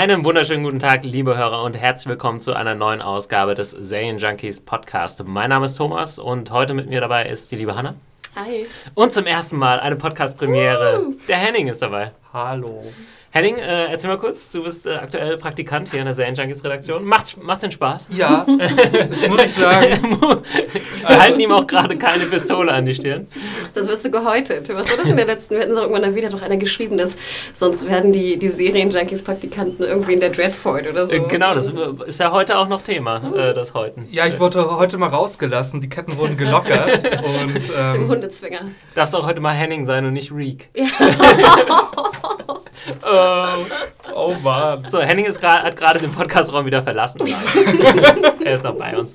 [0.00, 4.16] Einen wunderschönen guten Tag, liebe Hörer, und herzlich willkommen zu einer neuen Ausgabe des Serien
[4.16, 5.22] Junkies Podcast.
[5.26, 7.96] Mein Name ist Thomas und heute mit mir dabei ist die liebe Hanna.
[8.34, 8.64] Hi.
[8.94, 11.10] Und zum ersten Mal eine Podcast-Premiere.
[11.28, 12.12] Der Henning ist dabei.
[12.32, 12.84] Hallo.
[13.32, 16.62] Henning, äh, erzähl mal kurz, du bist äh, aktuell Praktikant hier in der Serien Junkies
[16.62, 17.04] Redaktion.
[17.04, 18.06] Macht's, macht's den Spaß?
[18.16, 18.46] Ja,
[19.08, 20.20] das muss ich sagen.
[21.06, 23.26] Wir halten ihm auch gerade keine Pistole an die Stirn.
[23.74, 24.68] Das wirst du gehäutet.
[24.68, 25.54] Was war das in der letzten?
[25.54, 27.16] Wir hatten so irgendwann wieder doch einer geschrieben, dass
[27.52, 31.14] sonst werden die, die Serien-Junkies-Praktikanten irgendwie in der Dreadford oder so.
[31.14, 31.72] Äh, genau, das
[32.06, 34.06] ist ja heute auch noch Thema, äh, das Häuten.
[34.10, 35.80] Ja, ich wurde heute mal rausgelassen.
[35.80, 36.96] Die Ketten wurden gelockert.
[37.24, 38.60] und, Das ist im ähm, Hundezwinger.
[38.94, 40.68] Darfst auch heute mal Henning sein und nicht Reek.
[40.74, 40.86] Ja.
[43.02, 43.64] Oh.
[44.14, 44.84] oh Mann.
[44.84, 47.20] So, Henning ist grad, hat gerade den Podcastraum wieder verlassen.
[48.44, 49.14] Er ist noch bei uns.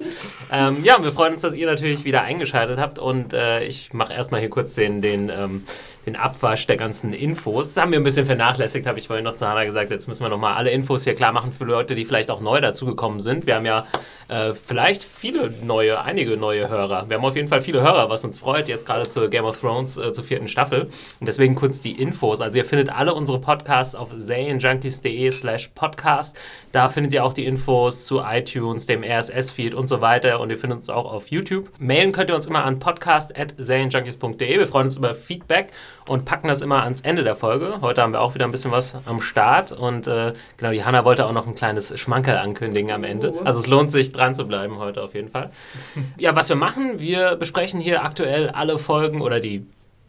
[0.51, 4.13] Ähm, ja, wir freuen uns, dass ihr natürlich wieder eingeschaltet habt und äh, ich mache
[4.13, 5.63] erstmal hier kurz den, den, ähm,
[6.05, 7.73] den Abwasch der ganzen Infos.
[7.73, 9.91] Das haben wir ein bisschen vernachlässigt, habe ich vorhin noch zu Hannah gesagt.
[9.91, 12.61] Jetzt müssen wir nochmal alle Infos hier klar machen für Leute, die vielleicht auch neu
[12.61, 13.47] dazugekommen sind.
[13.47, 13.85] Wir haben ja
[14.27, 17.09] äh, vielleicht viele neue, einige neue Hörer.
[17.09, 19.59] Wir haben auf jeden Fall viele Hörer, was uns freut, jetzt gerade zur Game of
[19.59, 20.89] Thrones äh, zur vierten Staffel.
[21.19, 22.41] Und deswegen kurz die Infos.
[22.41, 26.37] Also ihr findet alle unsere Podcasts auf serienjunkies.de slash podcast.
[26.71, 30.39] Da findet ihr auch die Infos zu iTunes, dem RSS-Feed und so weiter.
[30.39, 31.69] Und ihr findet uns auch auf YouTube.
[31.79, 34.59] Mailen könnt ihr uns immer an podcast.serienjunkies.de.
[34.59, 35.71] Wir freuen uns über Feedback
[36.07, 37.81] und packen das immer ans Ende der Folge.
[37.81, 39.71] Heute haben wir auch wieder ein bisschen was am Start.
[39.71, 43.33] Und äh, genau, die Hanna wollte auch noch ein kleines Schmankerl ankündigen am Ende.
[43.35, 43.41] Oh.
[43.43, 45.49] Also es lohnt sich dran zu bleiben heute auf jeden Fall.
[46.17, 49.65] Ja, was wir machen, wir besprechen hier aktuell alle Folgen oder die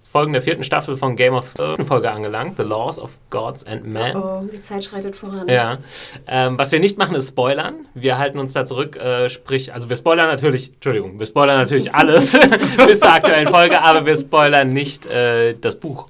[0.08, 3.92] Folgen der vierten Staffel von Game of Thrones Folge angelangt, The Laws of Gods and
[3.92, 4.16] Men.
[4.16, 5.48] Oh, die Zeit schreitet voran.
[5.48, 5.78] Ja.
[6.26, 7.86] Ähm, was wir nicht machen, ist spoilern.
[7.94, 11.92] Wir halten uns da zurück, äh, sprich, also wir spoilern natürlich, Entschuldigung, wir spoilern natürlich
[11.92, 12.38] alles
[12.86, 16.08] bis zur aktuellen Folge, aber wir spoilern nicht äh, das Buch.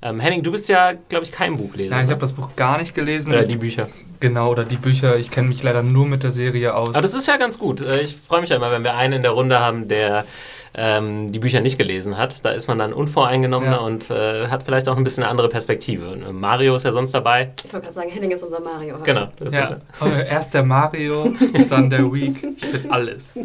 [0.00, 1.90] Ähm, Henning, du bist ja, glaube ich, kein Buchleser.
[1.90, 2.14] Nein, ich ne?
[2.14, 3.32] habe das Buch gar nicht gelesen.
[3.32, 3.88] Oder die Bücher.
[4.22, 5.18] Genau, oder die Bücher.
[5.18, 6.94] Ich kenne mich leider nur mit der Serie aus.
[6.94, 7.82] Aber das ist ja ganz gut.
[7.82, 10.24] Äh, Ich freue mich ja immer, wenn wir einen in der Runde haben, der
[10.74, 12.42] ähm, die Bücher nicht gelesen hat.
[12.44, 13.78] Da ist man dann unvoreingenommener Ja.
[13.78, 16.06] und äh, hat vielleicht auch ein bisschen eine andere Perspektive.
[16.26, 17.50] Äh, Mario ist ja sonst dabei.
[17.62, 18.94] Ich wollte gerade sagen, Henning ist unser Mario.
[18.94, 19.02] heute.
[19.02, 19.28] Genau.
[19.38, 19.76] Das ist ja,
[20.22, 21.34] erst der Mario,
[21.68, 22.42] dann der Week.
[22.56, 23.34] Ich bin alles.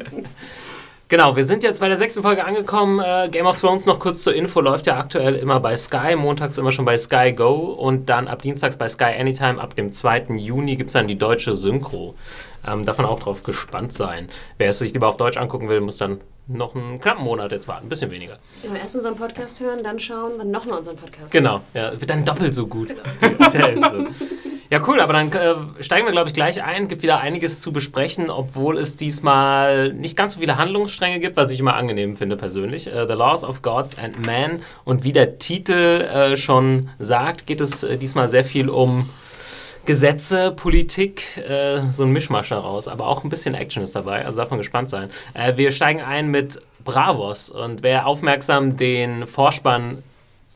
[1.10, 3.00] Genau, wir sind jetzt bei der sechsten Folge angekommen.
[3.00, 6.58] Äh, Game of Thrones noch kurz zur Info läuft ja aktuell immer bei Sky, montags
[6.58, 9.62] immer schon bei Sky Go und dann ab Dienstags bei Sky Anytime.
[9.62, 10.26] Ab dem 2.
[10.36, 12.16] Juni gibt es dann die deutsche Synchro.
[12.68, 14.28] Ähm, davon auch drauf gespannt sein.
[14.58, 17.70] Wer es sich lieber auf Deutsch angucken will, muss dann noch einen knappen Monat jetzt
[17.70, 18.38] warten, ein bisschen weniger.
[18.62, 21.32] Genau, erst unseren Podcast hören, dann schauen, dann nochmal unseren Podcast.
[21.32, 22.94] Genau, ja, wird dann doppelt so gut.
[23.22, 24.08] Episode.
[24.70, 26.90] Ja, cool, aber dann äh, steigen wir, glaube ich, gleich ein.
[26.90, 31.52] Gibt wieder einiges zu besprechen, obwohl es diesmal nicht ganz so viele Handlungsstränge gibt, was
[31.52, 32.88] ich immer angenehm finde persönlich.
[32.88, 34.60] Äh, The Laws of Gods and Man.
[34.84, 39.10] Und wie der Titel äh, schon sagt, geht es äh, diesmal sehr viel um
[39.86, 42.90] Gesetze, Politik, äh, so ein Mischmasch daraus.
[42.90, 45.08] Aber auch ein bisschen Action ist dabei, also man gespannt sein.
[45.34, 47.50] Äh, wir steigen ein mit Bravos.
[47.50, 50.04] Und wer aufmerksam den Vorspann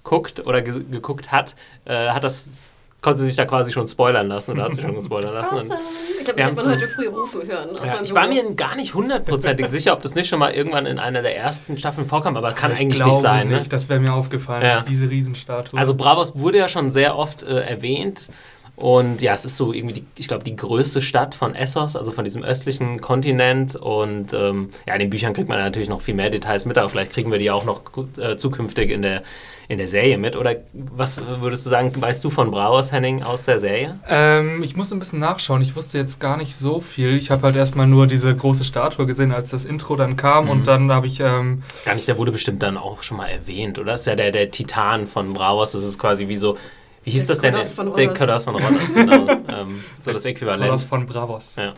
[0.03, 1.55] guckt oder ge geguckt hat,
[1.85, 2.53] hat das
[3.01, 5.55] konnte sich da quasi schon spoilern lassen oder hat sich schon gespoilern lassen.
[5.55, 5.79] Awesome.
[6.19, 7.69] Ich glaube, ich habe heute früh rufen hören.
[7.71, 10.85] Aus ja, ich war mir gar nicht hundertprozentig sicher, ob das nicht schon mal irgendwann
[10.85, 13.47] in einer der ersten Staffeln vorkam, aber kann ich eigentlich glaube nicht sein.
[13.49, 13.55] Ne?
[13.57, 14.81] Nicht, das wäre mir aufgefallen, Ja.
[14.81, 15.79] diese Riesenstatue.
[15.79, 18.29] Also Bravos wurde ja schon sehr oft äh, erwähnt.
[18.75, 22.11] Und ja, es ist so irgendwie, die, ich glaube, die größte Stadt von Essos, also
[22.11, 23.75] von diesem östlichen Kontinent.
[23.75, 26.89] Und ähm, ja, in den Büchern kriegt man natürlich noch viel mehr Details mit, aber
[26.89, 29.21] vielleicht kriegen wir die auch noch gut, äh, zukünftig in der,
[29.67, 30.35] in der Serie mit.
[30.35, 33.99] Oder was würdest du sagen, weißt du von Bravos, Henning, aus der Serie?
[34.09, 35.61] Ähm, ich musste ein bisschen nachschauen.
[35.61, 37.15] Ich wusste jetzt gar nicht so viel.
[37.15, 40.45] Ich habe halt erstmal nur diese große Statue gesehen, als das Intro dann kam.
[40.45, 40.49] Mhm.
[40.49, 41.19] Und dann habe ich.
[41.19, 43.91] Ähm, Das ist gar nicht, der wurde bestimmt dann auch schon mal erwähnt, oder?
[43.91, 45.73] Das ist ja der, der Titan von Bravos.
[45.73, 46.57] Das ist quasi wie so,
[47.03, 47.53] wie hieß Der das denn?
[47.53, 48.07] Koloss von der.
[48.09, 49.27] Koloss von Rhodos, genau.
[49.49, 50.63] ähm, so das Äquivalent.
[50.63, 51.55] Koloss von Bravos.
[51.55, 51.73] Ja.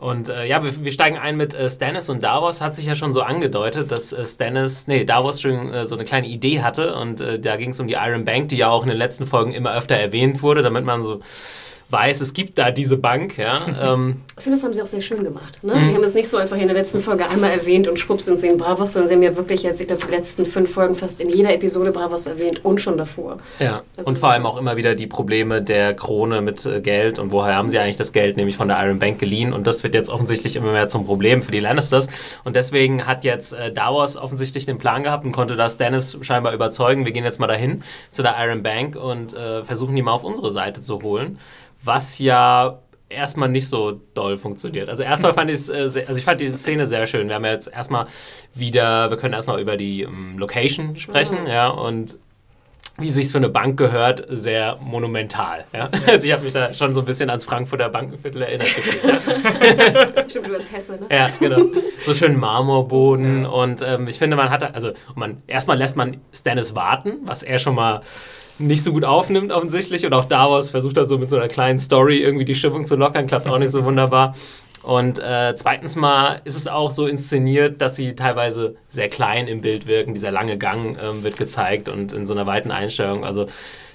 [0.00, 2.62] Und äh, ja, wir, wir steigen ein mit äh, Stannis und Davos.
[2.62, 6.04] Hat sich ja schon so angedeutet, dass äh, Stannis, nee, Davos schon äh, so eine
[6.04, 6.94] kleine Idee hatte.
[6.96, 9.26] Und äh, da ging es um die Iron Bank, die ja auch in den letzten
[9.26, 11.20] Folgen immer öfter erwähnt wurde, damit man so
[11.92, 13.36] weiß, es gibt da diese Bank.
[13.38, 13.60] Ja.
[13.82, 15.58] ähm, Ich finde, das haben sie auch sehr schön gemacht.
[15.62, 15.74] Ne?
[15.74, 15.84] Mhm.
[15.84, 18.38] Sie haben es nicht so einfach in der letzten Folge einmal erwähnt und schwupps sind
[18.38, 20.94] sie in Bravos, sondern sie haben ja wirklich jetzt, ich glaube, die letzten fünf Folgen
[20.94, 23.38] fast in jeder Episode Bravos erwähnt und schon davor.
[23.58, 23.82] ja.
[23.96, 27.32] Also- Und vor allem auch immer wieder die Probleme der Krone mit äh, Geld und
[27.32, 29.52] woher haben sie eigentlich das Geld, nämlich von der Iron Bank geliehen.
[29.52, 32.06] Und das wird jetzt offensichtlich immer mehr zum Problem für die Lannisters.
[32.44, 36.52] Und deswegen hat jetzt äh, Davos offensichtlich den Plan gehabt und konnte da Stannis scheinbar
[36.54, 40.12] überzeugen, wir gehen jetzt mal dahin zu der Iron Bank und äh, versuchen die mal
[40.12, 41.38] auf unsere Seite zu holen.
[41.82, 42.78] Was ja
[43.08, 44.88] erstmal nicht so doll funktioniert.
[44.88, 47.28] Also erstmal fand ich es, äh, also ich fand diese Szene sehr schön.
[47.28, 48.06] Wir haben ja jetzt erstmal
[48.54, 51.48] wieder, wir können erstmal über die ähm, Location sprechen, Mhm.
[51.48, 52.16] ja, und
[52.98, 55.64] wie sich's für eine Bank gehört, sehr monumental.
[55.72, 55.88] Ja?
[56.06, 58.68] Also ich habe mich da schon so ein bisschen ans Frankfurter Bankenviertel erinnert.
[60.28, 61.06] Stimmt, du als Hesse, ne?
[61.10, 61.62] Ja, genau.
[62.02, 66.74] So schön Marmorboden und ähm, ich finde, man hat, also man, erstmal lässt man Stannis
[66.74, 68.00] warten, was er schon mal
[68.60, 71.78] nicht so gut aufnimmt offensichtlich und auch Davos versucht halt so mit so einer kleinen
[71.78, 74.34] Story irgendwie die Stimmung zu lockern, klappt auch nicht so wunderbar.
[74.82, 79.60] Und äh, zweitens mal ist es auch so inszeniert, dass sie teilweise sehr klein im
[79.60, 80.14] Bild wirken.
[80.14, 83.24] Dieser lange Gang ähm, wird gezeigt und in so einer weiten Einstellung.
[83.24, 83.46] Also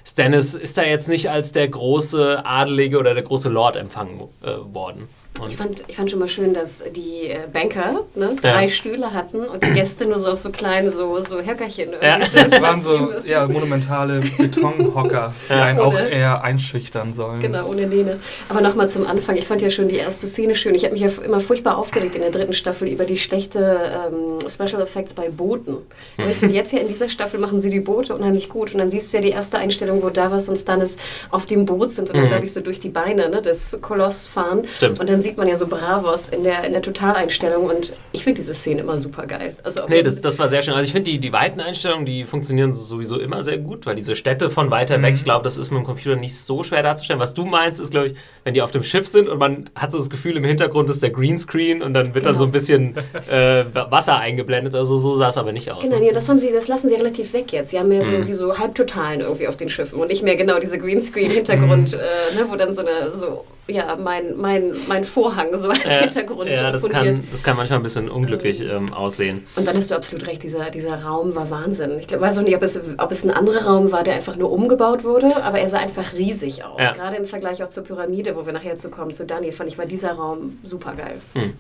[0.06, 4.52] Stannis ist da jetzt nicht als der große Adelige oder der große Lord empfangen äh,
[4.74, 5.08] worden.
[5.42, 8.70] Und ich fand, ich fand schon mal schön, dass die äh, Banker ne, drei ja.
[8.70, 11.92] Stühle hatten und die Gäste nur so auf so kleinen so, so Höckerchen.
[12.02, 12.20] Ja.
[12.34, 15.64] Das waren so ja, monumentale Betonhocker, die ja.
[15.64, 17.42] einen auch eher einschüchtern sollen.
[17.42, 18.20] Genau, ohne Lehne.
[18.48, 19.36] Aber nochmal zum Anfang.
[19.36, 20.74] Ich fand ja schon die erste Szene schön.
[20.74, 24.38] Ich habe mich ja immer furchtbar aufgeregt in der dritten Staffel über die schlechte ähm,
[24.48, 25.78] Special Effects bei Booten.
[26.18, 28.74] Aber ich finde, jetzt hier in dieser Staffel machen sie die Boote unheimlich gut.
[28.74, 30.98] Und dann siehst du ja die erste Einstellung, wo Davos und Stannis
[31.30, 32.30] auf dem Boot sind und dann, mhm.
[32.30, 34.66] glaube ich, so durch die Beine ne, des Koloss fahren.
[34.78, 35.00] Stimmt.
[35.02, 38.42] Und dann sieht man ja so Bravos in der, in der Totaleinstellung und ich finde
[38.42, 39.56] diese Szene immer super geil.
[39.64, 40.76] Also nee, das, das war sehr schön.
[40.76, 44.16] Also ich finde die, die weiten Einstellungen, die funktionieren sowieso immer sehr gut, weil diese
[44.16, 45.04] Städte von weiter mhm.
[45.04, 47.20] weg, ich glaube, das ist mit dem Computer nicht so schwer darzustellen.
[47.20, 48.14] Was du meinst, ist, glaube ich,
[48.44, 51.02] wenn die auf dem Schiff sind und man hat so das Gefühl, im Hintergrund ist
[51.02, 52.30] der Greenscreen und dann wird genau.
[52.30, 52.96] dann so ein bisschen
[53.30, 54.76] äh, Wasser eingeblendet.
[54.76, 55.82] Also so sah es aber nicht aus.
[55.82, 56.14] Genau, ne?
[56.14, 57.72] das, haben sie, das lassen sie relativ weg jetzt.
[57.72, 58.28] Sie haben mehr so, mhm.
[58.28, 62.00] wie so Halbtotalen irgendwie auf den Schiffen und nicht mehr genau diese Greenscreen-Hintergrund, mhm.
[62.00, 66.02] äh, ne, wo dann so eine so ja, mein, mein, mein Vorhang so als äh,
[66.02, 69.46] Hintergrund Ja, das kann, das kann manchmal ein bisschen unglücklich ähm, aussehen.
[69.56, 71.98] Und dann hast du absolut recht, dieser, dieser Raum war Wahnsinn.
[72.00, 74.36] Ich glaub, weiß auch nicht, ob es, ob es ein anderer Raum war, der einfach
[74.36, 76.80] nur umgebaut wurde, aber er sah einfach riesig aus.
[76.80, 76.92] Ja.
[76.92, 79.78] Gerade im Vergleich auch zur Pyramide, wo wir nachher zu kommen, zu Dani, fand ich,
[79.78, 81.20] war dieser Raum super geil.
[81.34, 81.54] Hm.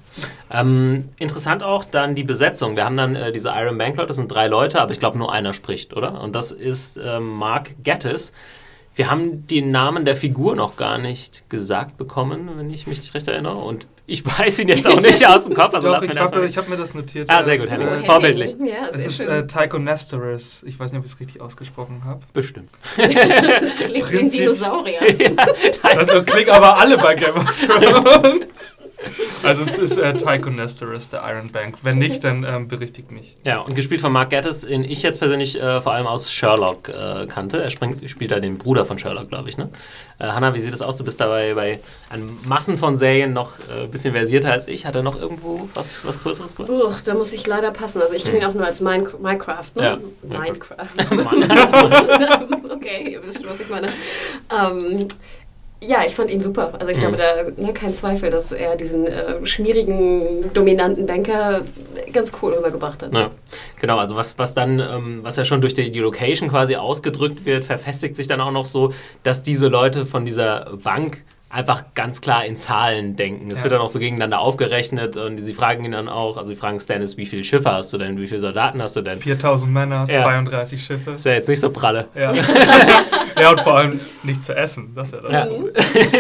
[0.52, 2.75] Ähm, interessant auch dann die Besetzung.
[2.75, 5.18] Wir haben dann äh, diese Iron Bank Leute, das sind drei Leute, aber ich glaube
[5.18, 6.22] nur einer spricht, oder?
[6.22, 8.31] Und das ist äh, Mark Gettis
[8.95, 13.27] wir haben den Namen der Figur noch gar nicht gesagt bekommen, wenn ich mich recht
[13.27, 13.57] erinnere.
[13.57, 15.74] Und ich weiß ihn jetzt auch nicht aus dem Kopf.
[15.74, 17.30] Also Doch, ich habe hab mir das notiert.
[17.30, 17.88] Ah, sehr gut, Henning.
[17.88, 18.56] Äh, Vorbildlich.
[18.65, 20.63] Ja, es ist äh, Tycho Nestoris.
[20.65, 22.21] Ich weiß nicht, ob ich es richtig ausgesprochen habe.
[22.33, 22.71] Bestimmt.
[22.97, 25.21] das klingt wie ein Dinosaurier.
[25.21, 25.36] ja,
[25.83, 28.77] also klingt aber alle bei Game of Thrones.
[29.44, 31.77] Also es ist äh, Tycho Nestoris, der Iron Bank.
[31.83, 33.38] Wenn nicht, dann ähm, berichtigt mich.
[33.44, 36.89] Ja, und gespielt von Mark Gattis, den ich jetzt persönlich äh, vor allem aus Sherlock
[36.89, 37.62] äh, kannte.
[37.62, 39.57] Er springt, spielt da den Bruder von Sherlock, glaube ich.
[39.57, 39.69] Ne?
[40.19, 40.97] Äh, Hanna, wie sieht das aus?
[40.97, 44.86] Du bist dabei bei einem Massen von Serien noch ein äh, bisschen versierter als ich.
[44.86, 46.71] Hat er noch irgendwo was, was Größeres gemacht?
[46.71, 48.01] Uch, da muss ich leider passen.
[48.01, 49.75] Also ich kenne ihn auch nur als Min Minecraft.
[49.75, 49.83] Ne?
[49.83, 50.88] Ja, Minecraft.
[52.74, 53.89] okay, ihr wisst schon, was ich meine.
[54.50, 55.07] Ähm,
[55.85, 56.73] ja, ich fand ihn super.
[56.79, 57.01] Also ich mhm.
[57.01, 61.61] glaube, da ne, kein Zweifel, dass er diesen äh, schmierigen, dominanten Banker
[62.13, 63.13] ganz cool rübergebracht hat.
[63.13, 63.31] Ja,
[63.79, 67.45] genau, also was, was dann, ähm, was ja schon durch die, die Location quasi ausgedrückt
[67.45, 68.93] wird, verfestigt sich dann auch noch so,
[69.23, 71.23] dass diese Leute von dieser Bank
[71.56, 73.50] einfach ganz klar in Zahlen denken.
[73.50, 73.63] Es ja.
[73.63, 76.81] wird dann auch so gegeneinander aufgerechnet und sie fragen ihn dann auch, also sie fragen
[76.81, 79.18] Stannis, wie viele Schiffe hast du denn, wie viele Soldaten hast du denn?
[79.18, 80.24] 4000 Männer, ja.
[80.24, 81.12] 32 Schiffe.
[81.12, 82.10] Ist ja jetzt nicht so pralle.
[82.13, 82.34] Ja,
[83.40, 85.50] ja und vor allem nichts zu essen, das ist ja das.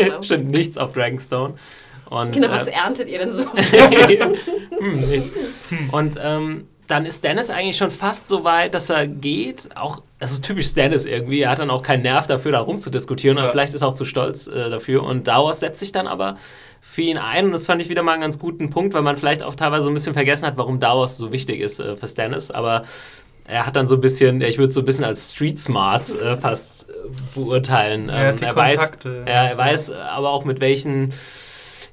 [0.07, 0.23] Ja.
[0.23, 1.55] Stimmt, nichts auf Dragonstone.
[2.09, 3.43] Und, genau, was äh, erntet ihr denn so?
[3.53, 5.33] hm, nichts.
[5.91, 9.69] Und ähm, dann ist Dennis eigentlich schon fast so weit, dass er geht.
[9.75, 11.41] Auch, das ist typisch Dennis irgendwie.
[11.41, 13.37] Er hat dann auch keinen Nerv dafür, da rumzudiskutieren.
[13.37, 13.49] Ja.
[13.49, 15.03] vielleicht ist er auch zu stolz äh, dafür.
[15.03, 16.37] Und Dauers setzt sich dann aber
[16.81, 17.45] für ihn ein.
[17.45, 19.85] Und das fand ich wieder mal einen ganz guten Punkt, weil man vielleicht auch teilweise
[19.85, 22.51] so ein bisschen vergessen hat, warum Dauers so wichtig ist äh, für Stannis.
[22.51, 22.83] Aber
[23.47, 26.15] er hat dann so ein bisschen, ich würde es so ein bisschen als Street Smarts
[26.15, 26.93] äh, fast äh,
[27.33, 28.03] beurteilen.
[28.03, 29.25] Ähm, er, hat die er Kontakte.
[29.25, 31.13] Weiß, er, er weiß aber auch mit welchen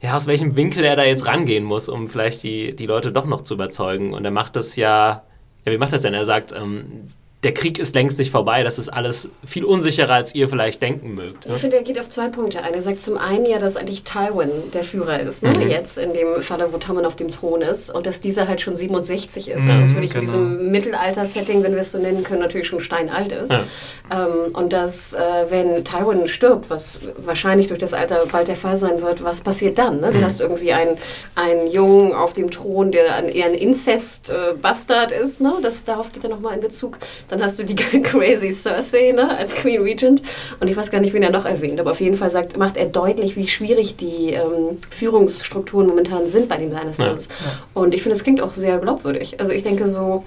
[0.03, 3.25] ja, aus welchem Winkel er da jetzt rangehen muss, um vielleicht die, die Leute doch
[3.25, 4.15] noch zu überzeugen.
[4.15, 5.23] Und er macht das ja,
[5.65, 6.13] ja, wie macht das denn?
[6.13, 7.09] Er sagt, ähm,
[7.43, 8.63] der Krieg ist längst nicht vorbei.
[8.63, 11.49] Das ist alles viel unsicherer, als ihr vielleicht denken mögt.
[11.49, 11.57] Ne?
[11.57, 12.73] Ich finde, er geht auf zwei Punkte ein.
[12.73, 15.51] Er sagt zum einen ja, dass eigentlich Tywin der Führer ist, ne?
[15.51, 15.69] Mhm.
[15.69, 18.77] jetzt in dem Falle, wo Tommen auf dem Thron ist und dass dieser halt schon
[18.77, 19.65] 67 ist.
[19.65, 20.21] Mhm, was natürlich genau.
[20.21, 23.53] in diesem Mittelalter-Setting, wenn wir es so nennen können, natürlich schon steinalt ist.
[23.53, 23.65] Ja.
[24.13, 25.19] Ähm, und dass, äh,
[25.49, 29.79] wenn Tywin stirbt, was wahrscheinlich durch das Alter bald der Fall sein wird, was passiert
[29.79, 30.01] dann?
[30.01, 30.13] Ne?
[30.13, 30.25] Du mhm.
[30.25, 30.97] hast irgendwie einen,
[31.35, 35.41] einen Jungen auf dem Thron, der ein, eher ein Inzest-Bastard äh, ist.
[35.41, 35.55] Ne?
[35.61, 36.99] Das, darauf geht er nochmal in Bezug
[37.33, 40.23] dann hast du die crazy Cersei ne, als Queen Regent.
[40.61, 42.77] Und ich weiß gar nicht, wen er noch erwähnt, aber auf jeden Fall sagt, macht
[42.77, 47.29] er deutlich, wie schwierig die ähm, Führungsstrukturen momentan sind bei den Lannisters.
[47.29, 47.59] Ja, ja.
[47.73, 49.41] Und ich finde, es klingt auch sehr glaubwürdig.
[49.41, 50.25] Also ich denke so,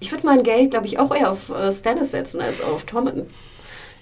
[0.00, 3.26] ich würde mein Geld, glaube ich, auch eher auf äh, Stannis setzen als auf Tommen.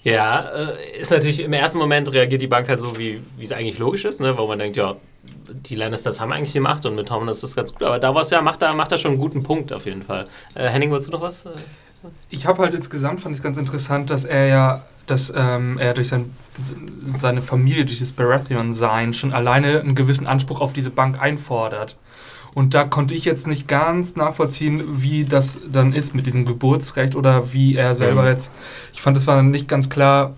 [0.04, 3.78] Ja, äh, ist natürlich im ersten Moment reagiert die Bank halt so, wie es eigentlich
[3.78, 4.38] logisch ist, ne?
[4.38, 4.94] wo man denkt, ja,
[5.48, 7.82] die Lannisters haben eigentlich die Macht und mit Tommen ist das ganz gut.
[7.82, 10.02] Aber da war es ja, macht er macht da schon einen guten Punkt auf jeden
[10.02, 10.28] Fall.
[10.54, 11.44] Äh, Henning, wolltest du noch was?
[12.30, 16.08] Ich habe halt insgesamt fand ich ganz interessant, dass er ja, dass ähm, er durch
[16.08, 16.30] sein,
[17.16, 21.96] seine Familie, durch das Baratheon-Sein schon alleine einen gewissen Anspruch auf diese Bank einfordert.
[22.54, 27.14] Und da konnte ich jetzt nicht ganz nachvollziehen, wie das dann ist mit diesem Geburtsrecht
[27.14, 28.28] oder wie er selber Mhm.
[28.28, 28.50] jetzt.
[28.94, 30.34] Ich fand, es war nicht ganz klar,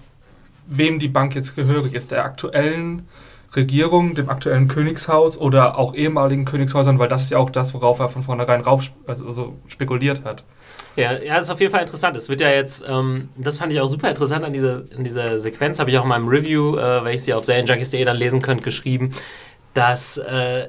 [0.67, 2.11] wem die Bank jetzt gehörig ist.
[2.11, 3.07] Der aktuellen
[3.55, 7.99] Regierung, dem aktuellen Königshaus oder auch ehemaligen Königshäusern, weil das ist ja auch das, worauf
[8.01, 10.45] er von vornherein rauf, also so spekuliert hat.
[10.97, 12.17] Ja, ja, ist auf jeden Fall interessant.
[12.17, 15.39] Es wird ja jetzt, ähm, das fand ich auch super interessant an dieser, in dieser
[15.39, 18.63] Sequenz, habe ich auch in meinem Review, äh, welches ihr auf serienjunkies.de dann lesen könnt,
[18.65, 19.13] geschrieben,
[19.75, 20.69] dass, äh,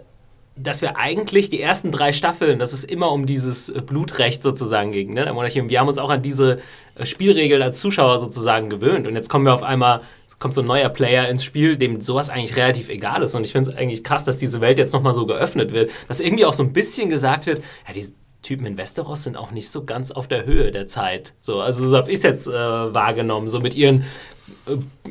[0.55, 5.13] dass wir eigentlich die ersten drei Staffeln, dass es immer um dieses Blutrecht sozusagen ging.
[5.13, 5.25] Ne?
[5.25, 6.59] wir haben uns auch an diese
[6.95, 9.07] äh, Spielregeln als Zuschauer sozusagen gewöhnt.
[9.07, 10.01] Und jetzt kommen wir auf einmal,
[10.37, 13.35] kommt so ein neuer Player ins Spiel, dem sowas eigentlich relativ egal ist.
[13.35, 16.19] Und ich finde es eigentlich krass, dass diese Welt jetzt nochmal so geöffnet wird, dass
[16.19, 19.69] irgendwie auch so ein bisschen gesagt wird, ja, diese Typen in Westeros sind auch nicht
[19.69, 21.33] so ganz auf der Höhe der Zeit.
[21.39, 23.47] So, also so habe ich es jetzt äh, wahrgenommen.
[23.47, 24.05] So mit ihren,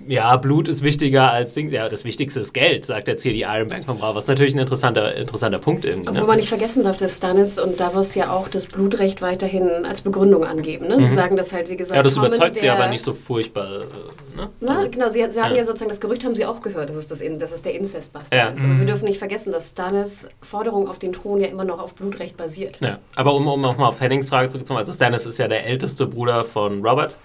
[0.07, 1.71] ja, Blut ist wichtiger als Ding.
[1.71, 4.15] Ja, das Wichtigste ist Geld, sagt jetzt hier die Iron Bank von Bravo.
[4.15, 6.09] Was natürlich ein interessanter, interessanter Punkt irgendwie.
[6.09, 6.27] Obwohl Ne?
[6.29, 10.45] man nicht vergessen darf, dass Stannis und Davos ja auch das Blutrecht weiterhin als Begründung
[10.45, 10.89] angeben.
[10.89, 11.01] Ne?
[11.01, 11.97] Sie sagen das halt, wie gesagt, Mhm.
[11.97, 13.67] Ja, das Tommen, überzeugt sie aber nicht so furchtbar.
[13.83, 14.49] Äh, ne?
[14.61, 15.57] Na, genau, sie sagen Ja.
[15.59, 15.65] ja.
[15.65, 18.53] sozusagen, das Gerücht haben sie auch gehört, dass es, das, dass es der Inzestbastard Ja.
[18.53, 18.65] ist.
[18.65, 21.95] Aber wir dürfen nicht vergessen, dass Stannis Forderung auf den Thron ja immer noch auf
[21.95, 22.79] Blutrecht basiert.
[22.81, 26.07] Ja, aber um, um nochmal auf Hennings Frage zurückzukommen, also Stannis ist ja der älteste
[26.07, 27.17] Bruder von Robert.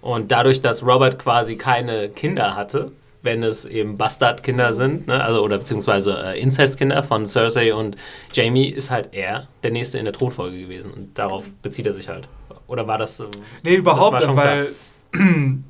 [0.00, 5.42] Und dadurch, dass Robert quasi keine Kinder hatte, wenn es eben Bastardkinder sind, ne, also
[5.42, 7.96] oder beziehungsweise äh, Inzestkinder von Cersei und
[8.32, 10.92] Jamie, ist halt er der Nächste in der Thronfolge gewesen.
[10.92, 12.28] Und darauf bezieht er sich halt.
[12.68, 13.20] Oder war das.
[13.20, 13.24] Äh,
[13.64, 14.72] Nee, überhaupt nicht, schon weil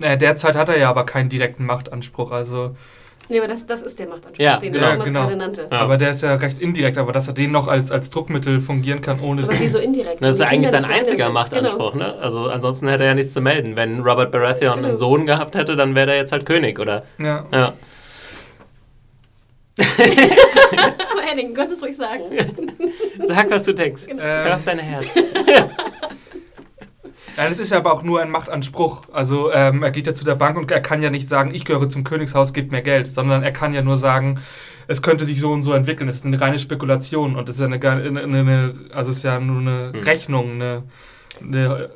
[0.00, 2.32] äh, derzeit hat er ja aber keinen direkten Machtanspruch.
[2.32, 2.76] Also,
[3.28, 5.20] Nee, aber das, das ist der Machtanspruch, Ja, den der Thomas genau.
[5.22, 5.68] gerade nannte.
[5.70, 5.78] Ja.
[5.78, 9.00] aber der ist ja recht indirekt, aber dass er den noch als, als Druckmittel fungieren
[9.00, 9.42] kann, ohne.
[9.44, 10.22] Aber wieso indirekt?
[10.22, 11.30] das ist ja eigentlich sein einziger.
[11.30, 12.04] Machtanspruch, Genau.
[12.06, 12.14] ne?
[12.20, 13.76] Also ansonsten hätte er ja nichts zu melden.
[13.76, 14.88] Wenn Robert Baratheon Genau.
[14.88, 17.04] einen Sohn gehabt hätte, dann wäre er jetzt halt König, oder?
[17.18, 17.44] Ja.
[17.52, 17.72] Ja.
[21.12, 22.24] Aber Henning, du kannst es ruhig sagen.
[23.22, 24.06] Sag, was du denkst.
[24.06, 24.22] Genau.
[24.22, 25.06] Hör Ähm, auf dein Herz.
[27.36, 29.04] Ja, das ist ja aber auch nur ein Machtanspruch.
[29.12, 31.64] Also ähm, er geht ja zu der Bank und er kann ja nicht sagen, ich
[31.64, 34.40] gehöre zum Königshaus, gebt mir Geld, sondern er kann ja nur sagen,
[34.86, 36.08] es könnte sich so und so entwickeln.
[36.08, 39.22] Es ist eine reine Spekulation und es ist ja eine, eine, eine also es ist
[39.24, 40.00] ja nur eine Hm.
[40.02, 40.82] Rechnung, eine,
[41.42, 41.90] eine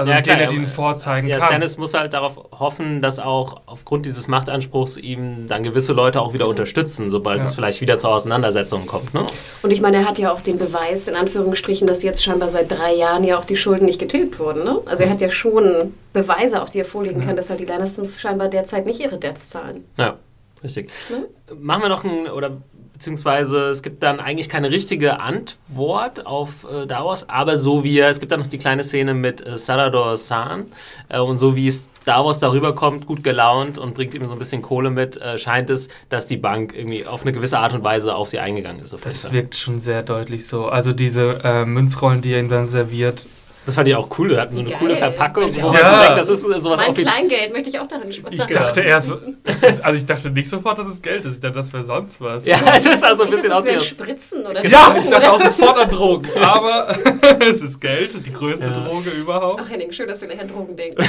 [0.00, 1.46] also Ja, mit klar, denen er ja, den vorzeigen Ja, kann.
[1.48, 6.32] Stannis muss halt darauf hoffen, dass auch aufgrund dieses Machtanspruchs ihm dann gewisse Leute auch
[6.34, 7.44] wieder unterstützen, sobald Ja.
[7.44, 9.14] es vielleicht wieder zur Auseinandersetzung kommt.
[9.14, 9.24] Ne?
[9.62, 12.70] Und ich meine, er hat ja auch den Beweis, in Anführungsstrichen, dass jetzt scheinbar seit
[12.70, 14.64] drei Jahren ja auch die Schulden nicht getilgt wurden.
[14.64, 14.78] Ne?
[14.86, 18.20] Also er hat ja schon Beweise, auch die er vorlegen kann, dass halt die Lannistons
[18.20, 19.84] scheinbar derzeit nicht ihre Debts zahlen.
[19.98, 20.16] Ja,
[20.64, 20.90] richtig.
[21.10, 21.26] Ne?
[21.60, 22.52] Machen wir noch ein, oder
[23.00, 28.10] beziehungsweise es gibt dann eigentlich keine richtige Antwort auf äh, Davos, aber so wie er,
[28.10, 30.66] es gibt dann noch die kleine Szene mit äh, Sarador San
[31.08, 34.38] äh, und so wie es Davos darüber kommt, gut gelaunt und bringt ihm so ein
[34.38, 37.82] bisschen Kohle mit, äh, scheint es, dass die Bank irgendwie auf eine gewisse Art und
[37.82, 38.92] Weise auf sie eingegangen ist.
[38.92, 40.66] auf Das wirkt schon sehr deutlich so.
[40.66, 43.26] Also diese äh, Münzrollen, die er ihm dann serviert.
[43.66, 44.30] Das fand ich auch cool.
[44.30, 44.78] Wir hatten so eine Geil.
[44.78, 45.52] coole Verpackung.
[45.54, 46.16] Ja.
[46.16, 46.94] das ist äh, sowas mein.
[46.94, 48.32] Kleingeld möchte ich auch darin sparen.
[48.34, 49.12] Ich dachte erst,
[49.44, 51.34] das ist, also ich dachte nicht sofort, dass es Geld ist.
[51.34, 52.46] Ich dachte, das wäre sonst was.
[52.46, 53.86] Ja, es ist also ein bisschen das aus wie das.
[53.86, 56.28] Spritzen oder Ja, ich dachte auch sofort an Drogen.
[56.40, 56.96] Aber
[57.40, 58.70] es ist Geld, die größte Ja.
[58.72, 59.60] Droge überhaupt.
[59.64, 61.02] Ach Henning, schön, dass wir gleich an Drogen denken.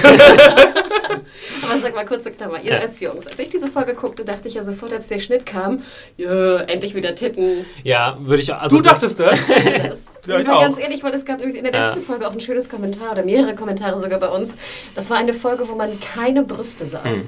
[1.63, 2.79] Aber sag mal kurz, Klammer, ihr Ja.
[2.79, 5.83] als Jungs, als ich diese Folge guckte, dachte ich ja sofort, als der Schnitt kam,
[6.17, 7.65] ja, endlich wieder Titten.
[7.83, 9.47] Ja, würde ich also Du dachtest das?
[9.47, 10.05] Das.
[10.27, 11.85] Ja, ich ich war ganz ehrlich, weil es gab in der Ja.
[11.87, 14.55] letzten Folge auch ein schönes Kommentar oder mehrere Kommentare sogar bei uns.
[14.95, 17.03] Das war eine Folge, wo man keine Brüste sah.
[17.03, 17.27] Hm.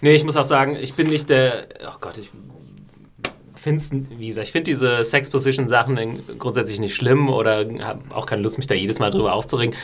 [0.00, 1.66] Nee, ich muss auch sagen, ich bin nicht der.
[1.86, 2.30] Oh Gott, ich
[3.56, 3.82] finde
[4.18, 8.66] wie gesagt, ich finde diese Sex-Position-Sachen grundsätzlich nicht schlimm oder habe auch keine Lust, mich
[8.66, 9.74] da jedes Mal drüber aufzuregen.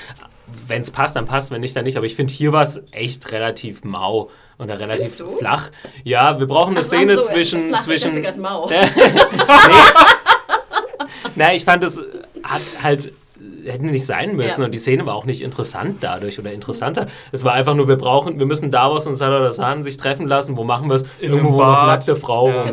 [0.67, 1.97] Wenn es passt, dann passt, wenn nicht, dann nicht.
[1.97, 5.71] Aber ich finde, hier war es echt relativ mau oder relativ flach.
[6.05, 7.69] Ja, wir brauchen eine Ach, Szene so, zwischen.
[7.69, 8.69] flach, ich zwischen grad mau.
[8.71, 8.81] nee.
[11.37, 12.03] Nein, ich fand, es
[12.43, 13.13] hat halt
[13.67, 14.67] hätte nicht sein müssen Ja.
[14.67, 17.07] und die Szene war auch nicht interessant dadurch oder interessanter.
[17.33, 20.57] Es war einfach nur, wir brauchen, wir müssen Davos und San sich treffen lassen.
[20.57, 21.05] Wo machen wir es?
[21.21, 21.87] Irgendwo, wo noch Bad.
[21.87, 22.65] nackte Frauen Ja.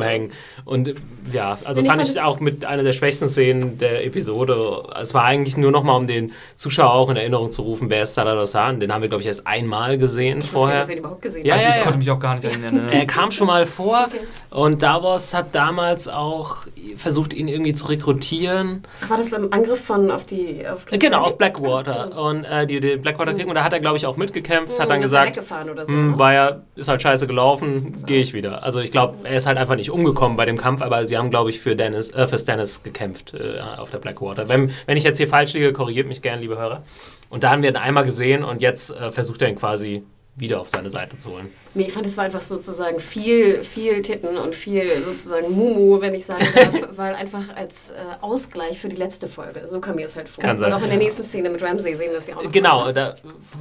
[0.68, 0.96] Und äh,
[1.32, 4.84] ja, also fand fand ich es- auch mit einer der schwächsten Szenen der Episode.
[5.02, 8.16] Es war eigentlich nur nochmal, um den Zuschauer auch in Erinnerung zu rufen, wer ist
[8.16, 8.80] Sador San?
[8.80, 10.80] Den haben wir, glaube ich, erst einmal gesehen Ich nicht, vorher.
[10.80, 11.60] dass wir ihn überhaupt gesehen Ja, haben.
[11.60, 11.82] Also ich ja.
[11.84, 12.90] konnte mich auch gar nicht erinnern.
[12.92, 13.08] Er Ne?
[13.08, 14.20] kam schon mal vor Okay.
[14.52, 16.58] und Davos hat damals auch
[16.98, 18.84] versucht, ihn irgendwie zu rekrutieren.
[19.08, 22.18] War das im Angriff von auf die, auf Genau, auf Blackwater.
[22.22, 23.50] Und äh, die, die Blackwater kriegen.
[23.50, 25.70] Und da hat er, glaube ich, auch mitgekämpft, Mhm, hat dann ist er gesagt, weggefahren
[25.70, 26.20] oder so, "Hm, ne?
[26.20, 28.64] war ja, ist halt scheiße gelaufen, gehe ich wieder.
[28.64, 31.30] Also ich glaube, er ist halt einfach nicht umgekommen bei dem Kampf, aber sie haben,
[31.30, 34.50] glaube ich, für Dennis, äh, für Stannis gekämpft äh, auf der Blackwater.
[34.50, 36.84] Wenn, wenn ich jetzt hier falsch liege, korrigiert mich gerne, liebe Hörer.
[37.30, 40.04] Und da haben wir ihn einmal gesehen und jetzt äh, versucht er ihn quasi
[40.38, 41.50] wieder auf seine Seite zu holen.
[41.74, 46.14] Nee, ich fand, es war einfach sozusagen viel, viel Titten und viel sozusagen Mumu, wenn
[46.14, 49.68] ich sagen darf, weil einfach als äh, Ausgleich für die letzte Folge.
[49.68, 50.44] So kam mir es halt vor.
[50.44, 50.72] Kann sein.
[50.72, 52.52] Und auch in der nächsten Szene mit Ramsey sehen wir das ja auch noch.
[52.52, 53.16] Genau, da,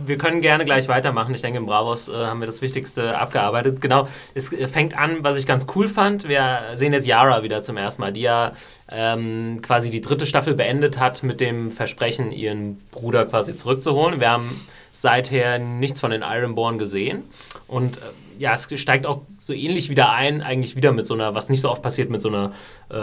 [0.05, 1.35] wir können gerne gleich weitermachen.
[1.35, 3.81] Ich denke, im Bravos äh, haben wir das Wichtigste abgearbeitet.
[3.81, 6.29] Genau, es äh, fängt an, was ich ganz cool fand.
[6.29, 8.53] Wir sehen jetzt Yara wieder zum ersten Mal, die ja
[8.91, 14.21] ähm, quasi die dritte Staffel beendet hat mit dem Versprechen, ihren Bruder quasi zurückzuholen.
[14.21, 14.67] Wir haben
[15.01, 17.25] seither nichts von den Ironborn gesehen.
[17.69, 18.01] Und äh,
[18.39, 21.61] ja, es steigt auch so ähnlich wieder ein, eigentlich wieder mit so einer, was nicht
[21.61, 22.53] so oft passiert, mit so einer
[22.91, 22.95] äh,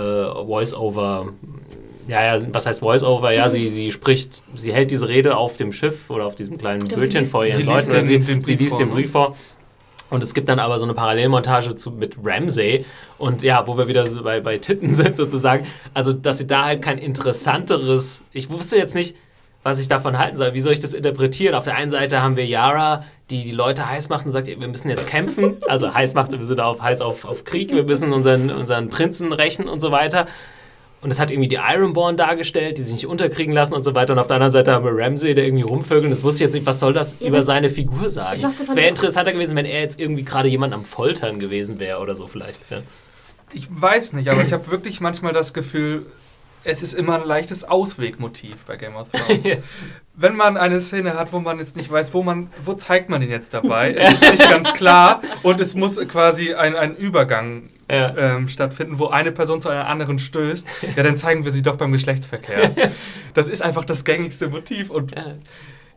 [0.46, 1.30] Voice-Over.
[2.08, 3.32] Ja, ja, was heißt Voice-Over?
[3.32, 6.88] Ja, sie, sie spricht, sie hält diese Rede auf dem Schiff oder auf diesem kleinen
[6.88, 7.92] glaub, Bötchen vor ihren Leuten.
[7.92, 8.96] den- sie, den sie liest den ne?
[8.96, 9.36] Brief vor.
[10.10, 12.86] Und es gibt dann aber so eine Parallelmontage zu, mit Ramsey
[13.18, 15.66] und ja, wo wir wieder so bei, bei Titten sind sozusagen.
[15.96, 19.16] Also, dass sie da halt kein interessanteres, ich wusste jetzt nicht,
[19.64, 20.54] was ich davon halten soll.
[20.54, 21.56] Wie soll ich das interpretieren?
[21.56, 24.58] Auf der einen Seite haben wir Yara, die die Leute heiß macht und sagt, wir
[24.68, 25.56] müssen jetzt kämpfen.
[25.68, 29.32] Also heiß macht im Sinne auf heiß auf, auf Krieg, wir müssen unseren, unseren Prinzen
[29.32, 30.28] rächen und so weiter.
[31.02, 34.14] Und es hat irgendwie die Ironborn dargestellt, die sich nicht unterkriegen lassen und so weiter.
[34.14, 36.06] Und auf der anderen Seite haben wir Ramsey, der irgendwie rumvögelt.
[36.06, 38.42] Und das wusste ich jetzt nicht, was soll das Ja, über das- seine Figur sagen?
[38.68, 42.16] Es wäre interessanter gewesen, wenn er jetzt irgendwie gerade jemand am Foltern gewesen wäre oder
[42.16, 42.60] so vielleicht.
[42.70, 42.78] Ja.
[43.52, 46.06] Ich weiß nicht, aber ich habe wirklich manchmal das Gefühl,
[46.64, 49.44] es ist immer ein leichtes Auswegmotiv bei Game of Thrones.
[49.48, 49.56] Ja.
[50.16, 53.20] Wenn man eine Szene hat, wo man jetzt nicht weiß, wo man, wo zeigt man
[53.22, 57.70] den jetzt dabei, es ist nicht ganz klar und es muss quasi ein, ein Übergang
[57.90, 58.16] Ja.
[58.16, 61.78] ähm, stattfinden, wo eine Person zu einer anderen stößt, ja, dann zeigen wir sie doch
[61.78, 62.72] beim Geschlechtsverkehr.
[63.34, 65.36] Das ist einfach das gängigste Motiv und Ja.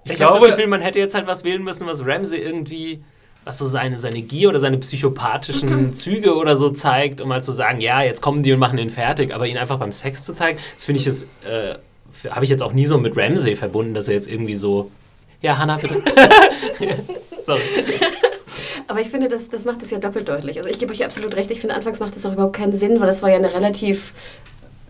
[0.04, 2.38] ich, Ich, habe das glaube, Gefühl, man hätte jetzt halt was wählen müssen, was Ramsey
[2.38, 3.04] irgendwie,
[3.46, 7.52] was so seine, seine Gier oder seine psychopathischen Züge oder so zeigt, um mal zu
[7.52, 10.34] sagen, ja, jetzt kommen die und machen den fertig, aber ihn einfach beim Sex zu
[10.34, 11.76] zeigen, das finde ich es, äh,
[12.28, 14.90] habe ich jetzt auch nie so mit Ramsey verbunden, dass er jetzt irgendwie so,
[15.42, 16.02] ja, Hannah, bitte.
[17.38, 17.60] Sorry.
[18.88, 20.56] Aber ich finde, das, das macht es ja doppelt deutlich.
[20.58, 22.98] Also ich gebe euch absolut recht, ich finde, anfangs macht das auch überhaupt keinen Sinn,
[22.98, 24.12] weil das war ja eine relativ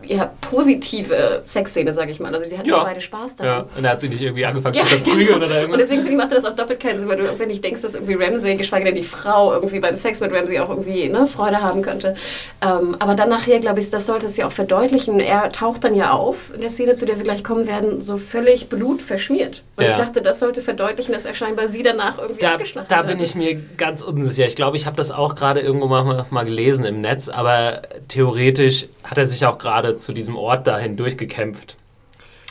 [0.07, 2.33] ja, positive Sexszene, sage ich mal.
[2.33, 2.77] Also die hatten ja.
[2.77, 2.83] Ja.
[2.83, 3.65] beide Spaß Ja, daran.
[3.77, 5.77] und er hat sie nicht irgendwie angefangen Ja, zu verprügeln oder Und irgendwas.
[5.81, 7.95] deswegen finde ich, macht das auch doppelt keinen Sinn, weil du, wenn ich denkst, dass
[7.95, 11.61] irgendwie Ramsey, geschweige denn die Frau, irgendwie beim Sex mit Ramsey auch irgendwie ne, Freude
[11.61, 12.15] haben könnte.
[12.61, 15.19] Ähm, aber dann nachher, glaube ich, das sollte es ja auch verdeutlichen.
[15.19, 18.17] Er taucht dann ja auf in der Szene, zu der wir gleich kommen werden, so
[18.17, 19.63] völlig blutverschmiert.
[19.75, 19.91] Und Ja.
[19.91, 23.07] ich dachte, das sollte verdeutlichen, dass er scheinbar sie danach irgendwie Da, abgeschlachtet da hat.
[23.07, 24.47] bin ich mir ganz unsicher.
[24.47, 28.87] Ich glaube, ich habe das auch gerade irgendwo mal, mal gelesen im Netz, aber theoretisch
[29.03, 31.77] hat er sich auch gerade zu diesem Ort dahin durchgekämpft.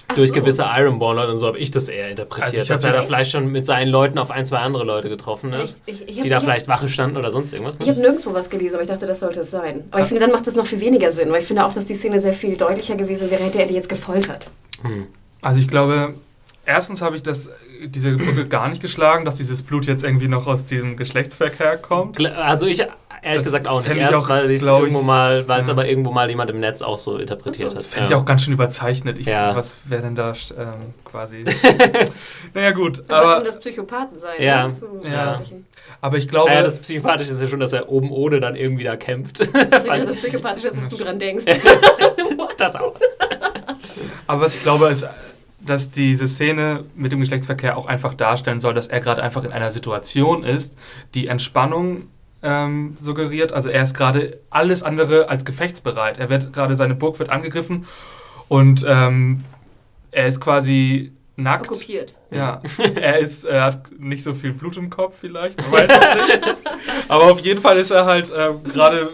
[0.08, 0.34] Ach durch so.
[0.36, 2.48] gewisse Ironborn und so habe ich das eher interpretiert.
[2.50, 5.08] Also ich dass er da vielleicht schon mit seinen Leuten auf ein, zwei andere Leute
[5.08, 7.52] getroffen ist, Ich- ich- ich die hab- da ich hab- vielleicht Wache standen oder sonst
[7.52, 7.80] irgendwas.
[7.80, 9.82] Ich habe nirgendwo was gelesen, aber ich dachte, das sollte es sein.
[9.90, 11.86] Aber ich finde, dann macht das noch viel weniger Sinn, weil ich finde auch, dass
[11.86, 14.48] die Szene sehr viel deutlicher gewesen wäre, hätte er die jetzt gefoltert.
[15.42, 16.14] also ich glaube,
[16.64, 17.50] erstens habe ich das,
[17.84, 22.24] diese Brücke gar nicht geschlagen, dass dieses Blut jetzt irgendwie noch aus dem Geschlechtsverkehr kommt.
[22.36, 22.84] Also ich
[23.26, 23.96] ehrlich Das gesagt auch nicht.
[23.96, 25.74] Erst, auch, weil ich es irgendwo mal, weil es ja.
[25.74, 27.78] aber irgendwo mal jemand im Netz auch so interpretiert hat.
[27.78, 29.18] Das fände ich auch ganz schön überzeichnet.
[29.18, 29.54] Ich, Ja.
[29.54, 31.44] Was wäre denn da ähm, quasi?
[32.54, 34.40] naja gut, Aber aber, das Psychopathen sein.
[34.40, 34.66] Ja.
[34.66, 35.40] ne, zu Ja.
[36.00, 38.54] aber ich glaube, Ah ja, das Psychopathische ist ja schon, dass er oben ohne dann
[38.54, 39.40] irgendwie da kämpft.
[39.70, 41.44] Also wäre das Psychopathische, ist, dass du dran denkst.
[42.58, 42.94] das auch.
[44.26, 45.06] aber was ich glaube ist,
[45.60, 49.50] dass diese Szene mit dem Geschlechtsverkehr auch einfach darstellen soll, dass er gerade einfach in
[49.50, 50.76] einer Situation ist,
[51.14, 52.08] die Entspannung
[52.42, 53.52] ähm, suggeriert.
[53.52, 56.18] Also er ist gerade alles andere als gefechtsbereit.
[56.18, 57.86] Er wird gerade, seine Burg wird angegriffen
[58.48, 59.44] und ähm,
[60.10, 61.66] er ist quasi nackt.
[61.70, 62.16] Okkupiert.
[62.30, 62.62] Ja,
[62.94, 66.56] er ist, er hat nicht so viel Blut im Kopf vielleicht, man weiß es nicht.
[67.08, 69.10] Aber auf jeden Fall ist er halt ähm, gerade,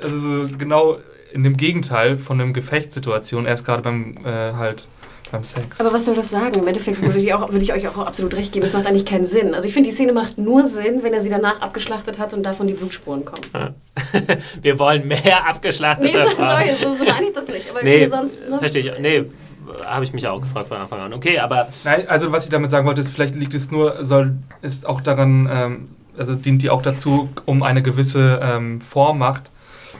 [0.00, 0.98] also so genau
[1.32, 3.46] in dem Gegenteil von einer Gefechtssituation.
[3.46, 4.86] Er ist gerade beim äh, halt
[5.30, 5.80] beim Sex.
[5.80, 6.54] Aber was soll das sagen?
[6.60, 8.64] Im Endeffekt würde ich, auch, würde ich euch auch absolut recht geben.
[8.64, 9.54] Es macht eigentlich keinen Sinn.
[9.54, 12.42] Also ich finde, die Szene macht nur Sinn, wenn er sie danach abgeschlachtet hat und
[12.42, 13.42] davon die Blutspuren kommen.
[14.62, 17.70] Wir wollen mehr abgeschlachtete Nee, so, sorry, so, so meine ich das nicht.
[17.70, 18.38] Aber Nee, sonst...
[18.48, 18.58] Ne?
[18.58, 18.98] verstehe ich.
[19.00, 19.24] Nee,
[19.84, 21.12] habe ich mich auch gefragt von Anfang an.
[21.12, 24.36] Okay, aber Nein, also was ich damit sagen wollte, ist, vielleicht liegt es nur, soll,
[24.62, 29.50] ist auch daran, ähm, also dient die auch dazu, um eine gewisse ähm, Vormacht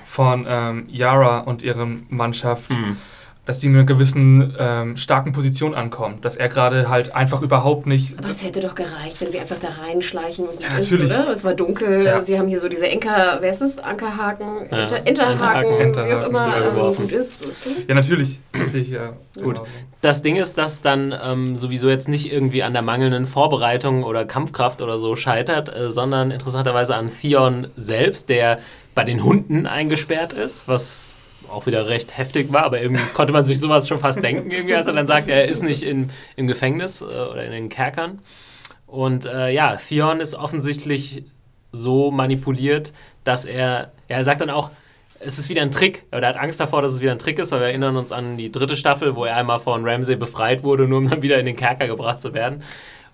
[0.06, 2.96] von ähm, Yara und ihren Mannschaft hm,
[3.46, 6.24] dass die in einer gewissen ähm, starken Position ankommt.
[6.24, 8.18] Dass er gerade halt einfach überhaupt nicht.
[8.18, 11.12] Aber es hätte doch gereicht, wenn sie einfach da reinschleichen und Ja, gut ist, natürlich.
[11.12, 11.28] oder?
[11.30, 12.20] Es war dunkel, Ja.
[12.22, 13.78] sie haben hier so diese Enker, wer ist es?
[13.78, 16.56] Ankerhaken, Ja, Enter, Enterhaken, Enterhaken, wie auch immer,
[16.88, 17.42] ähm, gut ist.
[17.88, 18.40] Ja, natürlich.
[18.52, 19.10] Das sehe ich ja.
[19.34, 19.54] Gut.
[19.56, 19.64] genauso.
[20.00, 24.24] Das Ding ist, dass dann ähm, sowieso jetzt nicht irgendwie an der mangelnden Vorbereitung oder
[24.26, 28.58] Kampfkraft oder so scheitert, äh, sondern interessanterweise an Theon selbst, der
[28.94, 31.13] bei den Hunden eingesperrt ist, was
[31.50, 34.74] auch wieder recht heftig war, aber irgendwie konnte man sich sowas schon fast denken, irgendwie,
[34.74, 38.20] als er dann sagt, er ist nicht in, im Gefängnis äh, oder in den Kerkern.
[38.86, 41.24] Und äh, ja, Theon ist offensichtlich
[41.72, 42.92] so manipuliert,
[43.24, 44.70] dass er, ja, er sagt dann auch,
[45.20, 47.38] es ist wieder ein Trick, oder er hat Angst davor, dass es wieder ein Trick
[47.38, 50.62] ist, weil wir erinnern uns an die dritte Staffel, wo er einmal von Ramsay befreit
[50.62, 52.62] wurde, nur um dann wieder in den Kerker gebracht zu werden.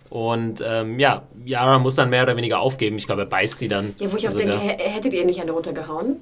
[0.08, 2.96] Und ähm, ja, Yara muss dann mehr oder weniger aufgeben.
[2.96, 3.94] Ich glaube, er beißt sie dann.
[4.00, 6.16] Ja, wo ich auch Also denke, hä- hättet ihr nicht eine runtergehauen?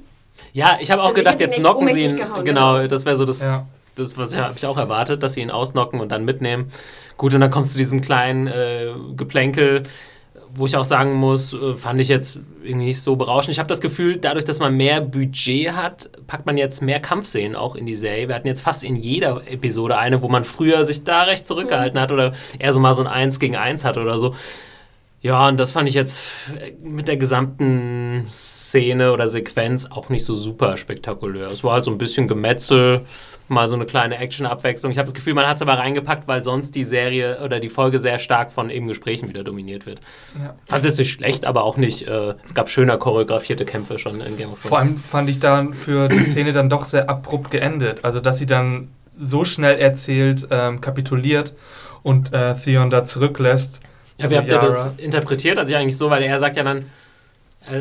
[0.53, 2.17] Ja, ich habe auch Also gedacht, jetzt knocken sie ihn.
[2.17, 2.87] gehauen, genau, genau.
[2.89, 3.67] das wäre so das, Ja.
[3.95, 6.71] das was habe ich auch erwartet, dass sie ihn ausnocken und dann mitnehmen.
[7.17, 9.83] Gut, und dann kommst du zu diesem kleinen äh, Geplänkel,
[10.55, 13.53] wo ich auch sagen muss, äh, fand ich jetzt irgendwie nicht so berauschend.
[13.53, 17.55] Ich habe das Gefühl, dadurch, dass man mehr Budget hat, packt man jetzt mehr Kampfszenen
[17.55, 18.29] auch in die Serie.
[18.29, 22.01] Wir hatten jetzt fast in jeder Episode eine, wo man früher sich da recht zurückgehalten
[22.01, 24.35] hat oder eher so mal so ein Eins gegen Eins hat oder so.
[25.21, 26.23] Ja, und das fand ich jetzt
[26.81, 31.51] mit der gesamten Szene oder Sequenz auch nicht so super spektakulär.
[31.51, 33.05] Es war halt so ein bisschen Gemetzel,
[33.49, 34.93] mal so eine kleine Action-Abwechslung.
[34.93, 37.69] Ich habe das Gefühl, man hat es aber reingepackt, weil sonst die Serie oder die
[37.69, 40.01] Folge sehr stark von eben Gesprächen wieder dominiert wird.
[40.39, 40.55] Ja.
[40.67, 42.07] Fand es jetzt nicht schlecht, aber auch nicht.
[42.07, 44.69] Äh, es gab schöner choreografierte Kämpfe schon in Game of Thrones.
[44.69, 48.05] Vor allem fand ich dann für die Szene dann doch sehr abrupt geendet.
[48.05, 51.55] Also, dass sie dann so schnell erzählt, ähm, kapituliert
[52.05, 53.81] und äh, Theon da zurücklässt.
[54.19, 55.59] Ja, Also wie habt ihr das interpretiert?
[55.59, 56.87] Also eigentlich so, weil er sagt ja dann,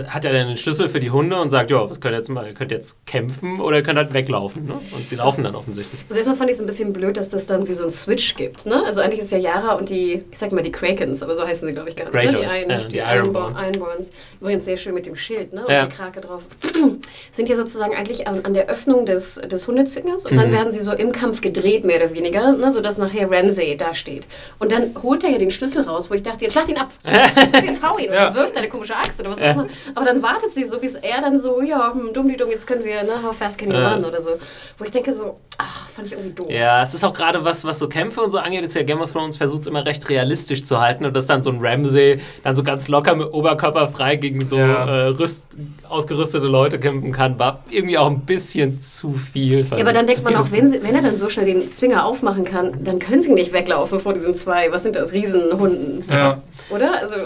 [0.07, 2.29] hat er dann den Schlüssel für die Hunde und sagt, ja, was könnt ihr jetzt
[2.29, 2.47] machen?
[2.47, 4.65] Ihr könnt jetzt kämpfen oder ihr könnt halt weglaufen.
[4.65, 4.79] Ne?
[4.95, 6.01] Und sie laufen dann offensichtlich.
[6.09, 8.35] Also erstmal fand ich es ein bisschen blöd, dass das dann wie so ein Switch
[8.35, 8.65] gibt.
[8.65, 8.83] Ne?
[8.85, 11.67] Also eigentlich ist ja Yara und die, ich sag mal die Krakens, aber so heißen
[11.67, 12.13] sie glaube ich gar nicht.
[12.13, 12.29] Ne?
[12.39, 13.53] Die, Ein, ja, die, die Ironborn.
[13.53, 13.65] Ironborn.
[13.73, 14.11] Ironborns.
[14.41, 15.65] Übrigens sehr schön mit dem Schild ne?
[15.65, 15.85] und Ja.
[15.85, 16.43] die Krake drauf.
[17.31, 20.53] Sind ja sozusagen eigentlich an, an der Öffnung des, des Hundezingers und dann Mhm.
[20.53, 22.71] werden sie so im Kampf gedreht, mehr oder weniger, ne?
[22.71, 24.23] sodass nachher Ramsay da steht.
[24.59, 26.89] Und dann holt er ja den Schlüssel raus, wo ich dachte, jetzt schlag ihn ab.
[27.65, 28.27] jetzt hau ihn Ja.
[28.29, 29.67] oder wirf deine komische Axt oder was auch immer.
[29.95, 32.67] Aber dann wartet sie so, bis er dann so, ja, hm, dumm die dumm, jetzt
[32.67, 34.31] können wir, ne, how fast can you run oder so.
[34.77, 36.47] Wo ich denke so, ach, fand ich irgendwie doof.
[36.49, 39.01] Ja, es ist auch gerade was, was so Kämpfe und so angeht, ist ja Game
[39.01, 42.19] of Thrones versucht es immer recht realistisch zu halten und dass dann so ein Ramsay
[42.43, 44.85] dann so ganz locker mit Oberkörper frei gegen so Ja.
[44.87, 45.45] äh, rüst,
[45.89, 49.65] ausgerüstete Leute kämpfen kann, war irgendwie auch ein bisschen zu viel.
[49.71, 52.05] Ja, aber dann denkt man auch, wenn, sie, wenn er dann so schnell den Zwinger
[52.05, 56.41] aufmachen kann, dann können sie nicht weglaufen vor diesen zwei, was sind das, Riesenhunden, Ja.
[56.69, 56.99] oder?
[56.99, 57.21] Also äh,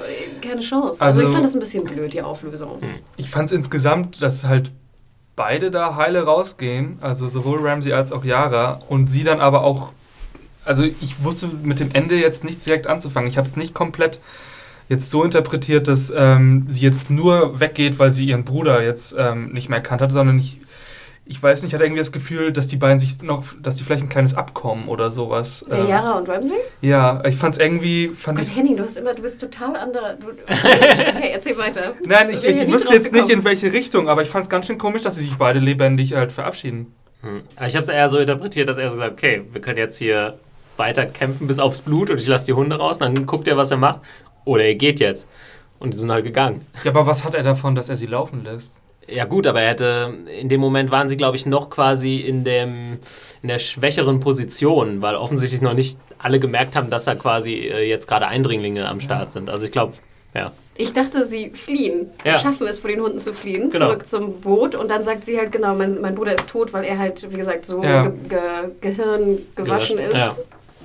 [0.47, 1.01] keine Chance.
[1.03, 2.81] Also, Also- ich fand das ein bisschen blöd, die Auflösung.
[3.17, 4.71] Ich fand es insgesamt, dass halt
[5.35, 9.91] beide da heile rausgehen, also sowohl Ramsey als auch Yara, und sie dann aber auch,
[10.65, 13.29] also ich wusste mit dem Ende jetzt nichts direkt anzufangen.
[13.29, 14.19] Ich habe es nicht komplett
[14.89, 19.51] jetzt so interpretiert, dass ähm, sie jetzt nur weggeht, weil sie ihren Bruder jetzt ähm,
[19.53, 20.59] nicht mehr erkannt hat, sondern ich,
[21.31, 23.85] ich weiß nicht, ich hatte irgendwie das Gefühl, dass die beiden sich noch, dass die
[23.85, 25.65] vielleicht ein kleines Abkommen oder sowas.
[25.69, 26.57] Wer ähm, Yara und Ramsey?
[26.81, 29.77] Ja, ich fand es irgendwie, fand Gott, ich, Henning, du hast immer, du bist total
[29.77, 30.15] anderer.
[30.15, 31.93] Du, okay, erzähl weiter.
[32.03, 34.67] Nein, ich, ich nie wusste jetzt nicht, in welche Richtung, aber ich fand es ganz
[34.67, 36.93] schön komisch, dass sie sich beide lebendig halt verabschieden.
[37.21, 37.43] Hm.
[37.55, 39.97] Aber ich habe es eher so interpretiert, dass er so gesagt okay, wir können jetzt
[39.97, 40.37] hier
[40.75, 43.71] weiter kämpfen bis aufs Blut und ich lasse die Hunde raus, dann guckt ihr, was
[43.71, 44.01] er macht.
[44.43, 45.29] Oder er geht jetzt.
[45.79, 46.65] Und die sind halt gegangen.
[46.83, 48.81] Ja, aber was hat er davon, dass er sie laufen lässt?
[49.07, 52.43] Ja gut, aber er hätte, in dem Moment waren sie, glaube ich, noch quasi in,
[52.43, 52.99] dem,
[53.41, 57.87] in der schwächeren Position, weil offensichtlich noch nicht alle gemerkt haben, dass da quasi äh,
[57.89, 59.49] jetzt gerade Eindringlinge am Start sind.
[59.49, 59.93] Also ich glaube,
[60.33, 60.51] ja.
[60.77, 62.09] Ich dachte, sie fliehen.
[62.23, 62.39] Ja.
[62.39, 63.87] Schaffen es, vor den Hunden zu fliehen, Genau.
[63.89, 64.75] zurück zum Boot.
[64.75, 67.37] Und dann sagt sie halt, genau, mein, mein Bruder ist tot, weil er halt, wie
[67.37, 68.03] gesagt, so Ja.
[68.03, 68.39] ge ge
[68.79, 70.13] Gehirn gewaschen ist.
[70.15, 70.35] Ja.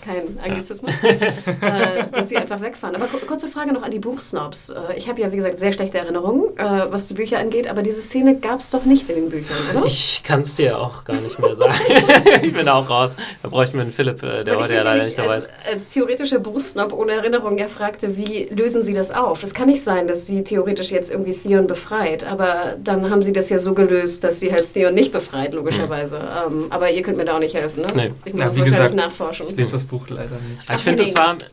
[0.07, 0.93] Kein Anglizismus.
[1.03, 2.95] äh, dass sie einfach wegfahren.
[2.97, 4.71] Aber ku- kurze Frage noch an die Buchsnobs.
[4.71, 7.69] Äh, ich habe ja, wie gesagt, sehr schlechte Erinnerungen, äh, was die Bücher angeht.
[7.69, 9.85] Aber diese Szene gab es doch nicht in den Büchern, oder?
[9.87, 11.75] Ich kann es dir auch gar nicht mehr sagen.
[12.43, 13.17] ich bin auch raus.
[13.43, 15.51] Da bräuchten wir einen Philipp, äh, der Weil heute ja leider nicht dabei als, ist.
[15.73, 19.43] als theoretischer Buchsnob ohne Erinnerung ja fragte, wie lösen Sie das auf?
[19.43, 23.33] Es kann nicht sein, dass sie theoretisch jetzt irgendwie Theon befreit, aber dann haben sie
[23.33, 26.19] das ja so gelöst, dass sie halt Theon nicht befreit, logischerweise.
[26.47, 27.89] Ähm, aber ihr könnt mir da auch nicht helfen, ne?
[27.95, 28.13] Nee.
[28.25, 29.47] Ich muss Na, das wahrscheinlich gesagt, nachforschen.
[29.49, 30.71] Ich lese das Buch leider nicht.
[30.71, 31.37] Ich finde, es war.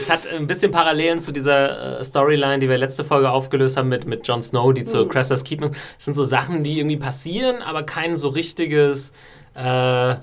[0.00, 3.88] Es hat ein bisschen Parallelen zu dieser äh, Storyline, die wir letzte Folge aufgelöst haben
[3.88, 5.08] mit, mit Jon Snow, die zu Mhm.
[5.08, 5.62] Crestas Keep.
[5.98, 9.12] Es sind so Sachen, die irgendwie passieren, aber kein so richtiges.
[9.54, 10.16] Äh,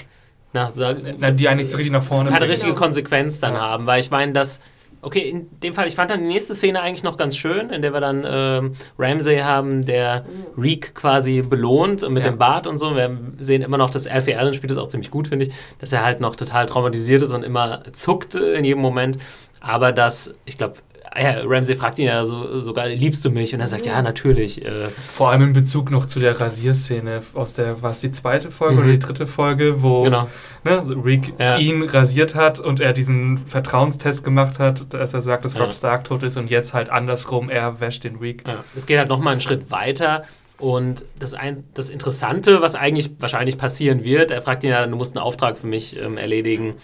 [0.51, 2.51] na, sag, Na, die eigentlich so richtig nach vorne keine bringen.
[2.51, 2.81] richtige Genau.
[2.83, 3.59] Konsequenz dann Ja.
[3.61, 4.59] haben, weil ich meine, dass
[5.01, 7.81] okay, in dem Fall, ich fand dann die nächste Szene eigentlich noch ganz schön, in
[7.81, 10.61] der wir dann ähm, Ramsey haben, der mhm.
[10.61, 12.31] Reek quasi belohnt mit ja.
[12.31, 12.95] dem Bart und so.
[12.95, 15.93] Wir sehen immer noch, dass Alfie Allen spielt das auch ziemlich gut, finde ich, dass
[15.93, 19.17] er halt noch total traumatisiert ist und immer zuckt äh, in jedem Moment.
[19.61, 20.75] Aber dass, ich glaube,
[21.17, 23.53] ja, Ramsey fragt ihn ja so, sogar, liebst du mich?
[23.53, 24.63] Und er sagt, ja, natürlich.
[24.63, 24.89] Äh.
[24.89, 28.75] Vor allem in Bezug noch zu der Rasierszene aus der, war es die zweite Folge
[28.75, 28.81] mhm.
[28.81, 30.27] oder die dritte Folge, wo genau.
[30.63, 31.57] ne, Rick ja.
[31.57, 35.61] ihn rasiert hat und er diesen Vertrauenstest gemacht hat, dass er sagt, dass ja.
[35.61, 38.43] Rob Stark tot ist und jetzt halt andersrum, er wäscht den Rick.
[38.75, 40.23] Es geht halt nochmal einen Schritt weiter.
[40.59, 44.95] Und das, ein, das Interessante, was eigentlich wahrscheinlich passieren wird, er fragt ihn ja, du
[44.97, 46.75] musst einen Auftrag für mich ähm, erledigen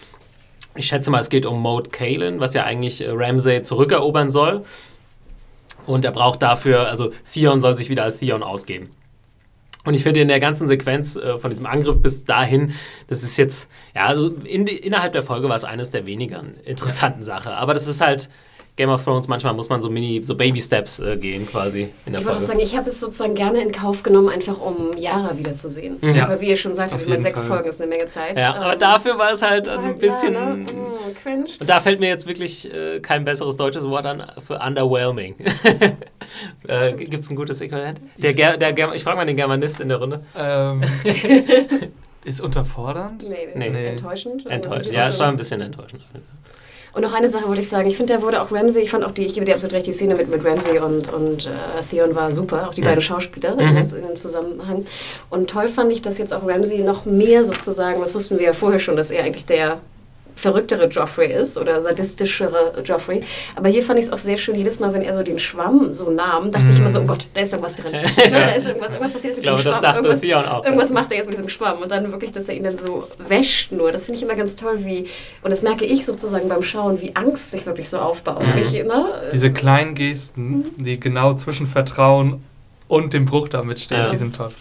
[0.76, 4.64] ich schätze mal, es geht um Mode Kalen, was ja eigentlich äh, Ramsay zurückerobern soll.
[5.86, 8.90] Und er braucht dafür, also Theon soll sich wieder als Theon ausgeben.
[9.84, 12.72] Und ich finde in der ganzen Sequenz äh, von diesem Angriff bis dahin,
[13.06, 17.22] das ist jetzt, ja, also in, innerhalb der Folge war es eines der weniger interessanten
[17.22, 17.52] Sachen.
[17.52, 18.28] Aber das ist halt,
[18.76, 22.20] Game of Thrones, manchmal muss man so Mini, so Baby-Steps äh, gehen quasi in der
[22.20, 25.36] Ich würde auch sagen, ich habe es sozusagen gerne in Kauf genommen, einfach um Yara
[25.38, 25.96] wiederzusehen.
[26.02, 26.12] Mhm.
[26.12, 26.24] Ja.
[26.24, 27.48] Aber wie ihr schon sagte, ich meine, sechs Fall.
[27.48, 28.38] Folgen ist eine Menge Zeit.
[28.38, 30.34] Ja, ähm, aber dafür war es halt ein halt, bisschen...
[30.34, 30.56] Ja, ne?
[30.56, 31.46] mm, cringe.
[31.58, 35.36] Und da fällt mir jetzt wirklich äh, kein besseres deutsches Wort an für underwhelming.
[36.68, 38.02] äh, Gibt es ein gutes Äquivalent?
[38.18, 40.20] Der, Ger der Ger ich frage mal den Germanist in der Runde.
[40.38, 40.82] Ähm.
[42.24, 43.22] ist unterfordernd?
[43.22, 43.70] Nee, nee.
[43.70, 43.86] nee.
[43.86, 44.46] enttäuschend.
[44.46, 46.02] Enttäuschend, ja, es war ein bisschen enttäuschend.
[46.96, 47.86] Und noch eine Sache wollte ich sagen.
[47.90, 49.86] Ich finde, da wurde auch Ramsey, ich fand auch die, ich gebe dir absolut recht,
[49.86, 51.50] die Szene mit, mit Ramsey und, und äh,
[51.90, 52.86] Theon war super, auch die mhm.
[52.86, 53.76] beiden Schauspieler mhm.
[53.76, 54.86] in, dem Zusammenhang.
[55.28, 58.52] Und toll fand ich, dass jetzt auch Ramsey noch mehr sozusagen, was wussten wir ja
[58.54, 59.78] vorher schon, dass er eigentlich der
[60.36, 63.22] verrücktere Joffrey ist oder sadistischere Joffrey.
[63.56, 65.92] Aber hier fand ich es auch sehr schön, jedes Mal, wenn er so den Schwamm
[65.92, 66.70] so nahm, dachte mm.
[66.70, 67.92] ich immer so, oh Gott, da ist irgendwas drin.
[67.92, 69.82] ne, da ist irgendwas, irgendwas passiert mit ich glaube, diesem Schwamm.
[69.82, 70.64] Das dachte irgendwas, Theon auch.
[70.64, 71.80] irgendwas macht er jetzt mit diesem Schwamm.
[71.80, 73.90] Und dann wirklich, dass er ihn dann so wäscht nur.
[73.90, 75.06] Das finde ich immer ganz toll, wie,
[75.42, 78.42] und das merke ich sozusagen beim Schauen, wie Angst sich wirklich so aufbaut.
[78.42, 78.58] Mm.
[78.58, 79.06] Ich, ne?
[79.32, 80.84] Diese kleinen Gesten, mm.
[80.84, 82.44] die genau zwischen Vertrauen
[82.88, 84.06] und dem Bruch damit stehen, ja.
[84.06, 84.52] die sind toll.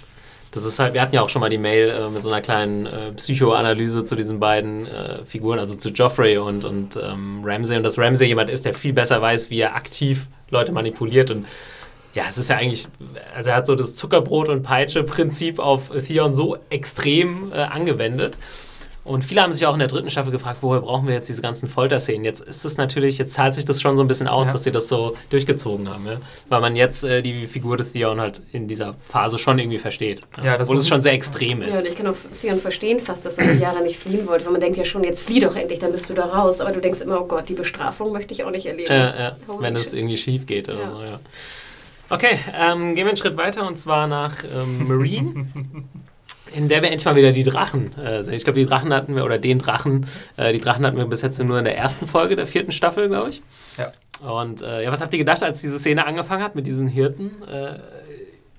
[0.55, 2.41] Das ist halt, wir hatten ja auch schon mal die Mail äh, mit so einer
[2.41, 7.75] kleinen äh, Psychoanalyse zu diesen beiden äh, Figuren, also zu Joffrey und, und ähm, Ramsey.
[7.75, 11.29] Und dass Ramsey jemand ist, der viel besser weiß, wie er aktiv Leute manipuliert.
[11.29, 11.45] Und
[12.13, 12.87] ja, es ist ja eigentlich,
[13.35, 18.39] also er hat so das Zuckerbrot- und Peitsche-Prinzip auf Theon so extrem äh, angewendet.
[19.05, 21.43] Und viele haben sich auch in der dritten Staffel gefragt, woher brauchen wir jetzt diese
[21.43, 22.25] ganzen Folterszenen?
[22.25, 24.51] Jetzt ist es natürlich, jetzt zahlt sich das schon so ein bisschen aus, ja.
[24.51, 26.17] dass sie das so durchgezogen haben, ja?
[26.49, 30.23] weil man jetzt äh, die Figur des Theon halt in dieser Phase schon irgendwie versteht.
[30.37, 31.75] Ja, ja das Obwohl es schon sehr extrem ist.
[31.75, 34.45] Ja, und ich kann auch Theon verstehen fast, dass er mit Jahre nicht fliehen wollte,
[34.45, 36.59] weil man denkt ja schon, jetzt flieh doch endlich, dann bist du da raus.
[36.59, 38.91] Aber du denkst immer, oh Gott, die Bestrafung möchte ich auch nicht erleben.
[38.91, 41.19] Ja, wenn es irgendwie schief geht oder so, ja.
[42.09, 45.47] Okay, ähm, gehen wir einen Schritt weiter und zwar nach ähm, Marine.
[46.53, 48.35] in der wir endlich mal wieder die Drachen äh, sehen.
[48.35, 50.05] Ich glaube, die Drachen hatten wir, oder den Drachen,
[50.37, 53.07] äh, die Drachen hatten wir bis jetzt nur in der ersten Folge der vierten Staffel,
[53.07, 53.41] glaube ich.
[53.77, 53.91] Ja.
[54.21, 57.31] Und äh, ja, was habt ihr gedacht, als diese Szene angefangen hat mit diesen Hirten?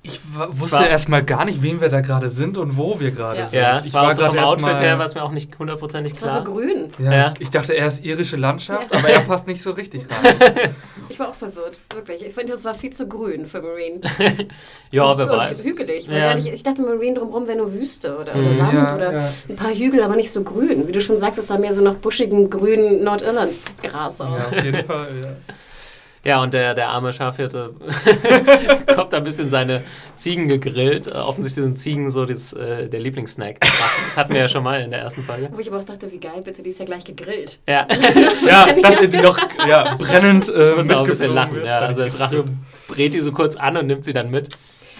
[0.07, 0.21] Ich
[0.61, 3.45] wusste erstmal gar nicht, wen wir da gerade sind und wo wir gerade ja.
[3.45, 3.61] sind.
[3.61, 6.33] Ja, ich war, war gerade Outfit her, was mir auch nicht hundertprozentig klar.
[6.33, 6.93] war so grün.
[6.99, 7.35] Ja, ja.
[7.41, 10.37] Ich dachte, er ist irische Landschaft, aber er passt nicht so richtig rein.
[11.09, 12.25] ich war auch verwirrt, wirklich.
[12.25, 14.01] Ich finde, das war viel zu grün für Marine.
[14.93, 15.65] ja, wer weiß.
[15.65, 16.09] Hügelig.
[16.09, 18.53] Ehrlich, ich dachte, Marine drumherum wäre nur Wüste oder, oder mhm.
[18.53, 20.87] Sand oder ein paar Hügel, aber nicht so grün.
[20.87, 24.53] Wie du schon sagst, es sah mehr so nach buschigem grünen Nordirland-Gras aus.
[24.53, 25.55] Ja, auf jeden Fall, ja.
[26.27, 27.73] Ja, und der, der arme Schafhirte
[28.97, 29.85] kommt ein bisschen seine
[30.17, 31.13] Ziegen gegrillt.
[31.13, 33.61] Äh, offensichtlich sind Ziegen so das, äh, der Lieblingssnack.
[33.61, 35.51] Das hatten wir ja schon mal in der ersten Folge.
[35.53, 37.61] Wo ich aber auch dachte, wie geil, bitte, die ist ja gleich gegrillt.
[37.69, 37.87] Ja,
[38.47, 41.65] ja dass die noch ja, brennend äh, Ich muss auch ein bisschen lachen.
[41.65, 42.43] Ja, also der Drache
[42.89, 44.49] brät die so kurz an und nimmt sie dann mit.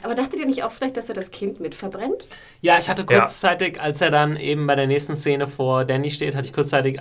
[0.05, 2.29] Aber dachtet ihr nicht auch vielleicht, dass er das Kind mit verbrennt?
[2.61, 3.83] Ja, ich hatte kurzzeitig, ja.
[3.83, 7.01] als er dann eben bei der nächsten Szene vor Danny steht, hatte ich kurzzeitig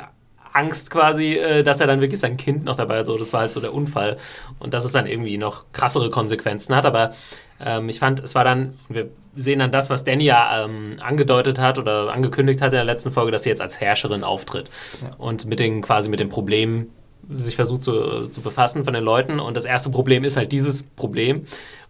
[0.56, 3.06] Angst quasi, äh, dass er dann wirklich sein Kind noch dabei hat.
[3.06, 4.18] So, das war halt so der Unfall.
[4.60, 6.86] Und dass es dann irgendwie noch krassere Konsequenzen hat.
[6.86, 7.14] Aber
[7.60, 11.60] ähm, ich fand, es war dann, wir sehen dann das, was Danny ja ähm, angedeutet
[11.60, 14.70] hat oder angekündigt hat in der letzten Folge, dass sie jetzt als Herrscherin auftritt.
[15.02, 15.16] Ja.
[15.18, 16.90] Und mit den, quasi mit den Problemen
[17.30, 19.40] sich versucht zu, zu befassen von den Leuten.
[19.40, 21.46] Und das erste Problem ist halt dieses Problem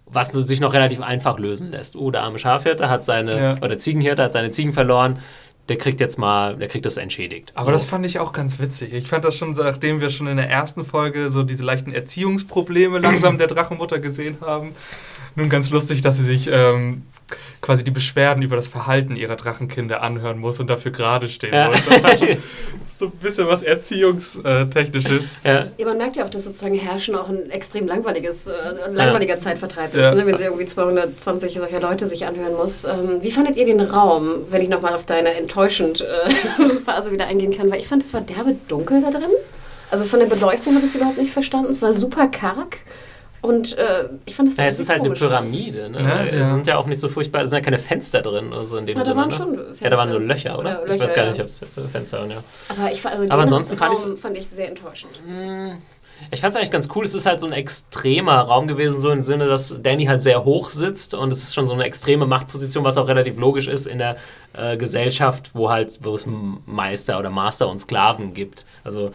[0.07, 1.95] was sich noch relativ einfach lösen lässt.
[1.95, 3.57] Oh, der arme Schafhirte hat seine, ja.
[3.61, 5.19] oder Ziegenhirte hat seine Ziegen verloren
[5.67, 7.51] der kriegt jetzt mal, der kriegt das entschädigt.
[7.55, 7.71] Aber so.
[7.71, 8.93] das fand ich auch ganz witzig.
[8.93, 12.99] Ich fand das schon, nachdem wir schon in der ersten Folge so diese leichten Erziehungsprobleme
[12.99, 14.73] langsam der Drachenmutter gesehen haben,
[15.35, 17.03] nun ganz lustig, dass sie sich ähm,
[17.61, 21.69] quasi die Beschwerden über das Verhalten ihrer Drachenkinder anhören muss und dafür gerade stehen ja.
[21.69, 21.83] muss.
[21.85, 22.37] Das hat schon
[22.97, 25.41] so ein bisschen was Erziehungstechnisches.
[25.43, 25.67] Ja.
[25.75, 28.51] ja, man merkt ja auch, dass sozusagen Herrschen auch ein extrem langweiliges, äh,
[28.91, 29.39] langweiliger ja.
[29.39, 30.25] Zeitvertreib ist, ne?
[30.25, 32.85] wenn sie irgendwie 220 solcher Leute sich anhören muss.
[32.85, 37.27] Ähm, wie fandet ihr den Raum, wenn ich nochmal auf deine enttäuschend äh, Phase wieder
[37.27, 37.71] eingehen kann?
[37.71, 39.31] Weil ich fand, es war derbe dunkel da drin.
[39.91, 41.69] Also von der Beleuchtung habe ich es überhaupt nicht verstanden.
[41.71, 42.77] Es war super karg.
[43.45, 45.89] Und äh, ich fand das naja, es ist halt eine Pyramide.
[45.89, 45.99] Ne?
[46.01, 48.51] Ja, es sind ja auch nicht so furchtbar, es sind ja keine Fenster drin.
[48.53, 49.35] Also in dem ja, Sinne, da waren ne?
[49.35, 49.83] schon Fenster.
[49.83, 50.81] Ja, da waren nur Löcher, oder?
[50.81, 52.43] oder Löcher, ich weiß gar nicht, ob es Fenster waren, ja.
[52.69, 55.11] Aber, ich, also Aber ansonsten fand, fand ich sehr enttäuschend.
[55.25, 55.77] Hm.
[56.31, 57.03] Ich fand es eigentlich ganz cool.
[57.03, 60.45] Es ist halt so ein extremer Raum gewesen, so im Sinne, dass Danny halt sehr
[60.45, 63.85] hoch sitzt und es ist schon so eine extreme Machtposition, was auch relativ logisch ist
[63.85, 64.15] in der
[64.53, 66.25] äh, Gesellschaft, wo halt, wo es
[66.65, 68.65] Meister oder Master und Sklaven gibt.
[68.83, 69.11] Also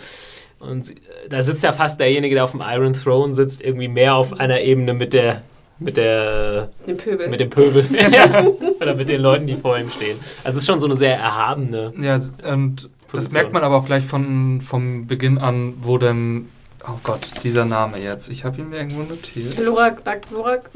[0.60, 0.94] und
[1.28, 4.60] da sitzt ja fast derjenige, der auf dem Iron Throne sitzt, irgendwie mehr auf einer
[4.60, 5.42] Ebene mit der
[5.78, 7.28] mit der dem Pöbel.
[7.28, 7.86] mit dem Pöbel
[8.80, 10.18] oder mit den Leuten, die vor ihm stehen.
[10.44, 11.94] Also es ist schon so eine sehr erhabene.
[11.98, 12.90] Ja, und Position.
[13.12, 16.48] das merkt man aber auch gleich von vom Beginn an, wo dann
[16.88, 18.30] Oh Gott, dieser Name jetzt.
[18.30, 19.58] Ich habe ihn mir irgendwo notiert.
[19.58, 20.70] Lorak, Lorak.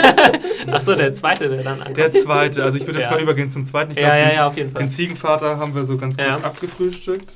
[0.72, 1.98] Achso, der zweite, der dann ankommt.
[1.98, 2.64] Der zweite.
[2.64, 3.12] Also ich würde jetzt ja.
[3.12, 3.90] mal übergehen zum zweiten.
[3.90, 4.82] Ich glaub, ja, ja, ja, auf jeden Fall.
[4.82, 7.34] Den Ziegenvater haben wir so ganz gut abgefrühstückt.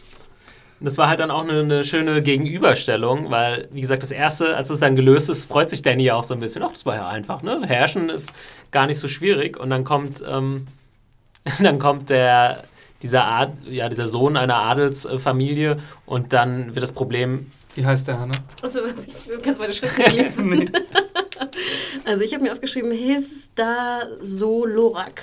[0.81, 4.71] Das war halt dann auch eine, eine, schöne Gegenüberstellung, weil, wie gesagt, das erste, als
[4.71, 6.63] es dann gelöst ist, freut sich Danny ja auch so ein bisschen.
[6.63, 7.63] Ach, das war ja einfach, ne?
[7.67, 8.33] Herrschen ist
[8.71, 9.59] gar nicht so schwierig.
[9.59, 10.67] Und dann kommt, ähm,
[11.61, 12.65] dann kommt der,
[13.03, 17.47] dieser, Ad, ja, dieser Sohn einer Adelsfamilie und dann wird das Problem
[17.79, 18.35] wie heißt der, Hanna?
[18.61, 20.49] Achso, ich kannst meine Schrift nicht lesen.
[20.49, 20.69] nee.
[22.05, 25.23] Also ich habe mir aufgeschrieben, Hista Solorak.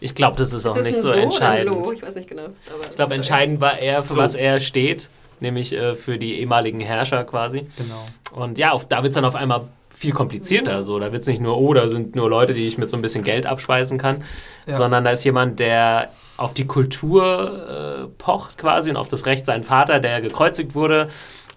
[0.00, 1.86] Ich glaube, das ist, ist auch das nicht so, so entscheidend.
[1.92, 2.48] Ich weiß nicht genau.
[2.88, 4.18] ich glaube, entscheidend war er, für so.
[4.18, 5.08] was er steht,
[5.40, 7.60] nämlich äh, für die ehemaligen Herrscher quasi.
[7.76, 8.06] Genau.
[8.32, 9.68] Und ja, auf, da wird es dann auf einmal
[10.00, 10.78] viel komplizierter.
[10.78, 10.82] Mhm.
[10.82, 10.98] So.
[10.98, 13.02] Da wird es nicht nur, oh, da sind nur Leute, die ich mit so ein
[13.02, 14.24] bisschen Geld abspeisen kann,
[14.66, 14.74] ja.
[14.74, 19.44] sondern da ist jemand, der auf die Kultur äh, pocht quasi und auf das Recht
[19.44, 21.08] seinen Vater, der gekreuzigt wurde,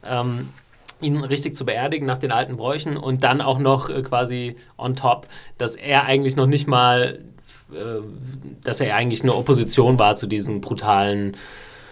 [0.05, 0.49] ähm,
[0.99, 4.95] ihn richtig zu beerdigen nach den alten Bräuchen und dann auch noch äh, quasi on
[4.95, 5.27] top,
[5.57, 7.19] dass er eigentlich noch nicht mal,
[8.63, 11.35] dass er eigentlich eine Opposition war zu diesen brutalen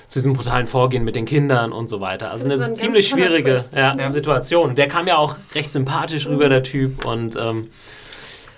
[0.07, 2.31] zu diesem brutalen Vorgehen mit den Kindern und so weiter.
[2.31, 4.09] Also eine ein ziemlich schwierige ja, ja.
[4.09, 4.75] Situation.
[4.75, 6.33] Der kam ja auch recht sympathisch mhm.
[6.33, 7.05] rüber, der Typ.
[7.05, 7.69] Und ähm,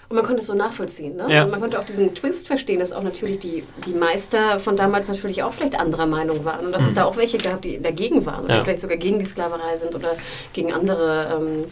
[0.10, 1.16] und man konnte es so nachvollziehen.
[1.16, 1.26] Ne?
[1.28, 1.48] Ja.
[1.48, 5.42] man konnte auch diesen Twist verstehen, dass auch natürlich die, die Meister von damals natürlich
[5.42, 6.68] auch vielleicht anderer Meinung waren.
[6.68, 6.88] Und dass mhm.
[6.90, 8.44] es da auch welche gab, die dagegen waren.
[8.44, 10.16] Oder vielleicht sogar gegen die Sklaverei sind oder
[10.54, 11.64] gegen andere, ähm,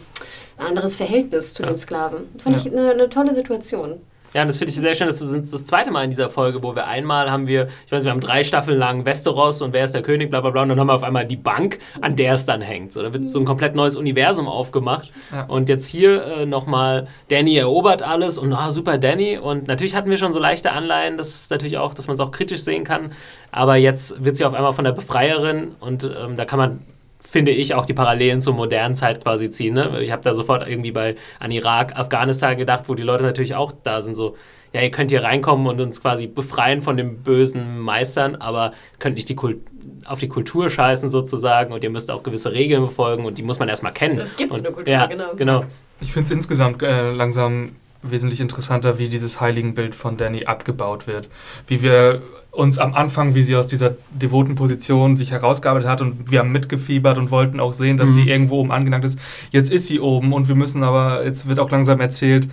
[0.58, 2.28] ein anderes Verhältnis zu den Sklaven.
[2.38, 4.00] Fand ich eine, eine tolle Situation.
[4.34, 5.06] Ja, das finde ich sehr schön.
[5.06, 8.04] Das ist das zweite Mal in dieser Folge, wo wir einmal haben wir, ich weiß,
[8.04, 10.70] wir haben drei Staffeln lang Westeros und wer ist der König, bla bla bla, und
[10.70, 12.92] dann haben wir auf einmal die Bank, an der es dann hängt.
[12.92, 15.12] So, da wird so ein komplett neues Universum aufgemacht.
[15.32, 15.44] Ja.
[15.44, 19.38] Und jetzt hier äh, nochmal, Danny erobert alles und ah, super Danny.
[19.38, 22.30] Und natürlich hatten wir schon so leichte Anleihen, das natürlich auch, dass man es auch
[22.30, 23.12] kritisch sehen kann.
[23.50, 26.80] Aber jetzt wird sie auf einmal von der Befreierin und ähm, da kann man
[27.22, 29.74] finde ich, auch die Parallelen zur modernen Zeit quasi ziehen.
[29.74, 30.02] Ne?
[30.02, 33.72] Ich habe da sofort irgendwie bei an Irak, Afghanistan gedacht, wo die Leute natürlich auch
[33.82, 34.36] da sind, so,
[34.72, 39.16] ja, ihr könnt hier reinkommen und uns quasi befreien von den bösen Meistern, aber könnt
[39.16, 39.58] nicht die Kult
[40.06, 43.58] auf die Kultur scheißen sozusagen und ihr müsst auch gewisse Regeln befolgen und die muss
[43.58, 44.18] man erstmal kennen.
[44.18, 45.34] Es gibt und, eine Kultur, ja, genau.
[45.36, 45.64] genau.
[46.00, 51.30] Ich finde es insgesamt äh, langsam wesentlich interessanter, wie dieses Heiligenbild von Danny abgebaut wird.
[51.66, 56.30] Wie wir uns am Anfang, wie sie aus dieser devoten Position sich herausgearbeitet hat und
[56.30, 58.14] wir haben mitgefiebert und wollten auch sehen, dass mhm.
[58.14, 59.18] sie irgendwo oben angelangt ist.
[59.50, 62.48] Jetzt ist sie oben und wir müssen aber, jetzt wird auch langsam erzählt,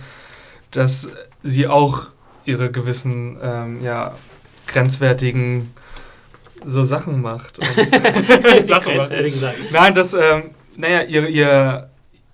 [0.70, 1.10] dass
[1.42, 2.06] sie auch
[2.44, 4.14] ihre gewissen, ähm, ja,
[4.66, 5.72] grenzwertigen
[6.64, 7.56] so Sachen macht.
[8.62, 9.12] Sachen macht.
[9.72, 11.89] Nein, das, ähm, naja, ihr, ihr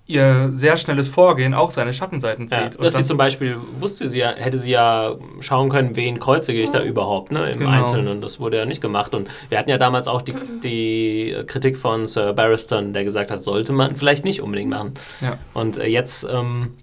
[0.07, 2.75] ihr sehr schnelles Vorgehen auch seine Schattenseiten zieht.
[2.75, 6.61] Ja, dass sie zum Beispiel wusste sie ja, hätte sie ja schauen können, wen kreuzige
[6.61, 7.71] ich da überhaupt, ne, im genau.
[7.71, 8.21] Einzelnen.
[8.21, 9.13] Das wurde ja nicht gemacht.
[9.13, 13.43] Und wir hatten ja damals auch die, die Kritik von Sir Barristan, der gesagt hat,
[13.43, 14.93] sollte man vielleicht nicht unbedingt machen.
[15.19, 15.37] Ja.
[15.53, 16.75] Und äh, jetzt ähm,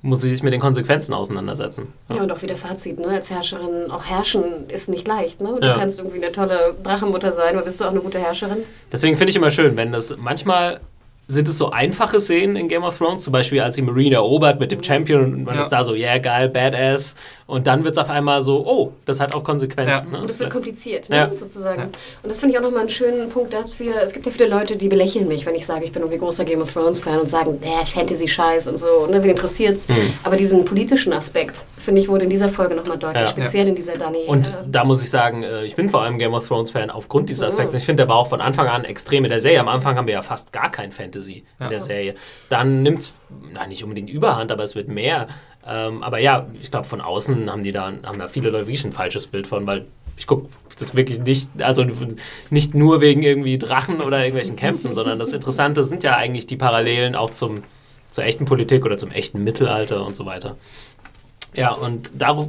[0.00, 1.92] muss sie sich mit den Konsequenzen auseinandersetzen.
[2.08, 3.08] Ja, ja und auch wieder Fazit, ne?
[3.08, 5.42] als Herrscherin, auch herrschen ist nicht leicht.
[5.42, 5.58] Ne?
[5.60, 5.76] Du ja.
[5.76, 8.58] kannst irgendwie eine tolle Drachenmutter sein, aber bist du auch eine gute Herrscherin?
[8.90, 10.80] Deswegen finde ich immer schön, wenn das manchmal
[11.28, 14.60] sind es so einfache Szenen in Game of Thrones, zum Beispiel als die Marine erobert
[14.60, 15.60] mit dem Champion und man ja.
[15.60, 17.16] ist da so, yeah, geil, badass.
[17.46, 19.90] Und dann wird es auf einmal so, oh, das hat auch Konsequenzen.
[19.90, 20.02] Ja.
[20.02, 20.20] Ne?
[20.20, 21.16] Und es wird kompliziert, ne?
[21.16, 21.30] ja.
[21.34, 21.82] sozusagen.
[21.82, 24.02] Und das finde ich auch nochmal einen schönen Punkt dafür.
[24.02, 26.44] Es gibt ja viele Leute, die belächeln mich, wenn ich sage, ich bin irgendwie großer
[26.44, 29.22] Game of Thrones-Fan und sagen, äh, Fantasy-Scheiß und so, ne?
[29.22, 29.88] wen interessiert's?
[29.88, 29.96] Hm.
[30.22, 33.96] Aber diesen politischen Aspekt, finde ich, wurde in dieser Folge nochmal deutlich, speziell in dieser
[33.96, 34.24] Dani.
[34.26, 37.28] Und äh, da muss ich sagen, äh, ich bin vor allem Game of Thrones-Fan aufgrund
[37.28, 37.74] dieses Aspekts.
[37.74, 37.78] Mhm.
[37.78, 39.60] Ich finde, der war auch von Anfang an extrem in der Serie.
[39.60, 41.96] Am Anfang haben wir ja fast gar kein Fantasy in der Serie.
[41.96, 42.14] Serie.
[42.48, 43.14] Dann nimmt es,
[43.68, 45.28] nicht unbedingt überhand, aber es wird mehr.
[45.68, 48.84] Ähm, aber ja, ich glaube, von außen haben die da, haben da viele Leute wirklich
[48.84, 50.48] ein falsches Bild von, weil ich gucke
[50.78, 51.84] das wirklich nicht, also
[52.50, 56.56] nicht nur wegen irgendwie Drachen oder irgendwelchen Kämpfen, sondern das Interessante sind ja eigentlich die
[56.56, 57.64] Parallelen auch zum,
[58.10, 60.56] zur echten Politik oder zum echten Mittelalter und so weiter.
[61.54, 62.48] Ja, und darauf,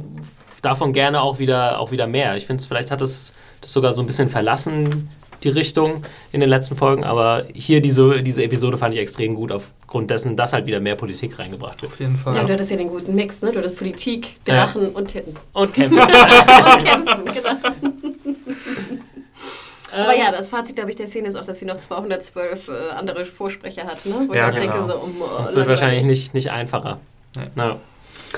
[0.62, 2.36] davon gerne auch wieder, auch wieder mehr.
[2.36, 5.10] Ich finde, vielleicht hat es das sogar so ein bisschen verlassen,
[5.42, 6.02] die Richtung
[6.32, 9.52] in den letzten Folgen, aber hier diese, diese Episode fand ich extrem gut
[9.88, 11.92] aufgrund dessen, dass halt wieder mehr Politik reingebracht wird.
[11.92, 12.36] Auf jeden Fall.
[12.36, 13.52] Ja, du hattest ja den guten Mix, ne?
[13.52, 14.88] Du hattest Politik, Drachen ja.
[14.88, 15.34] und Titten.
[15.54, 15.98] Und Kämpfen.
[15.98, 17.56] und Kämpfen, genau.
[19.90, 22.72] Aber ja, das Fazit, glaube ich, der Szene ist auch, dass sie noch 212 äh,
[22.90, 24.26] andere Vorsprecher hat, ne?
[24.26, 24.72] Wo ja, ich genau.
[24.72, 27.00] denke, so, um, oh, das wird wahrscheinlich nicht, nicht einfacher.
[27.36, 27.46] Ja.
[27.54, 27.80] No.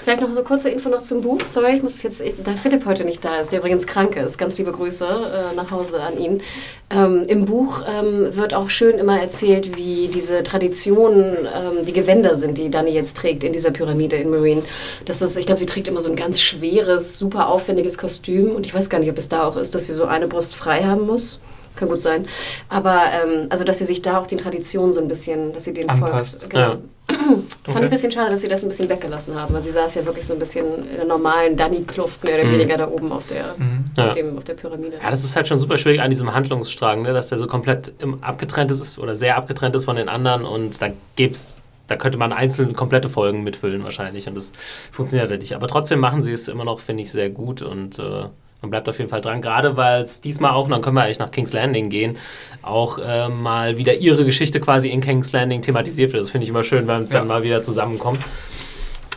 [0.02, 1.40] Vielleicht noch so kurze Info noch zum Buch.
[1.44, 4.38] Sorry, ich muss jetzt, da Philipp heute nicht da ist, der übrigens krank ist.
[4.38, 6.42] Ganz liebe Grüße äh, nach Hause an ihn.
[6.90, 12.34] Ähm, Im Buch ähm, wird auch schön immer erzählt, wie diese Traditionen ähm, die Gewänder
[12.34, 14.62] sind, die Dani jetzt trägt in dieser Pyramide in Marine.
[15.04, 18.54] Das ist, ich glaube, sie trägt immer so ein ganz schweres, super aufwendiges Kostüm.
[18.54, 20.54] Und ich weiß gar nicht, ob es da auch ist, dass sie so eine Brust
[20.54, 21.40] frei haben muss
[21.76, 22.26] kann gut sein.
[22.68, 25.72] Aber ähm, also, dass sie sich da auch den Traditionen so ein bisschen, dass sie
[25.72, 26.40] den Anpasst.
[26.40, 26.52] folgt.
[26.52, 26.68] Genau.
[26.68, 26.78] Ja.
[27.10, 29.94] Fand ich ein bisschen schade, dass sie das ein bisschen weggelassen haben, weil sie saß
[29.94, 32.52] ja wirklich so ein bisschen in der normalen Danny-Kluft mehr oder mhm.
[32.52, 33.84] weniger da oben auf der, mhm.
[33.96, 34.12] auf, ja.
[34.12, 34.98] dem, auf der Pyramide.
[35.02, 37.12] Ja, das ist halt schon super schwierig an diesem Handlungsstrang, ne?
[37.12, 40.80] dass der so komplett im abgetrennt ist oder sehr abgetrennt ist von den anderen und
[40.80, 41.56] da gibt's
[41.90, 44.52] da könnte man einzelne komplette Folgen mitfüllen wahrscheinlich und das
[44.92, 45.56] funktioniert halt nicht.
[45.56, 48.26] Aber trotzdem machen sie es immer noch, finde ich, sehr gut und äh,
[48.62, 51.02] man bleibt auf jeden Fall dran, gerade weil es diesmal auch, und dann können wir
[51.02, 52.16] eigentlich nach King's Landing gehen,
[52.62, 56.22] auch äh, mal wieder ihre Geschichte quasi in King's Landing thematisiert wird.
[56.22, 57.20] Das finde ich immer schön, wenn es ja.
[57.20, 58.20] dann mal wieder zusammenkommt.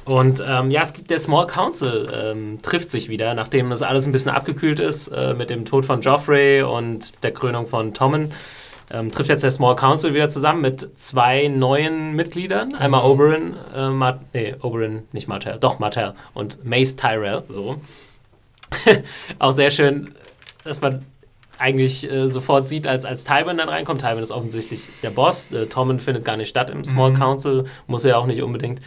[0.06, 4.06] Und ähm, ja, es gibt der Small Council ähm, trifft sich wieder, nachdem das alles
[4.06, 8.34] ein bisschen abgekühlt ist äh, mit dem Tod von Joffrey und der Krönung von Tommen.
[8.92, 12.76] Ähm, trifft jetzt der Small Council wieder zusammen mit zwei neuen Mitgliedern.
[12.76, 13.10] Einmal mhm.
[13.10, 17.78] Oberyn, äh, Mar nee, Oberyn, nicht Martell, doch Martell und Mace Tyrell, so.
[19.40, 20.14] auch sehr schön,
[20.64, 21.06] dass man
[21.60, 24.02] eigentlich äh, sofort sieht, als, als Tywin dann reinkommt.
[24.02, 25.52] Tywin ist offensichtlich der Boss.
[25.52, 27.16] Äh, Tommen findet gar nicht statt im Small mhm.
[27.16, 28.82] Council, muss er ja auch nicht unbedingt.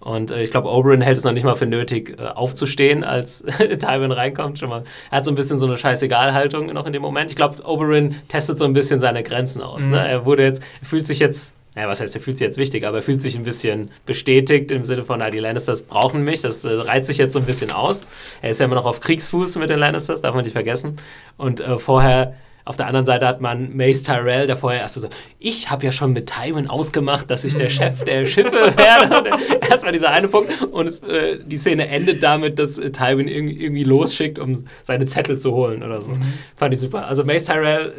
[0.00, 3.42] Und äh, ich glaube, Oberyn hält es noch nicht mal für nötig, äh, aufzustehen, als
[3.58, 4.58] Tywin reinkommt.
[4.58, 4.84] Schon mal.
[5.10, 7.30] Er hat so ein bisschen so eine Scheißegal-Haltung noch in dem Moment.
[7.30, 9.86] Ich glaube, Oberyn testet so ein bisschen seine Grenzen aus.
[9.86, 9.92] Mhm.
[9.92, 10.08] Ne?
[10.08, 12.84] Er wurde jetzt, er fühlt sich jetzt naja, was heißt, er fühlt sich jetzt wichtig,
[12.84, 16.40] aber er fühlt sich ein bisschen bestätigt im Sinne von, na, die Lannisters brauchen mich,
[16.40, 18.04] das äh, reizt sich jetzt so ein bisschen aus.
[18.42, 20.96] Er ist ja immer noch auf Kriegsfuß mit den Lannisters, darf man nicht vergessen.
[21.36, 25.08] Und äh, vorher auf der anderen Seite hat man Mace Tyrell, der vorher erstmal so,
[25.38, 29.30] ich habe ja schon mit Tywin ausgemacht, dass ich der Chef der Schiffe werde.
[29.70, 30.50] erstmal dieser eine Punkt.
[30.62, 35.06] Und es, äh, die Szene endet damit, dass äh, Tywin irgendwie, irgendwie losschickt, um seine
[35.06, 36.10] Zettel zu holen oder so.
[36.10, 36.22] Mhm.
[36.56, 37.06] Fand ich super.
[37.06, 37.92] Also Mace Tyrell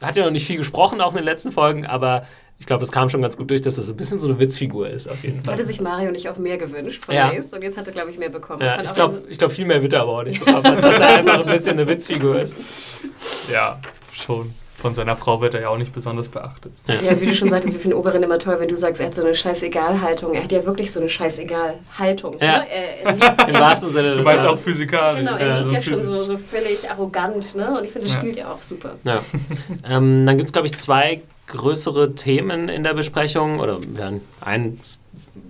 [0.00, 2.26] äh, hat ja noch nicht viel gesprochen, auch in den letzten Folgen, aber
[2.62, 4.38] ich glaube, es kam schon ganz gut durch, dass das so ein bisschen so eine
[4.38, 5.54] Witzfigur ist, auf jeden Fall.
[5.54, 7.32] Hatte sich Mario nicht auch mehr gewünscht von ja.
[7.32, 8.62] Mace und jetzt hat er, glaube ich, mehr bekommen.
[8.62, 11.08] Ja, ich glaube, glaub, viel mehr wird er aber auch nicht bekommen, als dass er
[11.18, 12.54] einfach ein bisschen eine Witzfigur ist.
[13.50, 13.80] Ja,
[14.12, 14.54] schon.
[14.76, 16.72] Von seiner Frau wird er ja auch nicht besonders beachtet.
[16.86, 19.08] Ja, ja wie du schon sagtest, ich finde Oberin immer toll, wenn du sagst, er
[19.08, 20.34] hat so eine Scheißegal-Haltung.
[20.34, 22.36] Er hat ja wirklich so eine Scheißegal-Haltung.
[22.40, 22.58] Ja.
[22.58, 22.66] Ne?
[22.70, 25.18] Er, liebt, Im wahrsten Sinne Du meinst auch physikalisch.
[25.18, 27.56] Genau, er ja, liegt so ja schon so, so völlig arrogant.
[27.56, 27.76] Ne?
[27.76, 28.94] Und ich finde, das spielt ja auch super.
[29.02, 29.20] Ja.
[29.88, 33.78] ähm, dann gibt es, glaube ich, zwei größere Themen in der Besprechung oder
[34.40, 34.80] ein,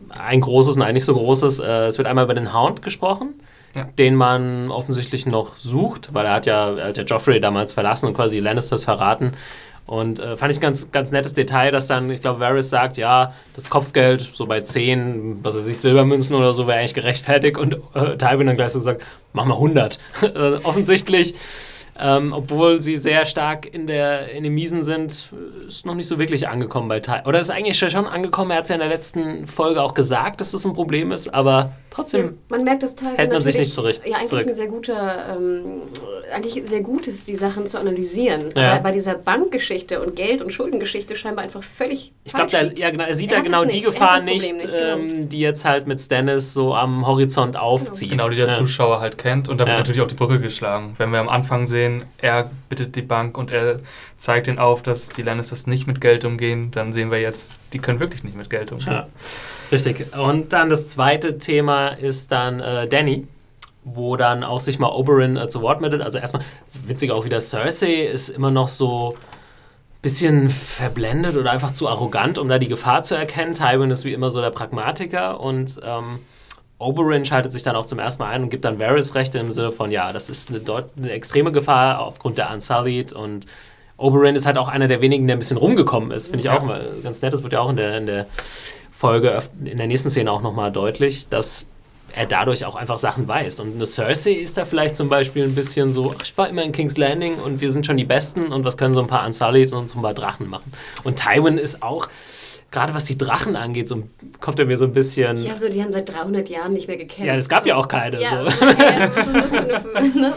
[0.09, 1.61] ein großes und ein nicht so großes.
[1.61, 3.34] Äh, es wird einmal über den Hound gesprochen.
[3.74, 3.84] Ja.
[3.99, 8.05] den man offensichtlich noch sucht, weil er hat ja, er hat ja Joffrey damals verlassen
[8.07, 9.32] und quasi Lannisters verraten.
[9.86, 12.97] Und äh, fand ich ein ganz, ganz nettes Detail, dass dann, ich glaube, Varys sagt,
[12.97, 17.59] ja, das Kopfgeld so bei 10, was weiß ich, Silbermünzen oder so wäre eigentlich gerechtfertigt
[17.59, 19.99] und äh, Tywin dann gleich so sagt, mach mal 100.
[20.22, 21.34] Äh, offensichtlich
[21.99, 25.28] ähm, obwohl sie sehr stark in, der, in den Miesen sind,
[25.66, 27.20] ist noch nicht so wirklich angekommen bei Ty.
[27.26, 30.40] Oder ist eigentlich schon angekommen, er hat es ja in der letzten Folge auch gesagt,
[30.40, 33.59] dass das ein Problem ist, aber trotzdem ja, man merkt, dass Ty hält man sich
[33.59, 34.03] nicht zurecht.
[34.07, 34.49] Ja, eigentlich zurück.
[34.49, 35.82] ein sehr guter, ähm,
[36.32, 38.53] eigentlich sehr gut ist, die Sachen zu analysieren.
[38.57, 38.72] Ja.
[38.72, 43.05] Aber bei dieser Bankgeschichte und Geld- und Schuldengeschichte scheinbar einfach völlig Ich glaube, ja, genau,
[43.05, 44.97] er sieht er ja genau die Gefahr nicht, nicht genau.
[44.97, 48.11] ähm, die jetzt halt mit Stannis so am Horizont aufzieht.
[48.11, 50.95] Genau, die der Zuschauer halt kennt und da wird natürlich auch die Brücke geschlagen.
[50.97, 53.78] Wenn wir am Anfang sehen, sehen, er bittet die Bank und er
[54.16, 57.78] zeigt ihnen auf, dass die Lannisters nicht mit Geld umgehen, dann sehen wir jetzt, die
[57.78, 59.05] können wirklich nicht mit Geld umgehen.
[59.73, 60.07] Richtig.
[60.16, 63.27] Und dann das zweite Thema ist dann äh, Danny
[63.85, 66.03] wo dann auch sich mal Oberyn äh, zu Wort meldet.
[66.03, 66.43] Also erstmal,
[66.87, 72.39] witzig auch wieder, Cersei ist immer noch so ein bisschen verblendet oder einfach zu arrogant,
[72.39, 73.55] um da die Gefahr zu erkennen.
[73.55, 76.20] Tywin ist wie immer so der Pragmatiker und ähm,
[76.79, 79.51] Oberyn schaltet sich dann auch zum ersten Mal ein und gibt dann Varys Rechte im
[79.51, 80.61] Sinne von, ja, das ist eine,
[80.97, 83.47] eine extreme Gefahr aufgrund der Unsullied und
[83.97, 86.29] Oberyn ist halt auch einer der wenigen, der ein bisschen rumgekommen ist.
[86.29, 86.59] Finde ich ja.
[86.59, 87.33] auch mal ganz nett.
[87.33, 88.27] Das wird ja auch in der, in der
[89.03, 91.67] Folge, in der nächsten Szene auch nochmal deutlich, dass
[92.13, 93.59] er dadurch auch einfach Sachen weiß.
[93.59, 96.63] Und eine Cersei ist da vielleicht zum Beispiel ein bisschen so, ach, ich war immer
[96.63, 99.27] in King's Landing und wir sind schon die Besten und was können so ein paar
[99.27, 100.73] Unsullied und so ein paar Drachen machen.
[101.03, 102.07] Und Tywin ist auch
[102.73, 104.03] gerade was die Drachen angeht, so,
[104.41, 105.37] kommt er mir so ein bisschen.
[105.37, 107.27] Ja, so die haben seit 300 Jahren nicht mehr gekämpft.
[107.27, 107.68] Ja, es gab so.
[107.68, 108.20] ja auch keine.
[108.20, 108.51] Ja, so.
[109.49, 110.33] so ne?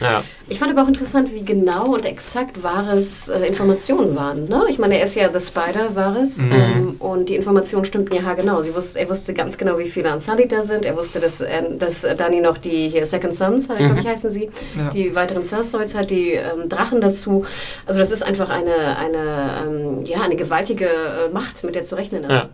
[0.00, 0.22] ja.
[0.48, 4.48] Ich fand aber auch interessant, wie genau und exakt wahres äh, Informationen waren.
[4.48, 4.64] Ne?
[4.68, 6.38] Ich meine, er ist ja The Spider, war es.
[6.38, 6.52] Mhm.
[6.52, 8.60] Ähm, und die Informationen stimmten ja genau.
[8.60, 10.84] Sie wusste, er wusste ganz genau, wie viele Unsullied da sind.
[10.84, 14.30] Er wusste, dass, äh, dass Dani noch die hier Second Sons, halt, glaube ich, heißen
[14.30, 14.90] sie, Ja.
[14.90, 17.44] die weiteren Celstoids hat, die ähm, Drachen dazu.
[17.86, 21.96] Also das ist einfach eine, eine, ähm, ja, eine gewaltige äh, Macht, mit der zu
[21.96, 22.44] rechnen ist.
[22.44, 22.48] Ja.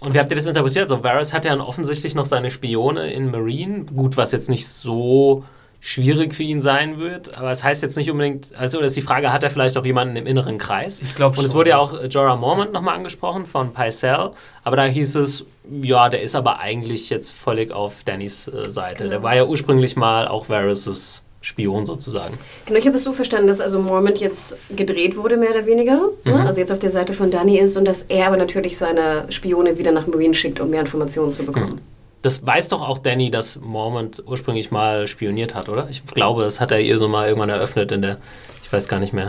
[0.00, 0.84] Und wie habt ihr das interpretiert?
[0.90, 3.84] Also Varys hat ja dann offensichtlich noch seine Spione in Marine.
[3.86, 5.44] Gut, was jetzt nicht so
[5.80, 9.02] schwierig für ihn sein wird, aber es heißt jetzt nicht unbedingt, also das ist die
[9.02, 11.00] Frage, hat er vielleicht auch jemanden im inneren Kreis?
[11.00, 11.58] Ich glaube Und es schon.
[11.58, 14.32] wurde ja auch Jorah Mormont nochmal angesprochen von Pycelle,
[14.64, 15.44] aber da hieß es,
[15.82, 19.04] ja, der ist aber eigentlich jetzt völlig auf Dannys äh, Seite.
[19.04, 19.10] Genau.
[19.10, 22.36] Der war ja ursprünglich mal auch Varys' Spion sozusagen.
[22.64, 26.08] Genau, ich habe es so verstanden, dass also Mormont jetzt gedreht wurde, mehr oder weniger.
[26.24, 26.32] Mhm.
[26.32, 26.44] Ne?
[26.44, 29.78] Also jetzt auf der Seite von Danny ist und dass er aber natürlich seine Spione
[29.78, 31.80] wieder nach Marine schickt, um mehr Informationen zu bekommen.
[32.22, 35.88] Das weiß doch auch Danny, dass Mormont ursprünglich mal spioniert hat, oder?
[35.88, 38.18] Ich glaube, das hat er ihr so mal irgendwann eröffnet in der,
[38.64, 39.28] ich weiß gar nicht mehr,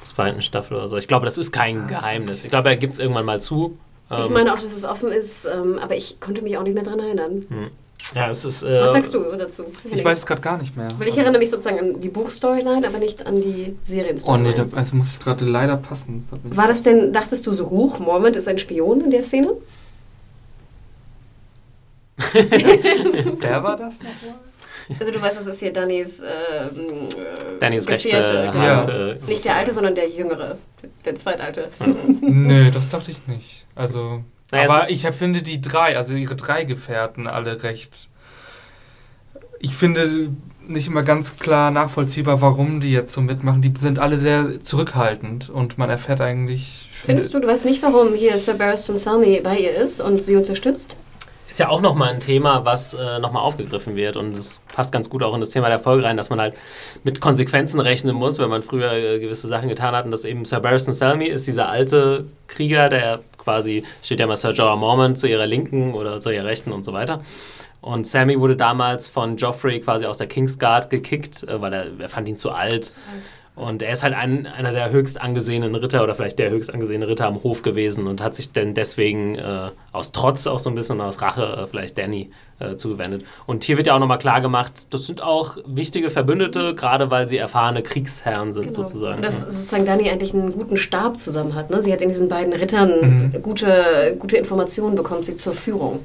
[0.00, 0.96] zweiten Staffel oder so.
[0.96, 2.44] Ich glaube, das ist kein Geheimnis.
[2.44, 3.76] Ich glaube, er gibt es irgendwann mal zu.
[4.10, 6.74] Ich Ähm, meine auch, dass es offen ist, ähm, aber ich konnte mich auch nicht
[6.74, 7.70] mehr daran erinnern.
[8.14, 8.62] Ja, es ist.
[8.62, 9.64] Äh, Was sagst du dazu?
[9.90, 10.88] Ich weiß es gerade gar nicht mehr.
[10.98, 14.48] Weil ich erinnere mich sozusagen an die Buchstoryline, aber nicht an die Oh Serienstoryline.
[14.48, 16.26] nee, da, also muss ich gerade leider passen.
[16.30, 19.10] Da bin ich- War das denn, dachtest du so hoch, Mormont ist ein Spion in
[19.10, 19.52] der Szene?
[22.32, 24.38] Wer war das nochmal?
[24.98, 28.16] Also du weißt, das ist hier Dannys, ähm, äh, Dannys rechte.
[28.16, 28.54] Hand.
[28.56, 29.10] Ja.
[29.12, 30.58] Äh, Nicht der alte, sondern der jüngere,
[31.04, 31.68] der zweitalte.
[32.20, 33.66] nee, das dachte ich nicht.
[33.76, 34.24] Also.
[34.52, 38.08] Naja, aber ich finde die drei, also ihre drei Gefährten, alle recht.
[39.60, 40.30] Ich finde
[40.66, 43.60] nicht immer ganz klar nachvollziehbar, warum die jetzt so mitmachen.
[43.62, 46.88] Die sind alle sehr zurückhaltend und man erfährt eigentlich.
[46.90, 50.00] ich finde- Findest du, du weißt nicht, warum hier Sir Barristan Selmy bei ihr ist
[50.00, 50.96] und sie unterstützt?
[51.50, 54.16] Ist ja auch nochmal ein Thema, was äh, nochmal aufgegriffen wird.
[54.16, 56.54] Und es passt ganz gut auch in das Thema der Folge rein, dass man halt
[57.02, 60.04] mit Konsequenzen rechnen muss, wenn man früher äh, gewisse Sachen getan hat.
[60.04, 64.36] Und dass eben Sir Barristan Selmy ist dieser alte Krieger, der quasi, steht ja mal
[64.36, 67.20] Sir Jorah Mormont zu ihrer Linken oder zu ihrer Rechten und so weiter.
[67.80, 72.08] Und Sammy wurde damals von Joffrey quasi aus der Kingsguard gekickt, äh, weil er, er
[72.08, 72.94] fand ihn zu alt.
[73.60, 77.06] Und er ist halt ein, einer der höchst angesehenen Ritter oder vielleicht der höchst angesehene
[77.06, 80.74] Ritter am Hof gewesen und hat sich dann deswegen äh, aus Trotz auch so ein
[80.74, 83.24] bisschen und aus Rache äh, vielleicht Danny äh, zugewendet.
[83.46, 87.28] Und hier wird ja auch nochmal klar gemacht, das sind auch wichtige Verbündete, gerade weil
[87.28, 89.16] sie erfahrene Kriegsherren sind sozusagen.
[89.16, 91.70] Und dass sozusagen Dani eigentlich einen guten Stab zusammen hat.
[91.70, 91.82] Ne?
[91.82, 96.00] Sie hat in diesen beiden Rittern gute, gute Informationen bekommt sie zur Führung.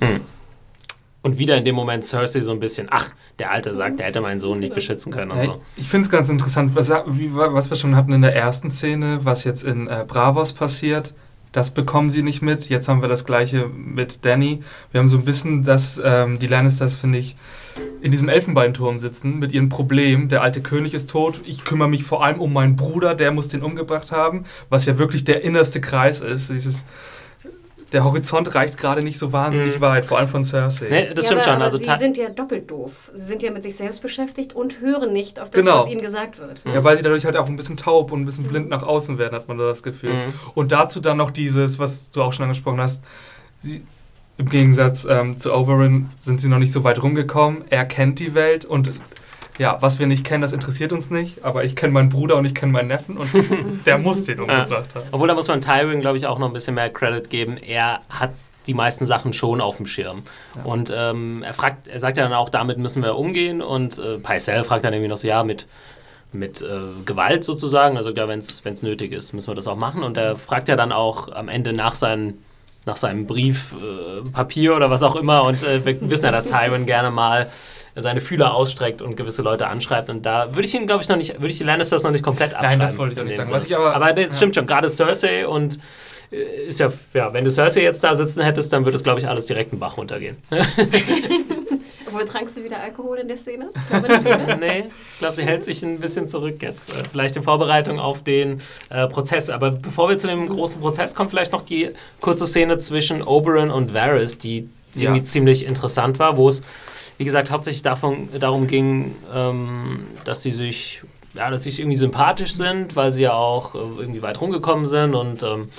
[1.25, 3.09] Und wieder in dem Moment Cersei so ein bisschen, ach,
[3.39, 5.59] der Alte sagt, der hätte meinen Sohn nicht beschützen können und so.
[5.75, 9.43] Ich finde es ganz interessant, was, was wir schon hatten in der ersten Szene, was
[9.43, 11.15] jetzt in äh, Bravos passiert.
[11.51, 12.69] Das bekommen sie nicht mit.
[12.69, 14.59] Jetzt haben wir das gleiche mit Danny.
[14.91, 17.35] Wir haben so ein bisschen, dass ähm, die Lannisters, finde ich,
[18.01, 20.27] in diesem Elfenbeinturm sitzen mit ihrem Problem.
[20.27, 21.41] Der alte König ist tot.
[21.45, 24.43] Ich kümmere mich vor allem um meinen Bruder, der muss den umgebracht haben.
[24.69, 26.51] Was ja wirklich der innerste Kreis ist.
[26.51, 26.85] Dieses,
[27.95, 29.81] der Horizont reicht gerade nicht so wahnsinnig Mhm.
[29.81, 30.87] weit, vor allem von Cersei.
[30.89, 31.53] Nee, das ja, stimmt aber, schon.
[31.53, 32.91] aber Also sie ta- sind ja doppelt doof.
[33.13, 35.81] Sie sind ja mit sich selbst beschäftigt und hören nicht auf das, Genau.
[35.83, 36.61] was ihnen gesagt wird.
[36.65, 39.17] Ja, weil sie dadurch halt auch ein bisschen taub und ein bisschen blind nach außen
[39.17, 40.13] werden, hat man da das Gefühl.
[40.13, 40.33] Mhm.
[40.53, 43.03] Und dazu dann noch dieses, was du auch schon angesprochen hast,
[43.59, 43.81] sie,
[44.37, 47.63] im Gegensatz ähm, zu Oberyn sind sie noch nicht so weit rumgekommen.
[47.69, 48.91] Er kennt die Welt und
[49.57, 51.43] ja, was wir nicht kennen, das interessiert uns nicht.
[51.43, 53.29] Aber ich kenne meinen Bruder und ich kenne meinen Neffen und
[53.85, 55.05] der muss den umgebracht haben.
[55.11, 57.57] Obwohl, da muss man Tywin, glaube ich, auch noch ein bisschen mehr Credit geben.
[57.57, 58.31] Er hat
[58.67, 60.23] die meisten Sachen schon auf dem Schirm.
[60.63, 63.61] Und ähm, er fragt, er sagt ja dann auch, damit müssen wir umgehen.
[63.61, 65.67] Und äh, Pycelle fragt dann irgendwie noch so, ja, mit,
[66.31, 67.95] mit äh, Gewalt sozusagen.
[67.97, 70.03] Also ja, wenn es nötig ist, müssen wir das auch machen.
[70.03, 72.43] Und er fragt ja dann auch am Ende nach seinen
[72.85, 75.45] nach seinem Brief, äh, Papier oder was auch immer.
[75.45, 77.47] Und äh, wir wissen ja, dass Tywin gerne mal
[77.95, 80.09] seine Fühler ausstreckt und gewisse Leute anschreibt.
[80.09, 82.23] Und da würde ich ihn, glaube ich, noch nicht, würde ich die Lannisters noch nicht
[82.23, 82.77] komplett abschreiben.
[82.77, 83.49] Nein, das wollte ich in nicht sagen.
[83.51, 84.37] Was ich aber- aber das ja.
[84.37, 84.65] stimmt schon.
[84.65, 85.77] Gerade Cersei und
[86.31, 89.19] äh, ist ja, ja, wenn du Cersei jetzt da sitzen hättest, dann würde es, glaube
[89.19, 90.37] ich, alles direkt einen Bach runtergehen.
[92.15, 93.69] Obwohl, trankst du wieder Alkohol in der Szene?
[93.91, 96.89] Nicht, nee, ich glaube, sie hält sich ein bisschen zurück jetzt.
[96.91, 99.49] Äh, Vielleicht in Vorbereitung auf den äh, Prozess.
[99.49, 101.89] Aber bevor wir zu dem großen Prozess kommen, vielleicht noch die
[102.21, 105.01] kurze Szene zwischen Oberyn und Varys, die Ja.
[105.09, 106.61] irgendwie ziemlich interessant war, wo es,
[107.17, 111.03] wie gesagt, hauptsächlich davon, darum ging, ähm, dass sie sich,
[111.33, 114.87] ja, dass sie sich irgendwie sympathisch sind, weil sie ja auch äh, irgendwie weit rumgekommen
[114.87, 115.69] sind und ähm,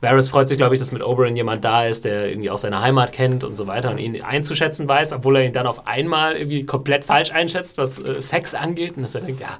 [0.00, 2.80] Varys freut sich, glaube ich, dass mit Oberyn jemand da ist, der irgendwie auch seine
[2.80, 6.36] Heimat kennt und so weiter und ihn einzuschätzen weiß, obwohl er ihn dann auf einmal
[6.36, 8.96] irgendwie komplett falsch einschätzt, was äh, Sex angeht.
[8.96, 9.58] Und dass er denkt, ja.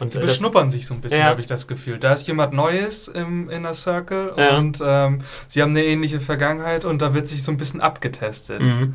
[0.00, 1.26] Und, Sie äh, beschnuppern sich so ein bisschen, ja.
[1.26, 1.98] habe ich das Gefühl.
[1.98, 4.56] Da ist jemand Neues im Inner Circle ja.
[4.56, 8.62] und ähm, sie haben eine ähnliche Vergangenheit und da wird sich so ein bisschen abgetestet.
[8.62, 8.94] Mhm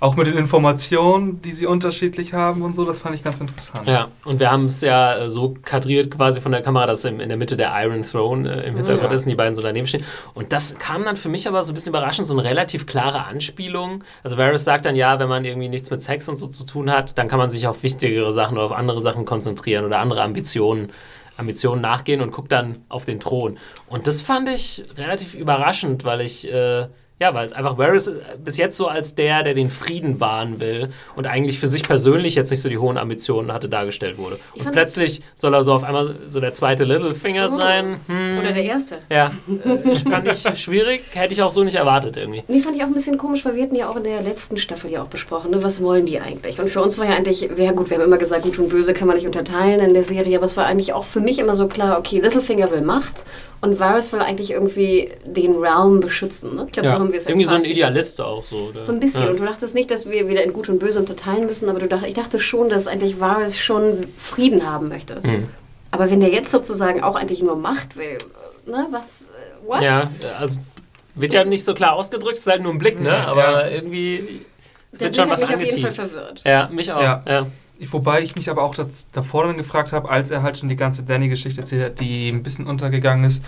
[0.00, 3.86] auch mit den Informationen, die sie unterschiedlich haben und so, das fand ich ganz interessant.
[3.86, 7.18] Ja, und wir haben es ja äh, so kadriert quasi von der Kamera, dass in
[7.18, 9.14] der Mitte der Iron Throne äh, im Hintergrund ja.
[9.14, 10.04] ist und die beiden so daneben stehen.
[10.34, 13.24] Und das kam dann für mich aber so ein bisschen überraschend, so eine relativ klare
[13.24, 14.04] Anspielung.
[14.22, 16.90] Also Varys sagt dann ja, wenn man irgendwie nichts mit Sex und so zu tun
[16.90, 20.22] hat, dann kann man sich auf wichtigere Sachen oder auf andere Sachen konzentrieren oder andere
[20.22, 20.90] Ambitionen.
[21.36, 23.58] Ambitionen nachgehen und guckt dann auf den Thron.
[23.88, 26.86] Und das fand ich relativ überraschend, weil ich äh,
[27.20, 28.10] ja, weil es einfach Varys
[28.42, 32.34] bis jetzt so als der, der den Frieden wahren will und eigentlich für sich persönlich
[32.34, 34.40] jetzt nicht so die hohen Ambitionen hatte, dargestellt wurde.
[34.56, 37.54] Und plötzlich soll er so auf einmal so der zweite Littlefinger oh.
[37.54, 38.00] sein.
[38.08, 38.38] Hm.
[38.38, 38.96] Oder der erste.
[39.10, 39.30] Ja,
[39.64, 41.02] äh, fand ich schwierig.
[41.14, 42.42] Hätte ich auch so nicht erwartet irgendwie.
[42.48, 44.56] Nee, fand ich auch ein bisschen komisch, weil wir hatten ja auch in der letzten
[44.56, 46.60] Staffel ja auch besprochen, ne, was wollen die eigentlich?
[46.60, 48.92] Und für uns war ja eigentlich, ja gut, wir haben immer gesagt, gut und böse
[48.92, 51.54] kann man nicht unterteilen in der Serie, aber es war eigentlich auch für mich immer
[51.54, 53.24] so klar, okay, Littlefinger will Macht
[53.64, 56.54] und Varys will eigentlich irgendwie den Realm beschützen.
[56.54, 56.64] Ne?
[56.66, 56.94] Ich glaube, ja.
[56.94, 58.68] so haben wir es Irgendwie so ein Idealist auch so.
[58.68, 58.84] Oder?
[58.84, 59.22] So ein bisschen.
[59.22, 59.30] Ja.
[59.30, 61.88] Und du dachtest nicht, dass wir wieder in Gut und Böse unterteilen müssen, aber du
[61.88, 65.20] dacht, ich dachte schon, dass eigentlich Varys schon Frieden haben möchte.
[65.22, 65.48] Mhm.
[65.90, 68.18] Aber wenn der jetzt sozusagen auch eigentlich nur Macht will,
[68.66, 69.82] ne, was, äh, what?
[69.82, 70.60] Ja, also
[71.14, 73.26] wird ja nicht so klar ausgedrückt, es ist halt nur ein Blick, ne?
[73.28, 73.68] Aber ja.
[73.68, 74.44] irgendwie
[74.92, 75.76] wird schon was mich angeteased.
[75.76, 76.42] auf jeden Fall verwirrt.
[76.44, 77.00] Ja, mich auch.
[77.00, 77.46] Ja.
[77.90, 80.76] Wobei ich mich aber auch das, davor dann gefragt habe, als er halt schon die
[80.76, 83.42] ganze Danny-Geschichte erzählt hat, die ein bisschen untergegangen ist,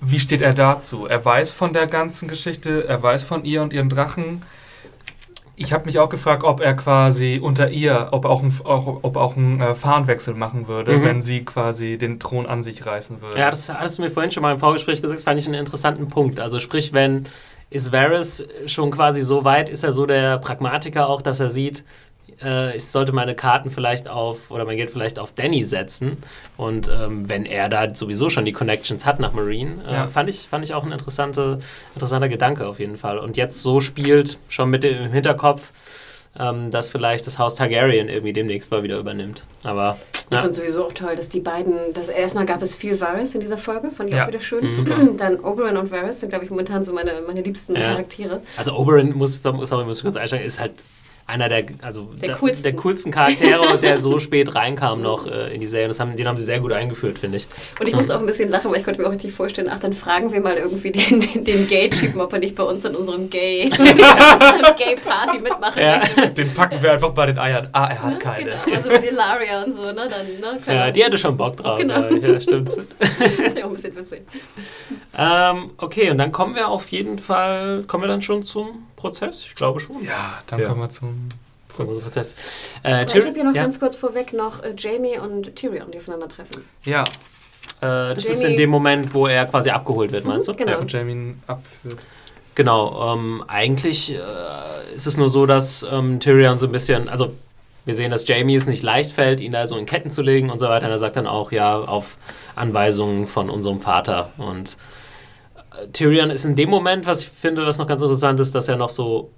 [0.00, 1.06] wie steht er dazu?
[1.06, 4.42] Er weiß von der ganzen Geschichte, er weiß von ihr und ihren Drachen.
[5.58, 8.98] Ich habe mich auch gefragt, ob er quasi unter ihr, ob er auch, ein, auch,
[9.02, 11.04] ob auch einen äh, Fahnenwechsel machen würde, mhm.
[11.04, 13.38] wenn sie quasi den Thron an sich reißen würde.
[13.38, 15.54] Ja, das hast du mir vorhin schon mal im Vorgespräch gesagt, das fand ich einen
[15.54, 16.40] interessanten Punkt.
[16.40, 17.24] Also sprich, wenn
[17.68, 21.84] ist Varys schon quasi so weit, ist er so der Pragmatiker auch, dass er sieht,
[22.42, 26.18] äh, ich sollte meine Karten vielleicht auf oder mein Geld vielleicht auf Danny setzen.
[26.56, 30.06] Und ähm, wenn er da sowieso schon die Connections hat nach Marine, äh, ja.
[30.06, 31.58] fand, ich, fand ich auch ein interessante,
[31.94, 33.18] interessanter Gedanke auf jeden Fall.
[33.18, 35.72] Und jetzt so spielt, schon mit dem Hinterkopf,
[36.38, 39.44] ähm, dass vielleicht das Haus Targaryen irgendwie demnächst mal wieder übernimmt.
[39.64, 40.42] Aber ich ja.
[40.42, 43.56] fand sowieso auch toll, dass die beiden, dass erstmal gab es viel Varys in dieser
[43.56, 44.24] Folge, fand ich ja.
[44.24, 44.64] auch wieder schön.
[44.64, 45.16] Mhm.
[45.18, 47.92] Dann Oberyn und Varys sind, glaube ich, momentan so meine, meine liebsten ja.
[47.92, 48.42] Charaktere.
[48.56, 50.84] Also Oberyn, muss, sorry, muss ich kurz einsteigen, ist halt
[51.26, 52.62] einer der, also der, der, coolsten.
[52.62, 55.88] der coolsten Charaktere, der so spät reinkam noch äh, in die Serie.
[55.88, 57.48] Das haben, den haben sie sehr gut eingeführt, finde ich.
[57.80, 59.80] Und ich musste auch ein bisschen lachen, weil ich konnte mir auch richtig vorstellen, ach,
[59.80, 62.94] dann fragen wir mal irgendwie den, den, den Gay-Typen, ob er nicht bei uns in
[62.94, 65.98] unserem Gay, Gay-Party mitmachen ja.
[65.98, 66.30] möchte.
[66.30, 67.68] Den packen wir einfach bei den Eiern.
[67.72, 68.50] Ah, er hat ja, keine.
[68.64, 68.76] Genau.
[68.76, 70.08] Also mit Ilaria und so, ne?
[70.08, 70.60] Dann, ne?
[70.66, 71.78] Ja, die hatte schon Bock drauf.
[71.78, 72.04] Genau.
[72.08, 72.68] Ja, stimmt.
[72.68, 74.22] das ist auch ein bisschen witzig.
[75.18, 79.42] Ähm, okay, und dann kommen wir auf jeden Fall, kommen wir dann schon zum Prozess?
[79.42, 80.02] Ich glaube schon.
[80.04, 80.68] Ja, dann ja.
[80.68, 81.28] kommen wir zum
[81.68, 82.04] Prozess.
[82.04, 82.70] Prozess.
[82.82, 83.62] Äh, ich habe hier noch ja.
[83.62, 86.64] ganz kurz vorweg noch äh, Jamie und Tyrion, die aufeinandertreffen.
[86.84, 87.02] Ja.
[87.02, 90.58] Äh, das Jamie ist in dem Moment, wo er quasi abgeholt wird, meinst mhm, du?
[90.58, 90.72] Genau.
[90.72, 91.98] Ja, von Jamie abführt.
[92.54, 93.12] Genau.
[93.12, 97.34] Ähm, eigentlich äh, ist es nur so, dass ähm, Tyrion so ein bisschen, also
[97.84, 100.50] wir sehen, dass Jamie es nicht leicht fällt, ihn da so in Ketten zu legen
[100.50, 100.86] und so weiter.
[100.86, 102.16] Und er sagt dann auch, ja, auf
[102.56, 104.30] Anweisungen von unserem Vater.
[104.38, 104.76] Und
[105.92, 108.76] Tyrion ist in dem Moment, was ich finde, was noch ganz interessant ist, dass er
[108.76, 109.30] noch so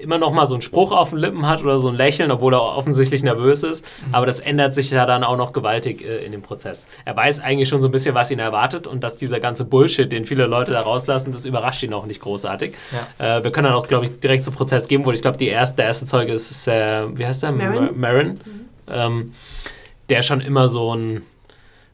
[0.00, 2.54] immer noch mal so einen Spruch auf den Lippen hat oder so ein Lächeln, obwohl
[2.54, 3.84] er offensichtlich nervös ist.
[4.06, 4.14] Mhm.
[4.14, 6.86] Aber das ändert sich ja dann auch noch gewaltig äh, in dem Prozess.
[7.04, 10.10] Er weiß eigentlich schon so ein bisschen, was ihn erwartet und dass dieser ganze Bullshit,
[10.10, 12.74] den viele Leute da rauslassen, das überrascht ihn auch nicht großartig.
[13.18, 13.38] Ja.
[13.38, 15.76] Äh, wir können dann auch, glaube ich, direkt zum Prozess gehen, wo ich glaube, erste,
[15.76, 17.52] der erste Zeuge ist, äh, wie heißt der?
[17.52, 17.90] Marin.
[17.94, 18.28] Marin.
[18.28, 18.40] Mhm.
[18.88, 19.32] Ähm,
[20.08, 21.22] der schon immer so ein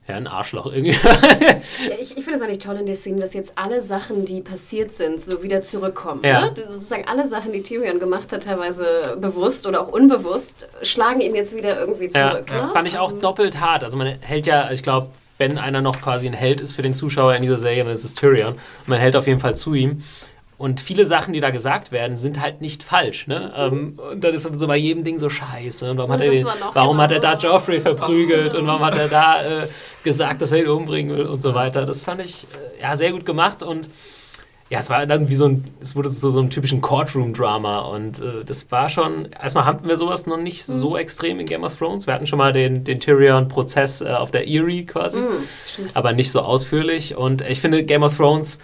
[0.08, 0.92] ja, ein Arschloch irgendwie.
[1.02, 4.40] ja, ich, ich finde es eigentlich toll in der Szene, dass jetzt alle Sachen, die
[4.40, 6.20] passiert sind, so wieder zurückkommen.
[6.24, 6.42] Ja.
[6.46, 6.54] Ne?
[6.68, 11.56] Sozusagen alle Sachen, die Tyrion gemacht hat, teilweise bewusst oder auch unbewusst, schlagen ihm jetzt
[11.56, 12.46] wieder irgendwie zurück.
[12.50, 12.72] Ja, ne?
[12.72, 13.82] Fand ich auch doppelt hart.
[13.82, 16.94] Also man hält ja, ich glaube, wenn einer noch quasi ein Held ist für den
[16.94, 18.54] Zuschauer in dieser Serie, dann ist es Tyrion.
[18.54, 20.02] Und man hält auf jeden Fall zu ihm.
[20.58, 23.26] Und viele Sachen, die da gesagt werden, sind halt nicht falsch.
[23.26, 23.52] Ne?
[23.56, 25.90] Ähm, und dann ist so bei jedem Ding so scheiße.
[25.90, 28.84] Und warum, und hat, er den, warum genau hat er da Joffrey verprügelt und warum
[28.84, 29.68] hat er da äh,
[30.02, 31.84] gesagt, dass er ihn umbringen will und so weiter.
[31.84, 33.90] Das fand ich äh, ja sehr gut gemacht und
[34.68, 38.20] ja, es war dann wie so ein, es wurde so, so ein typischen Courtroom-Drama und
[38.20, 40.72] äh, das war schon, erstmal hatten wir sowas noch nicht mhm.
[40.72, 42.06] so extrem in Game of Thrones.
[42.06, 46.32] Wir hatten schon mal den, den Tyrion-Prozess äh, auf der Erie quasi, mhm, aber nicht
[46.32, 48.58] so ausführlich und ich finde Game of Thrones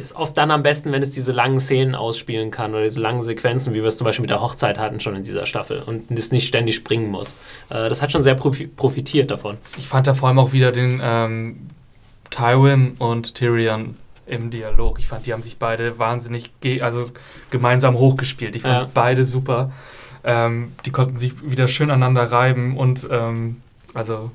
[0.00, 3.22] ist oft dann am besten, wenn es diese langen Szenen ausspielen kann oder diese langen
[3.22, 6.10] Sequenzen, wie wir es zum Beispiel mit der Hochzeit hatten schon in dieser Staffel und
[6.18, 7.32] es nicht ständig springen muss.
[7.70, 9.58] Äh, das hat schon sehr profitiert davon.
[9.76, 11.68] Ich fand da vor allem auch wieder den ähm,
[12.30, 14.98] Tywin und Tyrion im Dialog.
[14.98, 17.10] Ich fand, die haben sich beide wahnsinnig ge also
[17.50, 18.56] gemeinsam hochgespielt.
[18.56, 18.90] Ich fand Ja.
[18.94, 19.72] beide super.
[20.24, 23.60] Ähm, die konnten sich wieder schön aneinander reiben und ähm,
[23.94, 24.30] also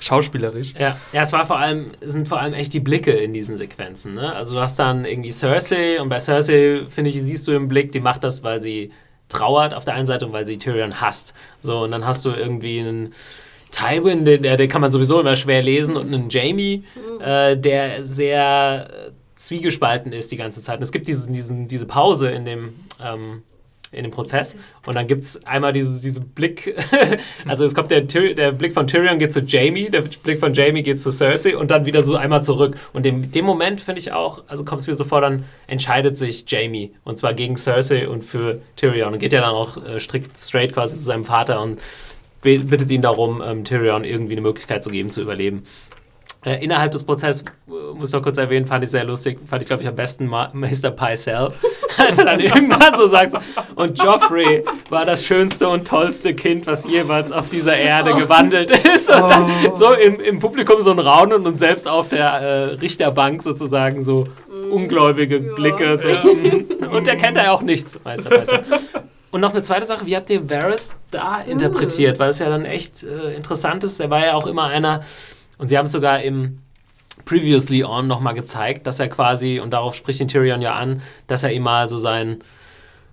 [0.00, 0.74] schauspielerisch.
[0.78, 3.56] Ja, ja, es war vor allem, es sind vor allem echt die Blicke in diesen
[3.56, 4.14] Sequenzen.
[4.14, 4.34] Ne?
[4.34, 7.92] Also du hast dann irgendwie Cersei und bei Cersei, finde ich, siehst du im Blick,
[7.92, 8.90] die macht das, weil sie
[9.28, 11.34] trauert auf der einen Seite und weil sie Tyrion hasst.
[11.62, 13.14] So, und dann hast du irgendwie einen
[13.70, 16.82] Tywin, den, der, den kann man sowieso immer schwer lesen, und einen Jamie,
[17.20, 20.78] äh, der sehr zwiegespalten ist die ganze Zeit.
[20.78, 23.42] Und es gibt diesen, diesen, diese Pause in dem, ähm,
[23.92, 26.76] in dem Prozess und dann gibt es einmal diese, diese Blick,
[27.46, 30.82] also es kommt der, der Blick von Tyrion geht zu Jamie, der Blick von Jamie
[30.82, 32.76] geht zu Cersei und dann wieder so einmal zurück.
[32.92, 36.16] Und in dem Moment finde ich auch, also kommt es mir so vor, dann entscheidet
[36.16, 39.98] sich Jamie und zwar gegen Cersei und für Tyrion und geht ja dann auch äh,
[39.98, 41.80] strikt straight quasi zu seinem Vater und
[42.42, 45.64] bittet ihn darum, ähm, Tyrion irgendwie eine Möglichkeit zu geben, zu überleben.
[46.42, 49.60] Äh, innerhalb des Prozesses, äh, muss ich noch kurz erwähnen, fand ich sehr lustig, fand
[49.60, 50.90] ich, glaube ich, am besten Ma Mr.
[50.90, 51.52] Pycelle,
[51.98, 53.34] als er dann irgendwann so sagt,
[53.74, 59.14] und Joffrey war das schönste und tollste Kind, was jemals auf dieser Erde gewandelt ist.
[59.14, 63.42] Und dann so im, im Publikum so ein Raunen und selbst auf der äh, Richterbank
[63.42, 64.26] sozusagen so
[64.70, 65.98] ungläubige Blicke.
[65.98, 66.90] So, mm.
[66.90, 68.64] und der kennt ja auch nichts, Meister Pycelle.
[69.30, 72.18] Und noch eine zweite Sache, wie habt ihr Varys da interpretiert?
[72.18, 74.00] Weil es ja dann echt äh, interessant ist.
[74.00, 75.02] Er war ja auch immer einer,
[75.60, 76.58] und sie haben es sogar im
[77.26, 81.42] Previously On nochmal gezeigt, dass er quasi, und darauf spricht den Tyrion ja an, dass
[81.42, 82.42] er ihm mal so sein,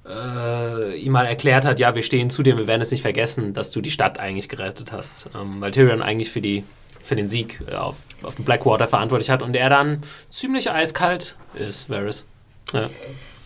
[0.07, 3.53] äh, ihm mal erklärt hat, ja, wir stehen zu dir, wir werden es nicht vergessen,
[3.53, 5.29] dass du die Stadt eigentlich gerettet hast.
[5.35, 6.63] Ähm, weil Tyrion eigentlich für, die,
[7.01, 11.35] für den Sieg äh, auf, auf dem Blackwater verantwortlich hat und er dann ziemlich eiskalt
[11.53, 12.25] ist, Varys.
[12.71, 12.89] Ja.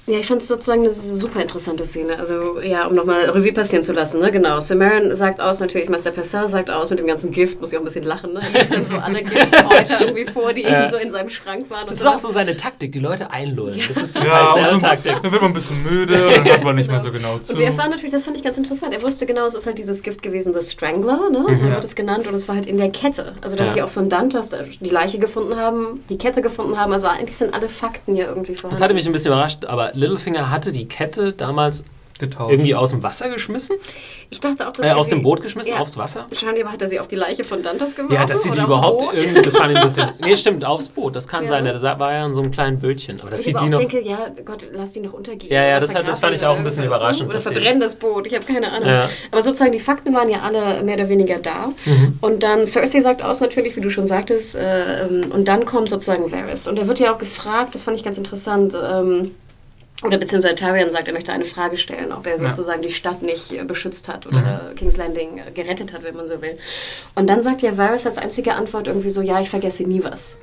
[0.08, 2.18] Ja, ich fand es sozusagen eine super interessante Szene.
[2.18, 4.32] Also, ja, um nochmal Revue passieren zu lassen, ne?
[4.32, 4.60] Genau.
[4.60, 7.82] Samaritan sagt aus, natürlich, Master Pessar sagt aus mit dem ganzen Gift, muss ich auch
[7.82, 8.42] ein bisschen lachen, ne?
[8.52, 10.90] Er liest dann so alle Giftkräuter irgendwie vor, die Ja.
[10.90, 11.86] so in seinem Schrank waren.
[11.88, 13.80] Das ist auch so seine Taktik, die Leute einlullen.
[13.88, 15.14] Das ist die Ja, so, Taktik.
[15.22, 17.54] dann wird man ein bisschen müde, dann hört man nicht mehr so genau zu.
[17.54, 18.94] Und wir erfahren natürlich, das fand ich ganz interessant.
[18.96, 21.46] Er wusste genau, es ist halt dieses Gift gewesen, das Strangler, ne?
[21.56, 21.74] so Ja.
[21.74, 22.26] wird es genannt.
[22.26, 23.34] Und es war halt in der Kette.
[23.42, 23.74] Also, dass Ja.
[23.76, 26.92] sie auch von Dantos die Leiche gefunden haben, die Kette gefunden haben.
[26.92, 28.74] Also, eigentlich sind alle Fakten hier irgendwie vorhanden.
[28.74, 31.84] Das hatte mich ein bisschen überrascht, aber Littlefinger hatte die Kette damals
[32.20, 32.52] Getauscht.
[32.52, 33.78] irgendwie aus dem Wasser geschmissen?
[34.30, 35.80] Ich dachte auch, dass Äh, aus dem Boot geschmissen, Ja.
[35.80, 36.26] aufs Wasser?
[36.30, 38.14] Wahrscheinlich aber hat er sie auf die Leiche von Dantos geworfen.
[38.14, 40.10] Ja, dass sie die überhaupt irgendwie, das fand ich ein bisschen.
[40.22, 41.50] Nee, stimmt, aufs Boot, das kann Ja.
[41.50, 41.66] sein.
[41.66, 43.20] Der war ja in so einem kleinen Bötchen.
[43.22, 43.90] Aber dass Ich sie aber die auch noch.
[43.90, 45.52] denke, ja, Gott, lass die noch untergehen.
[45.52, 48.28] Ja, ja, das hat- das fand ich auch ein bisschen überraschend, Oder verbrennen das Boot,
[48.28, 48.88] ich habe keine Ahnung.
[48.88, 49.10] Ja.
[49.32, 51.74] Aber sozusagen, die Fakten waren ja alle mehr oder weniger da.
[51.86, 52.20] Mhm.
[52.22, 55.90] Und dann Cersei sagt aus, natürlich, wie du schon sagtest, äh, ähm, und dann kommt
[55.90, 56.68] sozusagen Varys.
[56.68, 59.32] Und er wird ja auch gefragt, das fand ich ganz interessant, ähm,
[60.04, 62.38] oder beziehungsweise Tyrion sagt, er möchte eine Frage stellen, ob er Ja.
[62.54, 64.76] sozusagen die Stadt nicht äh, beschützt hat oder Mhm.
[64.76, 66.58] King's Landing äh, gerettet hat, wenn man so will.
[67.16, 70.38] Und dann sagt ja Varys als einzige Antwort irgendwie so, ja, ich vergesse nie was.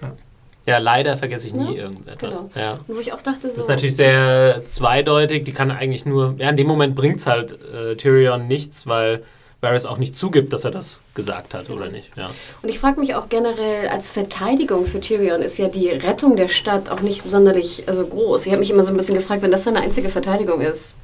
[0.66, 2.40] Ja, leider vergesse ich nie Ja, irgendetwas.
[2.40, 2.50] genau.
[2.54, 2.78] Ja.
[2.86, 3.48] Und wo ich auch dachte, so...
[3.48, 5.44] Das ist natürlich sehr zweideutig.
[5.44, 6.34] Die kann eigentlich nur.
[6.38, 9.22] Ja, in dem Moment bringt es halt äh, Tyrion nichts, weil
[9.60, 12.16] Varys auch nicht zugibt, dass er das gesagt hat, oder nicht?
[12.16, 12.30] Ja.
[12.62, 16.48] Und ich frage mich auch generell, als Verteidigung für Tyrion ist ja die Rettung der
[16.48, 18.46] Stadt auch nicht sonderlich also groß.
[18.46, 20.94] Ich habe mich immer so ein bisschen gefragt, wenn das seine einzige Verteidigung ist.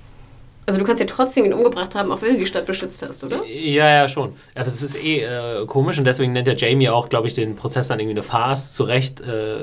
[0.66, 3.22] Also du kannst ja trotzdem ihn umgebracht haben, auch wenn du die Stadt beschützt hast,
[3.22, 3.44] oder?
[3.44, 4.32] Ja, ja, schon.
[4.55, 7.55] Aber es ist eh äh, komisch und deswegen nennt der Jamie auch, glaube ich, den
[7.55, 8.72] Prozess dann irgendwie eine Farce.
[8.72, 9.57] Zu Recht, äh,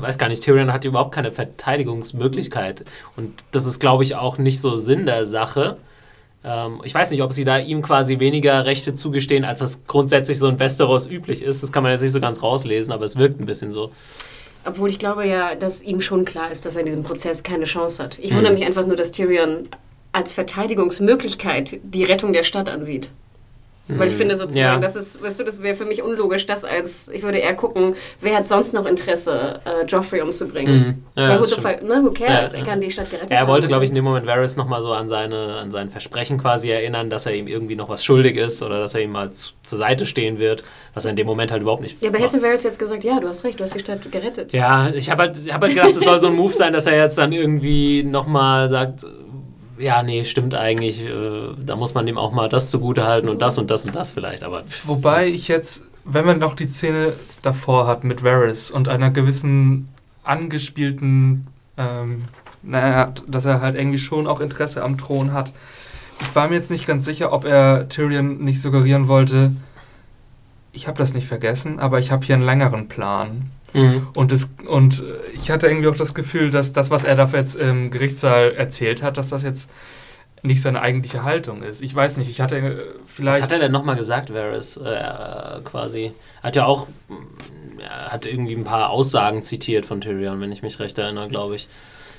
[0.00, 2.84] weiß gar nicht, Tyrion hat überhaupt keine Verteidigungsmöglichkeit.
[3.16, 5.76] Und das ist, glaube ich, auch nicht so Sinn der Sache.
[6.44, 10.38] Ähm, ich weiß nicht, ob sie da ihm quasi weniger Rechte zugestehen, als das grundsätzlich
[10.38, 11.62] so in Westeros üblich ist.
[11.62, 13.90] Das kann man jetzt nicht so ganz rauslesen, aber es wirkt ein bisschen so.
[14.66, 17.64] Obwohl ich glaube ja, dass ihm schon klar ist, dass er in diesem Prozess keine
[17.64, 18.18] Chance hat.
[18.18, 18.36] Ich Mhm.
[18.36, 19.68] wundere mich einfach nur, dass Tyrion
[20.12, 23.10] als Verteidigungsmöglichkeit die Rettung der Stadt ansieht.
[23.86, 24.78] Weil ich finde sozusagen, Ja.
[24.80, 27.94] das ist, weißt du, das wäre für mich unlogisch, das als, ich würde eher gucken,
[28.20, 30.76] wer hat sonst noch Interesse, äh, Joffrey umzubringen.
[31.14, 31.22] Mhm.
[31.22, 32.52] Ja, Weil who, ne, who cares?
[32.52, 34.80] Ja, er kann die Stadt gerettet Er wollte, glaube ich, in dem Moment Varys nochmal
[34.80, 38.36] so an, seine, an sein Versprechen quasi erinnern, dass er ihm irgendwie noch was schuldig
[38.36, 40.62] ist oder dass er ihm mal zu, zur Seite stehen wird,
[40.94, 43.20] was er in dem Moment halt überhaupt nicht Ja, aber hätte Varys jetzt gesagt, ja,
[43.20, 44.54] du hast recht, du hast die Stadt gerettet.
[44.54, 46.86] Ja, ich habe halt, ich hab halt gedacht, es soll so ein Move sein, dass
[46.86, 49.04] er jetzt dann irgendwie nochmal sagt,
[49.78, 53.42] ja, nee, stimmt eigentlich, äh, da muss man dem auch mal das zugute halten und
[53.42, 57.14] das und das und das vielleicht, aber Wobei ich jetzt, wenn man noch die Szene
[57.42, 59.88] davor hat mit Varys und einer gewissen
[60.22, 61.46] angespielten,
[61.76, 62.24] ähm,
[62.62, 65.52] naja, dass er halt irgendwie schon auch Interesse am Thron hat.
[66.20, 69.52] Ich war mir jetzt nicht ganz sicher, ob er Tyrion nicht suggerieren wollte,
[70.74, 73.50] ich habe das nicht vergessen, aber ich habe hier einen längeren Plan.
[73.74, 74.08] Mhm.
[74.14, 75.04] Und, das, und
[75.34, 79.02] ich hatte irgendwie auch das Gefühl, dass das, was er da jetzt im Gerichtssaal erzählt
[79.02, 79.68] hat, dass das jetzt
[80.44, 81.80] nicht seine eigentliche Haltung ist.
[81.82, 83.38] Ich weiß nicht, ich hatte äh, vielleicht.
[83.38, 86.12] Was hat er denn nochmal gesagt, Varys, äh, quasi?
[86.42, 90.78] Hat ja auch, mm, hat irgendwie ein paar Aussagen zitiert von Tyrion, wenn ich mich
[90.78, 91.68] recht erinnere, glaube ich.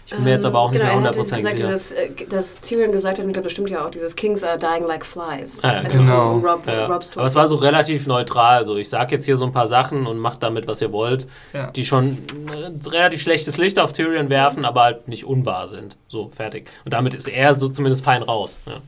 [0.07, 1.67] Ich bin mir jetzt aber auch nicht genau, mehr er hatte 100% gesagt, sicher.
[1.67, 4.43] Dieses, äh, dass Tyrion gesagt hat, und ich glaube, das stimmt ja auch, dieses Kings
[4.43, 5.63] are dying like flies.
[5.63, 6.39] Ah, ja, Als es genau.
[6.39, 6.85] so Rob, Ja.
[6.85, 8.65] Aber es war so relativ neutral.
[8.65, 11.27] So, ich sag jetzt hier so ein paar Sachen und macht damit, was ihr wollt,
[11.53, 11.71] Ja.
[11.71, 15.97] die schon ein relativ schlechtes Licht auf Tyrion werfen, aber halt nicht unwahr sind.
[16.07, 16.69] So, fertig.
[16.85, 18.59] Und damit ist er so zumindest fein raus.
[18.67, 18.81] Ja.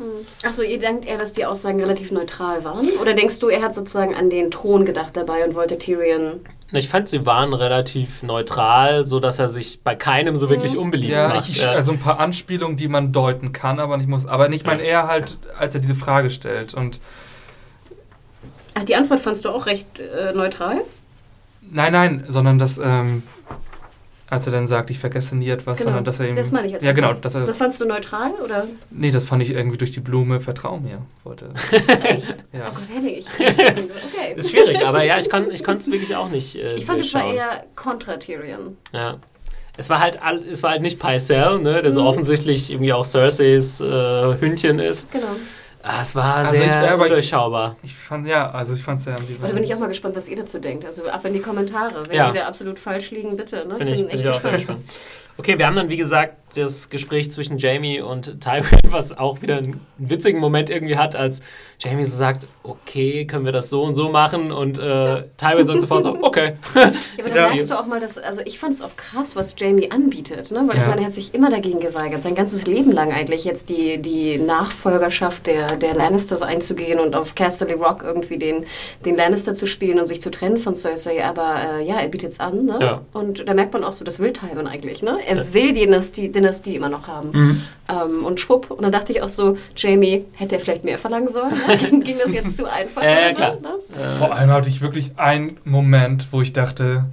[0.47, 2.87] Achso, ihr denkt eher, dass die Aussagen relativ neutral waren?
[3.01, 6.41] Oder denkst du, er hat sozusagen an den Thron gedacht dabei und wollte Tyrion...
[6.73, 11.13] Ich fand, sie waren relativ neutral, so dass er sich bei keinem so wirklich unbeliebt
[11.13, 11.47] Ja, macht.
[11.49, 11.71] ich, Ja.
[11.71, 14.25] also ein paar Anspielungen, die man deuten kann, aber nicht muss.
[14.25, 16.73] Aber ich meine eher halt, als er diese Frage stellt.
[16.73, 16.99] Und
[18.73, 20.81] Ach, die Antwort fandst du auch recht äh, neutral?
[21.69, 23.23] nein, nein, sondern dass, ähm,
[24.29, 26.35] als er dann sagt, ich vergesse nie etwas, Genau, sondern dass er ihm.
[26.35, 26.83] das meine ich jetzt.
[26.83, 27.13] Ja, genau.
[27.13, 28.65] Dass er, Das fandst du neutral, oder?
[28.91, 31.49] nee, das fand ich irgendwie durch die Blume, vertrau mir, wollte.
[31.71, 32.43] Echt?
[32.53, 32.69] Ja.
[32.69, 33.25] Oh Gott, Henning, ich...
[33.39, 34.33] Okay.
[34.35, 36.55] Ist schwierig, aber ja, ich, kann, ich konnte es wirklich auch nicht.
[36.55, 38.77] Äh, Ich fand, es war eher kontra Tyrion.
[38.93, 39.17] Ja.
[39.79, 42.07] Es war halt, all, es war halt nicht Pycelle, ne, der so Mhm.
[42.07, 43.85] offensichtlich irgendwie auch Cerseis äh,
[44.39, 45.11] Hündchen ist.
[45.11, 45.27] Genau.
[45.83, 47.75] Ah, es war Also ich- sehr ich- undurchschaubar.
[47.83, 49.43] Ich fand, ja, also ich fand es sehr ambivalent.
[49.45, 50.85] Oder bin ich auch mal gespannt, was ihr dazu denkt.
[50.85, 52.03] Also ab in die Kommentare.
[52.07, 52.33] Wenn Ja.
[52.33, 53.65] wir absolut falsch liegen, bitte.
[53.67, 53.75] Ne?
[53.75, 54.81] Bin ich, bin ich auch sehr gespannt.
[55.39, 59.57] Okay, wir haben dann, wie gesagt, das Gespräch zwischen Jamie und Tywin, was auch wieder
[59.57, 61.41] einen witzigen Moment irgendwie hat, als
[61.79, 64.51] Jamie so sagt, okay, können wir das so und so machen?
[64.51, 66.53] Und äh, Tywin sagt sofort so, okay.
[66.73, 66.81] Ja,
[67.19, 67.47] aber dann Ja.
[67.49, 70.63] merkst du auch mal, dass, also ich fand es auch krass, was Jamie anbietet, ne?
[70.67, 70.87] Weil ich Ja.
[70.89, 74.37] meine, er hat sich immer dagegen geweigert, sein ganzes Leben lang eigentlich jetzt die, die
[74.39, 78.65] Nachfolgerschaft der, der Lannisters einzugehen und auf Casterly Rock irgendwie den,
[79.05, 81.23] den Lannister zu spielen und sich zu trennen von Cersei.
[81.25, 82.79] Aber äh, ja, er bietet es an, ne?
[82.81, 83.01] Ja.
[83.13, 85.17] Und da merkt man auch so, das will Tywin eigentlich, ne?
[85.27, 87.29] Er will die Dynastie, Dynastie immer noch haben.
[87.31, 87.63] Mhm.
[87.89, 88.71] Ähm, und schwupp.
[88.71, 91.53] Und dann dachte ich auch so, Jamie, hätte er vielleicht mehr verlangen sollen?
[91.67, 91.77] Ne?
[91.77, 93.35] Ging, ging das jetzt zu einfach Ja, ja, oder so?
[93.35, 93.57] klar.
[93.61, 94.09] Ne?
[94.17, 97.05] Vor allem hatte ich wirklich einen Moment, wo ich dachte,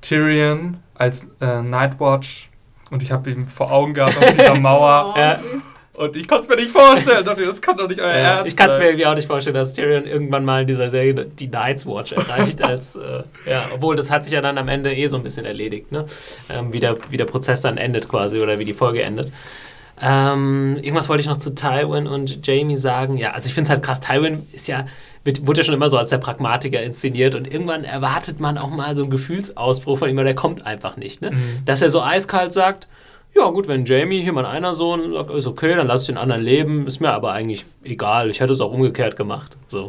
[0.00, 2.50] Tyrion als äh, Nightwatch
[2.90, 5.38] und ich habe ihn vor Augen gehabt auf dieser Mauer Oh, Ja.
[5.38, 5.73] süß.
[5.94, 7.24] Und ich konnte es mir nicht vorstellen.
[7.24, 8.88] dachte, das kann doch nicht euer Ja, Ernst ich kann es mir sein.
[8.90, 12.62] irgendwie auch nicht vorstellen, dass Tyrion irgendwann mal in dieser Serie die Night's Watch erreicht.
[12.62, 15.44] als, äh, ja, obwohl das hat sich ja dann am Ende eh so ein bisschen
[15.46, 16.04] erledigt, ne?
[16.50, 19.30] Ähm, wie, der, wie der Prozess dann endet quasi oder wie die Folge endet.
[20.00, 23.16] Ähm, irgendwas wollte ich noch zu Tywin und Jamie sagen.
[23.16, 24.00] Ja, also ich finde es halt krass.
[24.00, 24.86] Tywin ist ja,
[25.22, 28.70] wird, wurde ja schon immer so als der Pragmatiker inszeniert und irgendwann erwartet man auch
[28.70, 31.22] mal so einen Gefühlsausbruch von ihm, aber der kommt einfach nicht.
[31.22, 31.30] Ne?
[31.30, 31.64] Mhm.
[31.64, 32.88] Dass er so eiskalt sagt,
[33.36, 36.18] ja gut, wenn Jamie hier mein einer Sohn sagt, ist okay, dann lass ich den
[36.18, 38.30] anderen leben, ist mir aber eigentlich egal.
[38.30, 39.56] Ich hätte es auch umgekehrt gemacht.
[39.68, 39.86] So.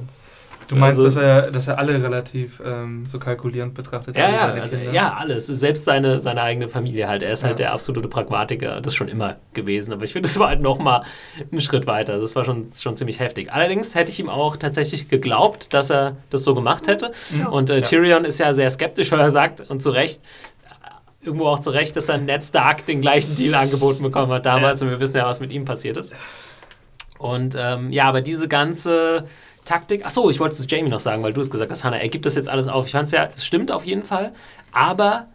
[0.68, 4.34] Du meinst, Also- dass, er, dass er alle relativ ähm, so kalkulierend betrachtet Ja, alle
[4.34, 5.46] ja, seine also, ja, alles.
[5.46, 7.22] Selbst seine, seine eigene Familie halt.
[7.22, 7.68] Er ist halt Ja.
[7.68, 8.82] der absolute Pragmatiker.
[8.82, 9.94] Das ist schon immer gewesen.
[9.94, 11.04] Aber ich finde, es war halt nochmal
[11.52, 12.18] einen Schritt weiter.
[12.20, 13.54] Das war schon, schon ziemlich heftig.
[13.54, 17.12] Allerdings hätte ich ihm auch tatsächlich geglaubt, dass er das so gemacht hätte.
[17.30, 17.46] Mhm.
[17.46, 20.20] Und äh, Tyrion ist ja sehr skeptisch, weil er sagt, und zu Recht,
[21.26, 24.82] irgendwo auch zu Recht, dass er Ned Stark den gleichen Deal angeboten bekommen hat damals.
[24.82, 26.14] Und wir wissen ja, was mit ihm passiert ist.
[27.18, 29.26] Und ähm, ja, aber diese ganze
[29.64, 30.04] Taktik.
[30.06, 32.00] Ach so, ich wollte es Jamie noch sagen, weil du es gesagt hast, Hannah.
[32.00, 32.86] Er gibt das jetzt alles auf.
[32.86, 34.32] Ich fand es ja, es stimmt auf jeden Fall.
[34.72, 35.28] Aber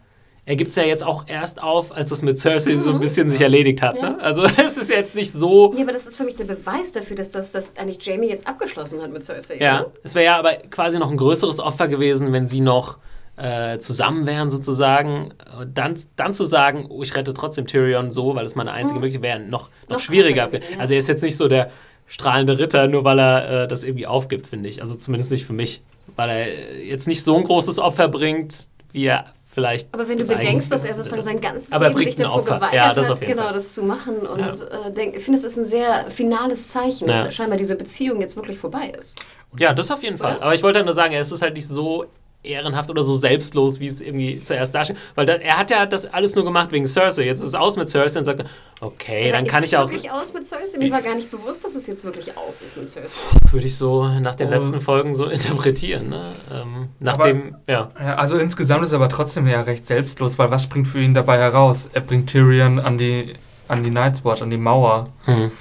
[0.45, 3.27] er gibt es ja jetzt auch erst auf, als es mit Cersei so ein bisschen
[3.27, 3.95] sich erledigt hat.
[3.95, 4.11] Ja.
[4.11, 4.19] Ne?
[4.21, 5.73] Also es ist jetzt nicht so.
[5.75, 8.47] Ja, aber das ist für mich der Beweis dafür, dass das, das eigentlich Jamie jetzt
[8.47, 9.57] abgeschlossen hat mit Cersei.
[9.57, 9.85] Ja, ne?
[10.03, 12.97] es wäre ja aber quasi noch ein größeres Opfer gewesen, wenn sie noch
[13.41, 15.33] äh, zusammen wären sozusagen.
[15.59, 18.99] Und Dann, dann zu sagen, oh, ich rette trotzdem Tyrion so, weil es meine einzige
[18.99, 20.49] Möglichkeit wäre, noch, noch, Noch schwieriger.
[20.51, 20.59] ja.
[20.79, 21.71] Also er ist jetzt nicht so der
[22.07, 24.81] strahlende Ritter, nur weil er äh, das irgendwie aufgibt, finde ich.
[24.81, 25.81] Also zumindest nicht für mich.
[26.17, 29.93] Weil er äh, jetzt nicht so ein großes Opfer bringt, wie er vielleicht.
[29.93, 32.55] Aber wenn du das bedenkst, dass er sozusagen sein ganzes er Leben sich Opfer.
[32.55, 33.53] geweigert Ja, das hat, genau Fall.
[33.53, 34.51] das zu machen und Ja.
[34.87, 37.23] äh, denk, ich finde, es ist ein sehr finales Zeichen, Ja.
[37.23, 39.19] dass scheinbar diese Beziehung jetzt wirklich vorbei ist.
[39.57, 40.35] Ja, das auf jeden Fall.
[40.37, 40.43] Oder?
[40.45, 42.05] Aber ich wollte halt nur sagen, es ist halt nicht so
[42.43, 44.97] ehrenhaft oder so selbstlos, wie es irgendwie zuerst dasteht.
[45.15, 47.23] Weil da, er hat ja das alles nur gemacht wegen Cersei.
[47.25, 48.43] Jetzt ist es aus mit Cersei und sagt,
[48.79, 50.77] okay, Aber dann ist kann es ich auch, wirklich aus mit Cersei?
[50.79, 53.19] Mir war gar nicht bewusst, dass es jetzt wirklich aus ist mit Cersei.
[53.51, 54.51] würde ich so nach den Oh.
[54.51, 56.09] letzten Folgen so interpretieren.
[56.09, 56.21] Ne?
[56.51, 57.91] Ähm, nachdem, ja.
[57.99, 61.13] Ja, also insgesamt ist er aber trotzdem ja recht selbstlos, weil was springt für ihn
[61.13, 61.89] dabei heraus?
[61.93, 63.33] Er bringt Tyrion an die,
[63.67, 65.09] an die Night's Watch, an die Mauer.
[65.25, 65.51] Hm.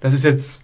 [0.00, 0.62] Das ist jetzt...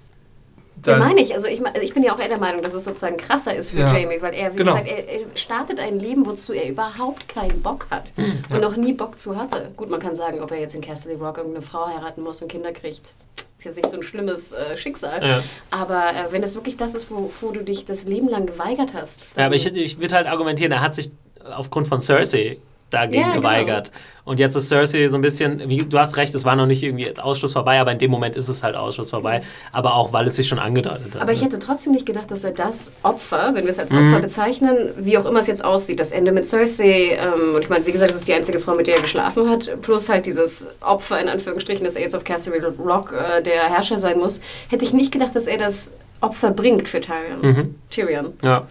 [0.86, 1.34] Ja, das- meine ich.
[1.34, 3.70] Also ich, me- ich bin ja auch eher der Meinung, dass es sozusagen krasser ist
[3.70, 3.96] für Ja.
[3.96, 4.72] Jamie, weil er, wie Genau.
[4.72, 8.42] gesagt, er, er startet ein Leben, wozu er überhaupt keinen Bock hat Hm.
[8.52, 9.70] und noch nie Bock zu hatte.
[9.76, 12.48] Gut, man kann sagen, ob er jetzt in Casterly Rock irgendeine Frau heiraten muss und
[12.48, 13.14] Kinder kriegt.
[13.58, 15.24] Ist jetzt nicht so ein schlimmes äh, Schicksal.
[15.24, 15.42] Ja.
[15.70, 19.22] Aber äh, wenn es wirklich das ist, wovor du dich das Leben lang geweigert hast.
[19.36, 21.12] ja, aber ich, ich würde halt argumentieren, er hat sich
[21.56, 22.58] aufgrund von Cersei
[22.92, 23.40] dagegen Ja, genau.
[23.40, 23.90] geweigert.
[24.24, 26.80] Und jetzt ist Cersei so ein bisschen, wie, du hast recht, es war noch nicht
[26.84, 29.42] irgendwie jetzt Ausschluss vorbei, aber in dem Moment ist es halt Ausschluss vorbei.
[29.72, 31.22] Aber auch, weil es sich schon angedeutet hat.
[31.22, 34.06] Aber ich hätte trotzdem nicht gedacht, dass er das Opfer, wenn wir es als Mhm.
[34.06, 37.68] Opfer bezeichnen, wie auch immer es jetzt aussieht, das Ende mit Cersei, ähm, und ich
[37.68, 40.26] meine, wie gesagt, es ist die einzige Frau, mit der er geschlafen hat, plus halt
[40.26, 44.40] dieses Opfer in Anführungsstrichen, dass er jetzt auf Casterly Rock äh, der Herrscher sein muss,
[44.68, 45.90] hätte ich nicht gedacht, dass er das
[46.20, 47.40] Opfer bringt für Tyrion.
[47.42, 47.74] Mhm.
[47.90, 48.34] Tyrion.
[48.44, 48.68] Ja.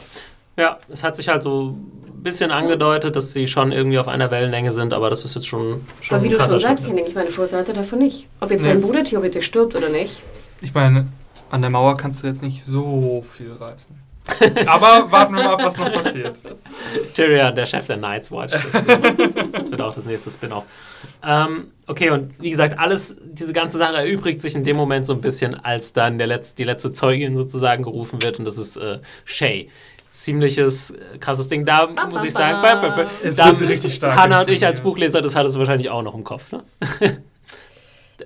[0.56, 1.76] ja, es hat sich halt so
[2.24, 5.82] bisschen angedeutet, dass sie schon irgendwie auf einer Wellenlänge sind, aber das ist jetzt schon,
[6.02, 6.94] schon Aber wie ein du schon sagst, Schritt.
[6.96, 8.28] Henning, ich meine, er davon nicht.
[8.40, 8.70] Ob jetzt Nee.
[8.70, 10.22] sein Bruder theoretisch stirbt oder nicht.
[10.62, 11.08] Ich meine,
[11.50, 14.12] an der Mauer kannst du jetzt nicht so viel reißen.
[14.68, 16.40] Aber warten wir mal ab, was noch passiert.
[17.14, 18.54] Tyrion, der Chef der Night's Watch.
[18.54, 19.00] Das, äh,
[19.52, 20.66] das wird auch das nächste Spin-off.
[21.26, 25.14] Ähm, okay, und wie gesagt, alles, diese ganze Sache erübrigt sich in dem Moment so
[25.14, 28.78] ein bisschen, als dann der Letz-, die letzte Zeugin sozusagen gerufen wird und das ist
[28.78, 29.70] äh, Shay.
[30.12, 31.64] Ziemliches äh, krasses Ding.
[31.64, 32.82] Da Bam, muss bam, ich sagen, bam.
[32.82, 33.08] bam, bam, bam.
[33.24, 34.82] Es da, wird richtig stark Hannah und ich als.
[34.82, 36.64] Buchleser, das hattest du wahrscheinlich auch noch im Kopf, ne?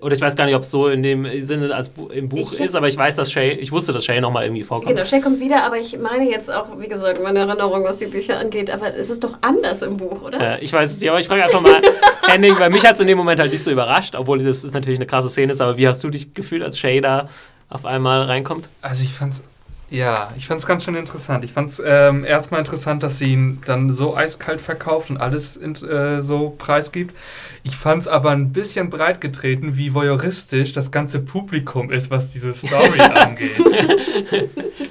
[0.01, 2.51] Oder ich weiß gar nicht, ob es so in dem Sinne als Bu im Buch
[2.51, 4.89] Ich ist, aber ich weiß, dass Shay, ich wusste, dass Shay nochmal irgendwie vorkommt.
[4.89, 8.07] Genau, Shay kommt wieder, aber ich meine jetzt auch, wie gesagt, meine Erinnerung, was die
[8.07, 10.59] Bücher angeht, aber es ist doch anders im Buch, oder?
[10.59, 11.81] Äh, ich weiß es nicht, aber ich frage einfach mal
[12.27, 14.73] Henning, weil mich hat es in dem Moment halt nicht so überrascht, obwohl das ist
[14.73, 17.29] natürlich eine krasse Szene ist, aber wie hast du dich gefühlt, als Shay da
[17.69, 18.69] auf einmal reinkommt?
[18.81, 19.43] Also ich fand's,
[19.89, 21.43] ja, ich fand's ganz schön interessant.
[21.43, 25.73] Ich fand's ähm, erstmal interessant, dass sie ihn dann so eiskalt verkauft und alles in,
[25.75, 27.15] äh, so preisgibt.
[27.63, 32.53] Ich fand's aber ein bisschen breit getreten, wie voyeuristisch das ganze Publikum ist, was diese
[32.53, 33.51] Story angeht.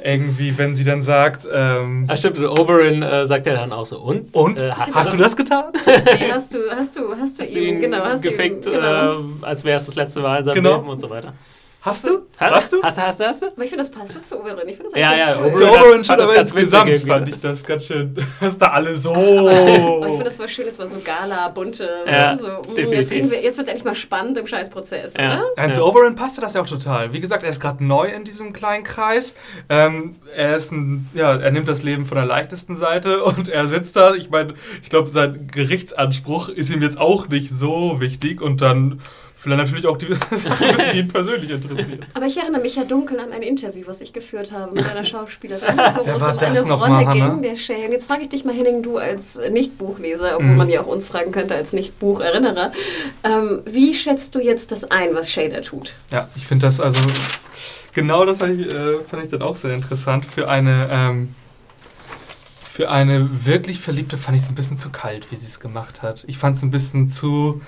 [0.03, 3.87] Irgendwie, wenn sie dann sagt, ähm, Ah, stimmt, und Oberyn äh, sagt ja dann auch
[3.87, 4.35] so, und?
[4.35, 4.61] und?
[4.61, 5.73] Äh, hast, du das getan?
[5.87, 8.77] Nee, hast du, hast du, hast du Hast ihn, ihn genau, hast gefickt, du ihn,
[8.77, 9.21] genau.
[9.21, 10.77] äh, als wäre es das letzte Mal in seinem Genau.
[10.77, 11.33] Leben und so weiter.
[11.85, 12.23] Hast du?
[12.39, 12.83] Hast, Hast du?
[12.83, 13.47] Hast du, hast du, hast du?
[13.49, 14.67] Aber ich finde, das passt zu Oberyn.
[14.67, 15.55] Ich finde das Ja, eigentlich ja, ganz cool.
[15.55, 17.31] Zu hat schon, das aber insgesamt irgendwie, fand ne?
[17.35, 19.13] ich das ganz schön, dass da alle so...
[19.13, 21.87] Aber ich finde, das war schön, es war so gala, bunte.
[22.07, 23.11] Ja, du, so, mm, definitiv.
[23.13, 25.27] jetzt, wir, jetzt wird endlich mal spannend im Scheißprozess, Ja.
[25.27, 25.45] oder?
[25.59, 25.87] Nein, zu Ja.
[25.87, 27.13] Oberyn passte das ja auch total.
[27.13, 29.35] Wie gesagt, er ist gerade neu in diesem kleinen Kreis.
[29.69, 33.67] Ähm, er ist ein, ja, er nimmt das Leben von der leichtesten Seite und er
[33.67, 34.15] sitzt da.
[34.15, 39.01] Ich meine, ich glaube, sein Gerichtsanspruch ist ihm jetzt auch nicht so wichtig und dann
[39.53, 42.01] er natürlich auch die Sachen die ihn persönlich interessieren.
[42.15, 45.05] Aber ich erinnere mich ja dunkel an ein Interview, was ich geführt habe mit einer
[45.05, 47.85] Schauspielerin, wo Wer es war um das eine noch Rolle mal, ging, der Shay.
[47.87, 50.57] Und jetzt frage ich dich mal, Henning, du als Nicht-Buchleser, obwohl Mhm.
[50.57, 52.73] man ja auch uns fragen könnte als Nicht-Bucherinnerer,
[53.25, 55.95] ähm, wie schätzt du jetzt das ein, was Shay da tut?
[56.13, 57.01] Ja, ich finde das also,
[57.93, 60.25] genau das fand ich, äh, fand ich dann auch sehr interessant.
[60.27, 61.35] Für eine, ähm,
[62.69, 66.03] für eine wirklich Verliebte fand ich es ein bisschen zu kalt, wie sie es gemacht
[66.03, 66.25] hat.
[66.27, 67.61] Ich fand es ein bisschen zu.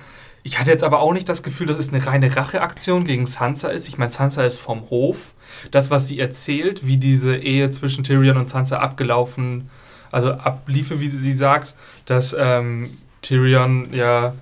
[0.46, 3.66] Ich hatte jetzt aber auch nicht das Gefühl, dass es eine reine Racheaktion gegen Sansa
[3.66, 3.88] ist.
[3.88, 5.34] Ich meine, Sansa ist vom Hof.
[5.72, 9.68] Das, was sie erzählt, wie diese Ehe zwischen Tyrion und Sansa abgelaufen,
[10.12, 11.74] also abliefe, wie sie, sagt,
[12.04, 14.34] dass ähm, Tyrion ja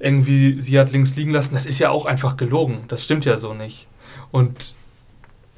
[0.00, 2.80] irgendwie sie hat links liegen lassen, das ist ja auch einfach gelogen.
[2.88, 3.86] Das stimmt ja so nicht.
[4.32, 4.74] Und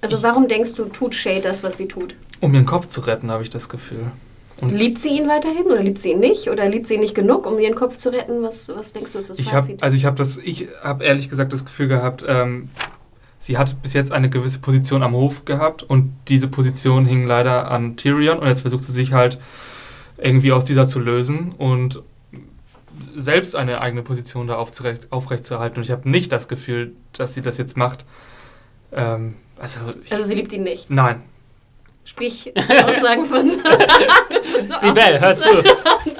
[0.02, 2.14] Also warum denkst du, tut Shay das, was sie tut?
[2.40, 4.12] um ihren Kopf zu retten, habe ich das Gefühl.
[4.62, 6.48] Und Liebt sie ihn weiterhin oder liebt sie ihn nicht?
[6.48, 8.42] Oder liebt sie ihn nicht genug, um ihren Kopf zu retten?
[8.42, 9.82] Was, was denkst du, ist das ich Fazit?
[9.82, 12.68] also ich habe das, ich habe ehrlich gesagt das Gefühl gehabt, ähm,
[13.38, 17.70] sie hat bis jetzt eine gewisse Position am Hof gehabt und diese Position hing leider
[17.70, 19.38] an Tyrion und jetzt versucht sie sich halt
[20.18, 22.02] irgendwie aus dieser zu lösen und
[23.16, 25.78] selbst eine eigene Position da aufzurecht, aufrechtzuerhalten.
[25.78, 28.04] Und ich habe nicht das Gefühl, dass sie das jetzt macht.
[28.92, 30.90] Ähm, also, ich, also sie liebt ihn nicht.
[30.90, 31.22] nein.
[32.10, 33.48] Sprich, Aussagen von...
[34.78, 35.48] Sibel, hör zu.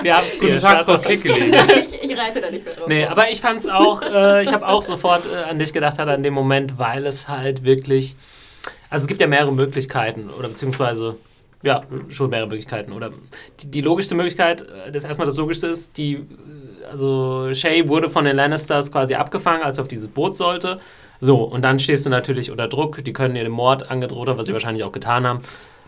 [0.02, 0.26] Wir haben.
[0.38, 0.98] Guten Tag, schwarz Frau.
[0.98, 1.46] Kickeli.
[2.02, 2.86] ich reite da nicht mehr drauf.
[2.86, 6.08] Nee, aber ich fand's auch, äh, ich habe auch sofort äh, an dich gedacht halt
[6.08, 8.14] an dem Moment, weil es halt wirklich,
[8.88, 11.16] also es gibt ja mehrere Möglichkeiten oder beziehungsweise,
[11.64, 13.10] ja, schon mehrere Möglichkeiten oder
[13.58, 18.08] die, die logischste Möglichkeit, äh, das erstmal das Logischste ist, die, äh, also Shay wurde
[18.08, 20.80] von den Lannisters quasi abgefangen, als er auf dieses Boot sollte.
[21.18, 24.38] So, und dann stehst du natürlich unter Druck, die können dir den Mord angedroht haben,
[24.38, 25.42] was sie wahrscheinlich auch getan haben.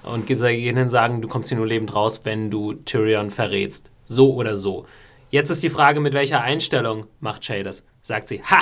[0.05, 3.91] Und und sagen, du kommst hier nur lebend raus, wenn du Tyrion verrätst.
[4.05, 4.87] So oder so.
[5.31, 7.85] Jetzt ist die Frage, mit welcher Einstellung macht Shay das?
[8.03, 8.59] Sagt sie, ha,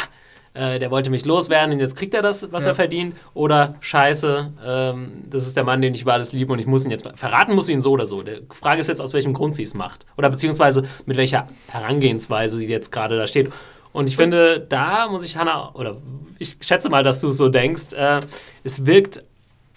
[0.53, 2.71] äh, der wollte mich loswerden und jetzt kriegt er das, was Ja.
[2.71, 3.17] er verdient?
[3.35, 6.85] Oder scheiße, ähm, das ist der Mann, den ich über alles liebe und ich muss
[6.85, 8.23] ihn jetzt verraten, muss ich ihn so oder so.
[8.23, 10.07] Die Frage ist jetzt, aus welchem Grund sie es macht.
[10.19, 13.51] Oder beziehungsweise mit welcher Herangehensweise sie jetzt gerade da steht.
[13.93, 15.97] Und ich finde, da muss ich Hannah, oder
[16.39, 18.21] ich schätze mal, dass du es so denkst, äh,
[18.63, 19.25] es wirkt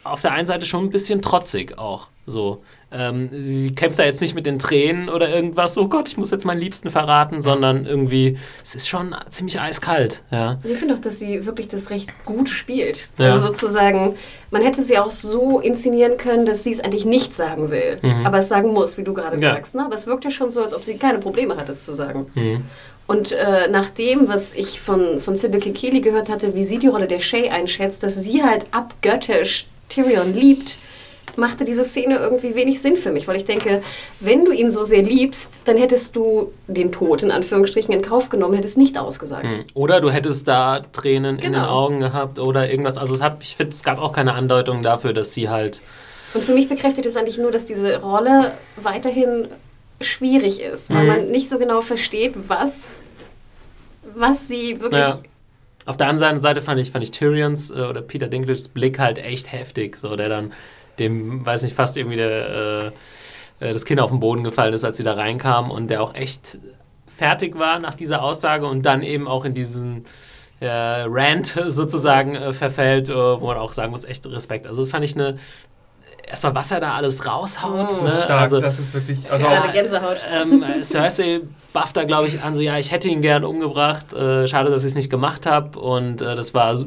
[0.03, 2.07] auf der einen Seite schon ein bisschen trotzig auch.
[2.25, 6.15] So, ähm, sie kämpft da jetzt nicht mit den Tränen oder irgendwas, oh Gott, ich
[6.15, 10.23] muss jetzt meinen Liebsten verraten, sondern irgendwie, es ist schon ziemlich eiskalt.
[10.31, 10.57] Ja.
[10.63, 13.09] Ich finde auch, dass sie wirklich das recht gut spielt.
[13.17, 13.33] Ja.
[13.33, 14.15] Also sozusagen,
[14.51, 18.25] man hätte sie auch so inszenieren können, dass sie es eigentlich nicht sagen will, mhm.
[18.25, 19.55] aber es sagen muss, wie du gerade ja.
[19.55, 19.75] sagst.
[19.75, 19.83] Ne?
[19.83, 22.27] Aber es wirkt ja schon so, als ob sie keine Probleme hat, es zu sagen.
[22.35, 22.63] Mhm.
[23.05, 26.87] Und äh, nach dem, was ich von, von Sybil Kikili gehört hatte, wie sie die
[26.87, 30.77] Rolle der Shay einschätzt, dass sie halt abgöttisch Tyrion liebt,
[31.35, 33.81] machte diese Szene irgendwie wenig Sinn für mich, weil ich denke,
[34.19, 38.29] wenn du ihn so sehr liebst, dann hättest du den Tod in Anführungsstrichen in Kauf
[38.29, 39.53] genommen, hättest nicht ausgesagt.
[39.53, 39.65] Hm.
[39.73, 41.47] Oder du hättest da Tränen genau.
[41.47, 41.71] in den genau.
[41.71, 42.97] Augen gehabt oder irgendwas.
[42.97, 45.81] Also es hat, ich finde, es gab auch keine Andeutung dafür, dass sie halt.
[46.33, 49.47] Und für mich bekräftigt es eigentlich nur, dass diese Rolle weiterhin
[50.01, 51.07] schwierig ist, weil mhm.
[51.07, 52.95] man nicht so genau versteht, was,
[54.15, 55.01] was sie wirklich.
[55.01, 55.19] Ja.
[55.85, 59.17] Auf der anderen Seite fand ich, fand ich Tyrions äh, oder Peter Dinklages Blick halt
[59.17, 60.53] echt heftig, so der dann
[60.99, 62.91] dem, weiß nicht, fast irgendwie der,
[63.59, 66.01] äh, äh, das Kind auf den Boden gefallen ist, als sie da reinkam und der
[66.01, 66.59] auch echt
[67.07, 70.05] fertig war nach dieser Aussage und dann eben auch in diesen
[70.59, 74.67] äh, Rant sozusagen äh, verfällt, äh, wo man auch sagen muss, echt Respekt.
[74.67, 75.37] Also das fand ich eine
[76.27, 77.91] erstmal, was er da alles raushaut.
[77.91, 78.09] Oh, ne?
[78.09, 79.29] stark, also, das ist wirklich.
[79.31, 80.17] Also ja, Gänsehaut.
[80.31, 81.41] Ähm, Cersei
[81.73, 84.13] bufft da, glaube ich, an, so, ja, ich hätte ihn gern umgebracht.
[84.13, 85.79] Äh, schade, dass ich es nicht gemacht habe.
[85.79, 86.77] Und äh, das war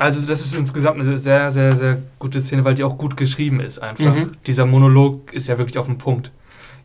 [0.00, 3.60] also das ist insgesamt eine sehr, sehr, sehr gute Szene, weil die auch gut geschrieben
[3.60, 4.14] ist einfach.
[4.14, 4.32] Mhm.
[4.46, 6.30] Dieser Monolog ist ja wirklich auf dem Punkt.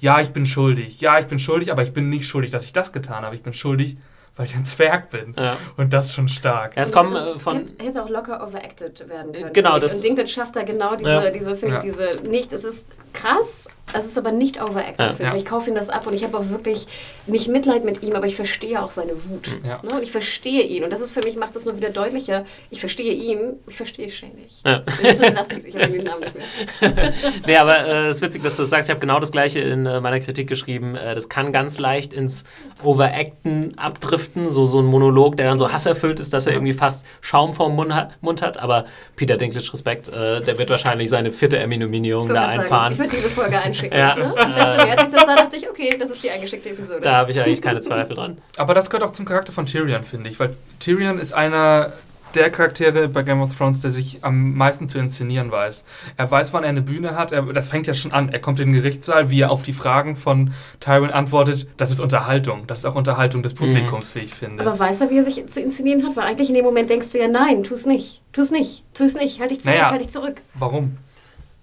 [0.02, 1.00] Ja, ich bin schuldig.
[1.00, 3.34] Ja, ich bin schuldig, aber ich bin nicht schuldig, dass ich das getan habe.
[3.34, 3.96] Ich bin schuldig,
[4.36, 5.34] weil ich ein Zwerg bin.
[5.38, 5.58] Ja.
[5.78, 6.76] Und das ist schon stark.
[6.76, 9.54] Ja, es kommen äh, von hätte, hätte, auch locker overacted werden können.
[9.54, 9.98] Genau, das.
[9.98, 11.32] Und Dinklage schafft da genau diese, ja.
[11.32, 15.20] diese finde ich, diese nicht, es ist krass, es ist aber nicht overacted.
[15.20, 15.36] Ja.
[15.36, 16.86] Ich kaufe ihm das ab und ich habe auch wirklich
[17.28, 19.58] nicht Mitleid mit ihm, aber ich verstehe auch seine Wut.
[19.66, 19.82] Ja.
[19.84, 19.96] Ne?
[19.96, 20.84] Und ich verstehe ihn.
[20.84, 22.44] Und das ist für mich, macht das nur wieder deutlicher.
[22.70, 24.66] Ich verstehe ihn, ich verstehe Shay nicht.
[24.66, 24.84] Ja.
[25.02, 27.14] Ich habe den Namen nicht mehr.
[27.48, 28.90] nee, aber äh, es äh, ist witzig, dass du das sagst.
[28.90, 30.96] Ich habe genau das Gleiche in äh, meiner Kritik geschrieben.
[30.96, 32.44] Äh, das kann ganz leicht ins
[32.84, 34.25] Overacten abdriften.
[34.34, 37.76] So, so ein Monolog, der dann so hasserfüllt ist, dass er irgendwie fast Schaum vorm
[37.76, 38.22] Mund hat.
[38.22, 38.58] Mund hat.
[38.58, 42.94] Aber Peter Dinklage, Respekt, äh, der wird wahrscheinlich seine vierte Emmy-Nominierung da einfahren.
[42.94, 43.98] Sagen, würde diese Folge einschicken.
[43.98, 44.16] Ja.
[44.16, 44.34] Ne?
[44.38, 47.02] Ich dachte, als ich das sah, dachte ich, okay, das ist die eingeschickte Episode.
[47.02, 48.38] Da habe ich eigentlich keine Zweifel dran.
[48.58, 51.92] Aber das gehört auch zum Charakter von Tyrion, finde ich, weil Tyrion ist einer
[52.36, 55.84] der Charaktere bei Game of Thrones, der sich am meisten zu inszenieren weiß.
[56.18, 57.32] Er weiß, wann er eine Bühne hat.
[57.32, 58.30] Er, das fängt ja schon an.
[58.30, 61.68] Er kommt in den Gerichtssaal, wie er auf die Fragen von Tywin antwortet.
[61.78, 62.68] Das ist Unterhaltung.
[62.68, 64.20] Das ist auch Unterhaltung des Publikums, mhm.
[64.20, 64.66] wie ich finde.
[64.66, 66.16] Aber weiß er, wie er sich zu inszenieren hat?
[66.16, 68.22] Weil eigentlich in dem Moment denkst du ja, nein, tu es nicht.
[68.32, 68.84] Tu es nicht.
[68.94, 69.40] Tu es nicht.
[69.40, 70.42] Halt dich zurück, naja, halt dich zurück.
[70.54, 70.98] Warum?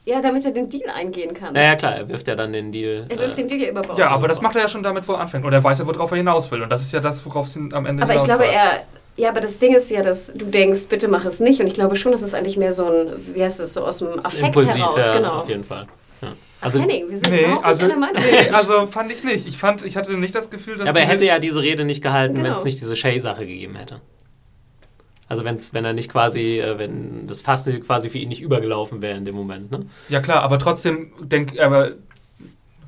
[0.05, 1.53] Ja, damit er den Deal eingehen kann.
[1.55, 3.07] Naja, klar, er wirft ja dann den Deal.
[3.09, 3.99] Er wirft äh, den Deal ja über Bord.
[3.99, 5.45] Ja, aber das macht er ja schon damit, wo er anfängt.
[5.45, 6.61] Und er weiß ja, worauf er hinaus will.
[6.62, 8.83] Und das ist ja das, worauf es am Ende Aber ich glaube, er.
[9.16, 11.60] Ja, aber das Ding ist ja, dass du denkst, bitte mach es nicht.
[11.60, 13.98] Und ich glaube schon, dass es eigentlich mehr so ein, wie heißt es, so aus
[13.98, 14.96] dem Affekt impulsiv, heraus.
[14.98, 15.32] Ja, genau.
[15.38, 15.86] auf jeden Fall.
[16.22, 16.32] Ja.
[16.60, 19.46] Also, Ach, Henning, wir sind nee, also, nicht nee, also fand ich nicht.
[19.46, 20.86] Ich, fand, ich hatte nicht das Gefühl, dass.
[20.86, 22.46] Ja, aber er hätte ja diese Rede nicht gehalten, genau.
[22.46, 24.00] wenn es nicht diese Shay-Sache gegeben hätte.
[25.28, 29.02] Also wenn's, wenn er nicht quasi, äh, wenn das Fass quasi für ihn nicht übergelaufen
[29.02, 29.86] wäre in dem Moment, ne?
[30.08, 31.92] Ja klar, aber trotzdem denk, aber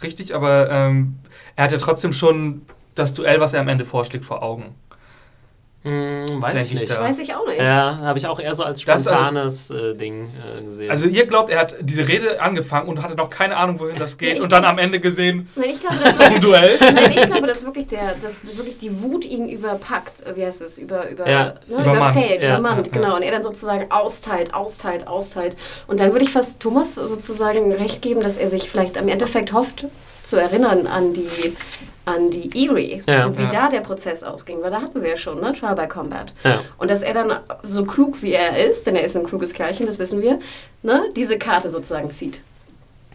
[0.02, 1.16] richtig, aber ähm,
[1.56, 2.62] er hat ja trotzdem schon
[2.94, 4.74] das Duell, was er am Ende vorschlägt, vor Augen.
[5.84, 6.88] Hm, weiß ich nicht.
[6.88, 6.98] Da.
[6.98, 7.60] Weiß ich auch nicht.
[7.60, 10.90] Ja, habe ich auch eher so als spontanes also, äh, Ding äh, gesehen.
[10.90, 14.16] Also ihr glaubt, er hat diese Rede angefangen und hatte noch keine Ahnung, wohin das
[14.16, 16.78] geht und dann am Ende gesehen, nein, ich glaube, das wirklich, Duell.
[16.80, 20.78] Nein, ich glaube, dass wirklich, der, dass wirklich die Wut ihn überpackt, wie heißt es,
[20.78, 21.54] über, über, ja.
[21.66, 22.58] ne, überfällt, ja.
[22.58, 23.16] übermannt, ja, genau.
[23.16, 25.54] Und er dann sozusagen austeilt, austeilt, austeilt.
[25.86, 29.52] Und dann würde ich fast Thomas sozusagen recht geben, dass er sich vielleicht am Endeffekt
[29.52, 29.86] hofft,
[30.22, 31.28] zu erinnern an die
[32.04, 33.26] an die Erie ja.
[33.26, 33.48] und wie ja.
[33.48, 36.34] da der Prozess ausging, weil da hatten wir ja schon, ne, Trial by Combat.
[36.44, 36.60] Ja.
[36.78, 39.86] Und dass er dann so klug wie er ist, denn er ist ein kluges Kerlchen,
[39.86, 40.38] das wissen wir,
[40.82, 42.40] ne, diese Karte sozusagen zieht.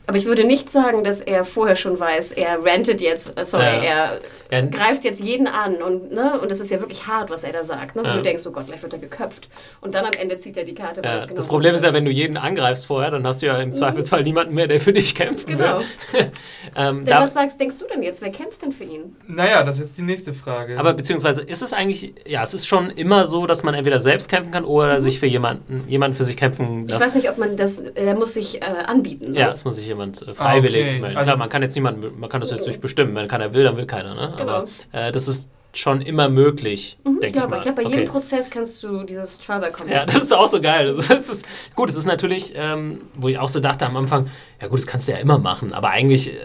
[0.08, 3.64] Aber ich würde nicht sagen, dass er vorher schon weiß, er rantet jetzt, äh, sorry,
[3.64, 3.84] ja.
[3.84, 4.22] er
[4.52, 4.62] ja.
[4.62, 7.64] greift jetzt jeden an und ne, und das ist ja wirklich hart, was er da
[7.64, 7.96] sagt.
[7.96, 8.04] Ne?
[8.04, 8.14] Ja.
[8.14, 9.50] Du denkst, oh Gott, gleich wird er geköpft.
[9.82, 11.02] Und dann am Ende zieht er die Karte.
[11.04, 11.20] Ja.
[11.20, 13.74] Genau das Problem ist ja, wenn du jeden angreifst vorher, dann hast du ja im
[13.74, 15.48] Zweifelsfall niemanden mehr, der für dich kämpft.
[15.48, 15.82] Genau.
[16.76, 18.22] ähm, denn was sagst, denkst du denn jetzt?
[18.22, 19.16] Wer kämpft denn für ihn?
[19.28, 20.80] Naja, das ist jetzt die nächste Frage.
[20.80, 24.30] Aber beziehungsweise ist es eigentlich, ja, es ist schon immer so, dass man entweder selbst
[24.30, 25.00] kämpfen kann oder mhm.
[25.00, 27.00] sich für jemanden, jemanden für sich kämpfen lässt.
[27.00, 29.32] Ich weiß nicht, ob man das, er muss sich äh, anbieten.
[29.32, 29.40] Ne?
[29.40, 31.16] Ja, es muss sich jemand äh, freiwillig ah, okay.
[31.16, 33.16] Also Klar, man kann jetzt niemanden, man kann das jetzt nicht bestimmen.
[33.16, 34.16] Wenn keiner will, dann will keiner.
[34.16, 34.39] Ne?
[34.40, 34.68] Genau.
[34.92, 37.58] Aber äh, das ist schon immer möglich, mhm, denke ich mal.
[37.58, 38.00] Ich glaube, bei okay.
[38.00, 39.90] jedem Prozess kannst du dieses Trial kommen.
[39.90, 40.88] Ja, das ist auch so geil.
[40.88, 43.96] Das ist, das ist gut, es ist natürlich, ähm, wo ich auch so dachte am
[43.96, 44.30] Anfang,
[44.62, 46.38] ja gut, das kannst du ja immer machen, aber eigentlich äh,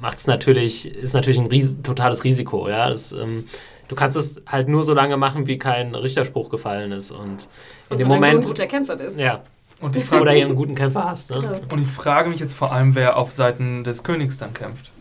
[0.00, 2.88] macht es natürlich, ist natürlich ein ries totales Risiko, ja.
[2.88, 3.44] Das, ähm,
[3.88, 7.10] du kannst es halt nur so lange machen, wie kein Richterspruch gefallen ist.
[7.10, 7.36] Und in
[7.90, 8.34] und dem Moment.
[8.34, 9.18] du ein guter Kämpfer bist.
[9.18, 9.42] Ja,
[9.80, 11.30] Und ich frage, Oder ihr einen guten Kämpfer hast.
[11.30, 11.38] Ne?
[11.42, 11.60] Ja.
[11.70, 14.92] und ich frage mich jetzt vor allem, wer auf Seiten des Königs dann kämpft.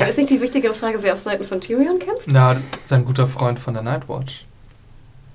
[0.00, 2.22] Tja, ist nicht die wichtigere Frage, wer auf Seiten von Tyrion kämpft?
[2.24, 4.46] Na, sein guter Freund von der Nightwatch.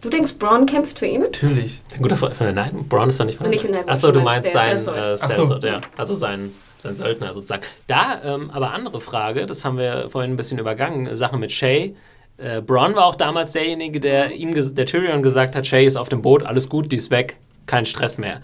[0.01, 1.21] Du denkst, Braun kämpft für ihn?
[1.21, 1.83] Natürlich.
[1.93, 2.73] Ein guter Freund von der Night.
[2.89, 5.15] Braun ist doch nicht von der von Night Achso, du meinst sein äh.
[5.15, 5.81] Sellsword, ja.
[5.95, 7.61] Also sein, sein Söldner sozusagen.
[7.85, 11.95] Da, ähm, aber andere Frage, das haben wir vorhin ein bisschen übergangen, Sache mit Shay.
[12.39, 16.09] Äh, Braun war auch damals derjenige, der ihm, der Tyrion gesagt hat, Shay ist auf
[16.09, 17.37] dem Boot, alles gut, die ist weg,
[17.67, 18.41] kein Stress mehr.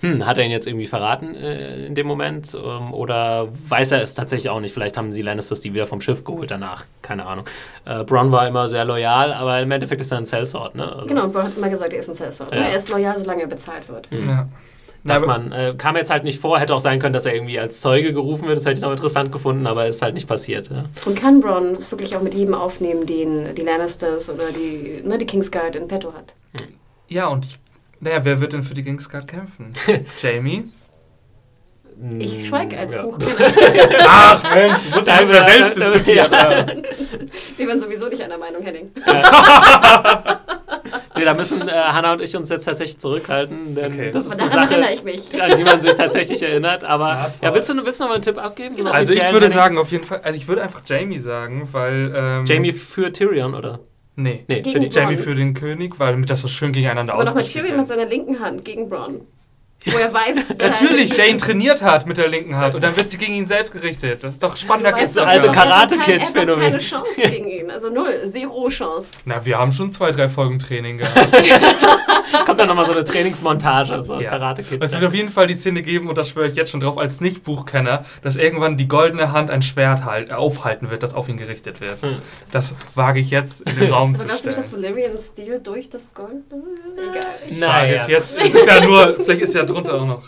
[0.00, 2.54] Hm, hat er ihn jetzt irgendwie verraten äh, in dem Moment?
[2.54, 4.72] Ähm, oder weiß er es tatsächlich auch nicht?
[4.72, 6.84] Vielleicht haben sie Lannisters die wieder vom Schiff geholt danach.
[7.02, 7.44] Keine Ahnung.
[7.84, 10.92] Äh, Bronn war immer sehr loyal, aber im Endeffekt ist er ein Sellsword, ne?
[10.92, 12.54] Also, Genau, und Braun hat immer gesagt, er ist ein Sellsword.
[12.54, 12.60] Ja.
[12.60, 14.10] Er ist loyal, solange er bezahlt wird.
[14.12, 14.28] Mhm.
[14.28, 14.48] Ja.
[15.04, 17.34] Na, Darf man, äh, kam jetzt halt nicht vor, hätte auch sein können, dass er
[17.34, 20.28] irgendwie als Zeuge gerufen wird, das hätte ich auch interessant gefunden, aber ist halt nicht
[20.28, 20.70] passiert.
[20.70, 20.86] Ja.
[21.06, 25.16] Und kann Braun es wirklich auch mit jedem aufnehmen, den die Lannisters oder die, ne,
[25.18, 26.34] die Kingsguard in petto hat?
[27.08, 27.58] Ja, und ich,
[28.00, 29.72] naja, wer wird denn für die Kingsguard kämpfen?
[30.22, 30.70] Jamie?
[32.20, 33.02] Ich schweige als Ja.
[33.02, 33.34] Buchkenner.
[34.08, 36.28] Ach Mensch, du musst Da- ja über da- selbst diskutieren.
[36.30, 36.66] ja.
[37.56, 38.92] Wir waren sowieso nicht einer Meinung, Henning.
[41.16, 44.10] Nee, da müssen äh, Hannah und ich uns jetzt tatsächlich zurückhalten, denn Okay.
[44.12, 45.42] das ist Aber eine daran erinnere Sache, ich mich.
[45.42, 46.84] an die man sich tatsächlich erinnert.
[46.84, 48.76] Aber Ja, ja, willst, du, willst du noch mal einen Tipp abgeben?
[48.76, 49.50] So einen Also ich würde Henning?
[49.50, 52.12] sagen, auf jeden Fall, also ich würde einfach Jamie sagen, weil...
[52.14, 53.80] Ähm, Jamie für Tyrion, oder?
[54.18, 54.44] Nee.
[54.48, 54.88] Nee, Gegen für die.
[54.88, 57.86] Jamie für den König, weil damit das so schön gegeneinander Aber nochmal ausgespielt Tyrion mit
[57.86, 59.20] seiner linken Hand gegen Braun.
[59.92, 63.10] Wo er weiß, Natürlich, der ihn trainiert hat mit der linken Hand und dann wird
[63.10, 64.22] sie gegen ihn selbst gerichtet.
[64.24, 65.92] Das ist doch spannender geht's du, doch alte gar er hat nicht.
[65.92, 66.62] Karate kein- Kid Er hat doch Phänomen.
[66.72, 67.70] keine Chance gegen ihn.
[67.70, 69.08] Also null, zero Chance.
[69.24, 71.28] Na, wir haben schon zwei, drei Folgen Training gehabt.
[72.46, 74.30] Kommt dann nochmal so eine Trainingsmontage, so Ja.
[74.30, 74.84] Karate Kids.
[74.84, 76.98] Es wird auf jeden Fall die Szene geben, und da schwöre ich jetzt schon drauf,
[76.98, 81.28] als Nicht-Buchkenner, dass irgendwann die goldene Hand ein Schwert halt, äh, aufhalten wird, das auf
[81.28, 82.02] ihn gerichtet wird.
[82.02, 82.16] Hm.
[82.50, 84.82] Das wage ich jetzt in den Raum Aber zu glaubst du nicht, stellen.
[84.82, 86.28] dass Valyrian Stil durch das Gold?
[86.96, 87.20] Egal.
[87.48, 88.36] Ich wage es jetzt.
[88.38, 90.22] Es ist ja nur, vielleicht ist ja drunter auch noch.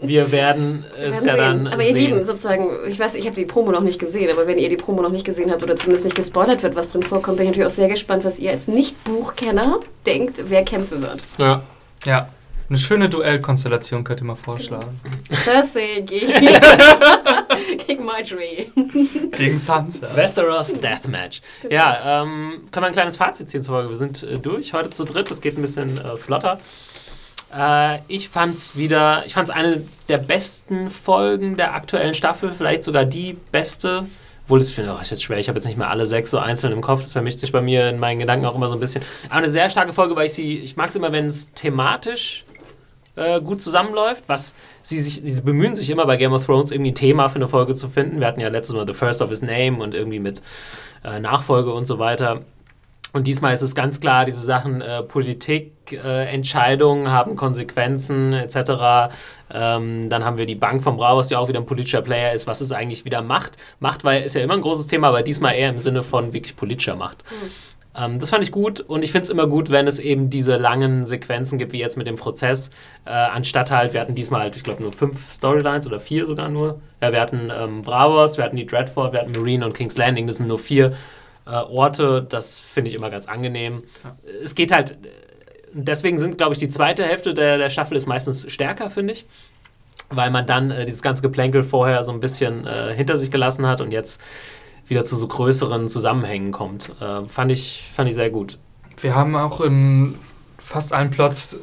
[0.00, 1.64] Wir werden es Wir ja sehen.
[1.64, 1.96] dann aber ihr sehen.
[1.96, 4.76] Lieben, sozusagen, ich weiß, ich habe die Promo noch nicht gesehen, aber wenn ihr die
[4.76, 7.50] Promo noch nicht gesehen habt oder zumindest nicht gespoilert wird, was drin vorkommt, bin ich
[7.50, 11.22] natürlich auch sehr gespannt, was ihr als Nicht-Buchkenner denkt, wer kämpfen wird.
[11.38, 11.62] Ja.
[12.04, 12.28] Ja.
[12.70, 15.00] Eine schöne Duellkonstellation könnt ihr mal vorschlagen.
[15.32, 16.32] Cersei gegen,
[17.86, 18.70] gegen Marjorie.
[19.34, 20.14] Gegen Sansa.
[20.14, 21.40] Westeros Deathmatch.
[21.70, 23.88] Ja, ähm, können wir ein kleines Fazit ziehen zur Folge.
[23.88, 26.60] Wir sind äh, durch, heute zu dritt, das geht ein bisschen äh, flotter.
[27.54, 33.04] Äh, ich fand's wieder, ich fand's eine der besten Folgen der aktuellen Staffel, vielleicht sogar
[33.04, 34.06] die beste.
[34.44, 36.38] Obwohl, das finde oh, ist jetzt schwer, ich habe jetzt nicht mehr alle sechs so
[36.38, 38.80] einzeln im Kopf, das vermischt sich bei mir in meinen Gedanken auch immer so ein
[38.80, 39.02] bisschen.
[39.28, 42.44] Aber eine sehr starke Folge, weil ich sie, ich mag es immer, wenn es thematisch
[43.16, 46.92] äh, gut zusammenläuft, was sie sich, sie bemühen sich immer bei Game of Thrones irgendwie
[46.92, 48.20] ein Thema für eine Folge zu finden.
[48.20, 50.40] Wir hatten ja letztes Mal The First of His Name und irgendwie mit
[51.04, 52.42] äh, Nachfolge und so weiter.
[53.12, 59.14] Und diesmal ist es ganz klar, diese Sachen äh, Politik, äh, Entscheidungen haben Konsequenzen etc.
[59.50, 62.46] Ähm, dann haben wir die Bank vom Brauhaus, die auch wieder ein politischer Player ist.
[62.46, 63.56] Was ist eigentlich wieder Macht?
[63.80, 66.54] Macht weil, ist ja immer ein großes Thema, aber diesmal eher im Sinne von wirklich
[66.54, 67.24] politischer Macht.
[67.96, 70.56] Ähm, das fand ich gut und ich finde es immer gut, wenn es eben diese
[70.56, 72.70] langen Sequenzen gibt, wie jetzt mit dem Prozess,
[73.06, 76.48] äh, anstatt halt, wir hatten diesmal halt, ich glaube, nur fünf Storylines oder vier sogar
[76.48, 76.80] nur.
[77.00, 80.26] Ja, wir hatten ähm, Bravos, wir hatten die Dreadfort, wir hatten Marine und King's Landing,
[80.26, 80.92] das sind nur vier
[81.48, 83.82] äh, Orte, das finde ich immer ganz angenehm.
[84.42, 84.98] Es geht halt,
[85.72, 89.26] deswegen sind, glaube ich, die zweite Hälfte der, der Staffel ist meistens stärker, finde ich.
[90.10, 93.66] Weil man dann äh, dieses ganze Geplänkel vorher so ein bisschen äh, hinter sich gelassen
[93.66, 94.22] hat und jetzt
[94.86, 96.90] wieder zu so größeren Zusammenhängen kommt.
[97.00, 98.58] Äh, fand, ich, fand ich sehr gut.
[99.00, 100.14] Wir haben auch in
[100.58, 101.58] fast allen Plots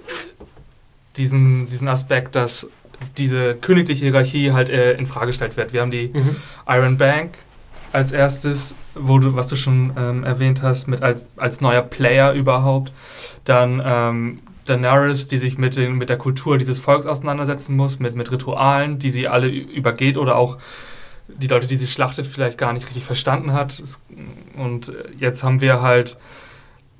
[1.17, 2.69] diesen, diesen Aspekt, dass
[3.17, 5.73] diese königliche Hierarchie halt äh, in Frage gestellt wird.
[5.73, 6.11] Wir haben die
[6.67, 7.37] Iron Bank
[7.95, 12.33] als erstes, wo du, was du schon ähm, erwähnt hast, mit als, als neuer Player
[12.33, 12.91] überhaupt.
[13.45, 18.15] Dann ähm, Daenerys, die sich mit, den, mit der Kultur dieses Volks auseinandersetzen muss, mit,
[18.15, 20.57] mit Ritualen, die sie alle übergeht oder auch
[21.27, 23.81] die Leute, die sie schlachtet, vielleicht gar nicht richtig verstanden hat.
[24.57, 26.17] Und jetzt haben wir halt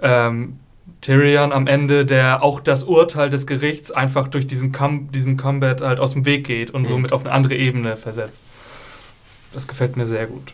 [0.02, 0.60] ähm,
[1.02, 5.82] Tyrion am Ende, der auch das Urteil des Gerichts einfach durch diesen Com diesem Combat
[5.82, 6.88] halt aus dem Weg geht und Mhm.
[6.88, 8.46] somit auf eine andere Ebene versetzt.
[9.54, 10.54] Das gefällt mir sehr gut.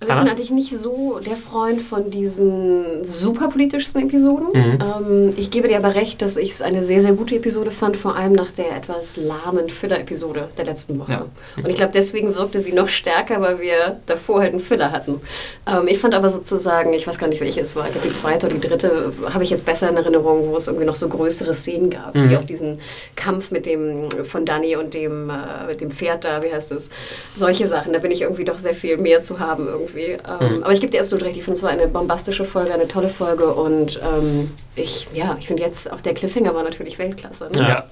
[0.00, 4.46] Also ich bin eigentlich nicht so der Freund von diesen super politischsten Episoden.
[4.54, 4.78] Mhm.
[4.80, 7.96] Ähm, ich gebe dir aber recht, dass ich es eine sehr, sehr gute Episode fand,
[7.96, 11.10] vor allem nach der etwas lahmen Filler-Episode der letzten Woche.
[11.12, 11.26] Ja.
[11.56, 15.20] Und ich glaube, deswegen wirkte sie noch stärker, weil wir davor halt einen Filler hatten.
[15.66, 18.14] Ähm, ich fand aber sozusagen, ich weiß gar nicht, welche es war, ich glaube die
[18.14, 21.08] zweite oder die dritte habe ich jetzt besser in Erinnerung, wo es irgendwie noch so
[21.08, 22.30] größere Szenen gab, Mhm.
[22.30, 22.78] wie auch diesen
[23.16, 26.88] Kampf mit dem von Danny und dem, äh, mit dem Pferd da, wie heißt es?
[27.34, 30.18] Solche Sachen, da bin ich irgendwie doch sehr viel mehr zu haben irgendwie irgendwie.
[30.44, 30.62] Ähm, mhm.
[30.62, 33.08] Aber ich gebe dir absolut recht, ich finde es war eine bombastische Folge, eine tolle
[33.08, 37.48] Folge und ähm, ich, ja, ich finde jetzt auch der Cliffhanger war natürlich Weltklasse.
[37.52, 37.60] Ne?
[37.60, 37.84] Ja.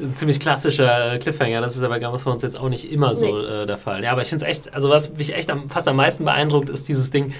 [0.00, 3.26] Ein ziemlich klassischer Cliffhanger, das ist aber glaube für uns jetzt auch nicht immer so
[3.26, 3.62] nee.
[3.62, 4.02] äh, der Fall.
[4.02, 6.68] Ja, aber ich finde es echt, also was mich echt am, fast am meisten beeindruckt,
[6.68, 7.32] ist dieses Ding,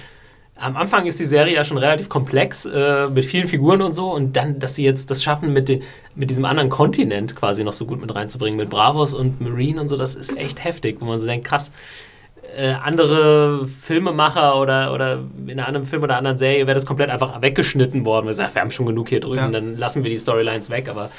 [0.57, 4.13] am Anfang ist die Serie ja schon relativ komplex äh, mit vielen Figuren und so
[4.13, 5.81] und dann, dass sie jetzt das schaffen, mit, de,
[6.15, 9.89] mit diesem anderen Kontinent quasi noch so gut mit reinzubringen, mit Bravos und Marine und
[9.89, 11.71] so, das ist echt heftig, wo man so denkt, krass,
[12.55, 17.09] äh, andere Filmemacher oder, oder in einem anderen Film oder anderen Serie wäre das komplett
[17.09, 18.27] einfach weggeschnitten worden.
[18.27, 19.47] Wir sagen, wir haben schon genug hier drüben, ja.
[19.49, 21.09] dann lassen wir die Storylines weg, aber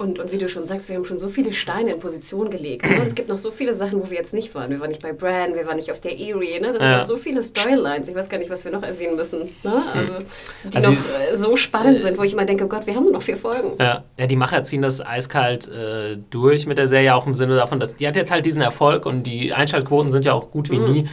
[0.00, 2.88] und, und wie du schon sagst, wir haben schon so viele Steine in Position gelegt.
[2.88, 3.02] Ne?
[3.04, 4.70] Es gibt noch so viele Sachen, wo wir jetzt nicht waren.
[4.70, 6.58] Wir waren nicht bei Bran, wir waren nicht auf der Erie.
[6.58, 6.72] Ne?
[6.72, 8.08] Da sind noch so viele Storylines.
[8.08, 9.40] Ich weiß gar nicht, was wir noch erwähnen müssen.
[9.62, 9.82] Ne?
[9.92, 10.10] Hm.
[10.14, 10.20] Also,
[10.64, 10.98] die also noch
[11.32, 13.36] äh, so spannend sind, wo ich immer denke, oh Gott, wir haben nur noch vier
[13.36, 13.76] Folgen.
[13.78, 17.56] Ja, ja die Macher ziehen das eiskalt äh, durch mit der Serie, auch im Sinne
[17.56, 20.70] davon, dass die hat jetzt halt diesen Erfolg und die Einschaltquoten sind ja auch gut
[20.70, 20.92] wie mhm.
[20.92, 21.08] nie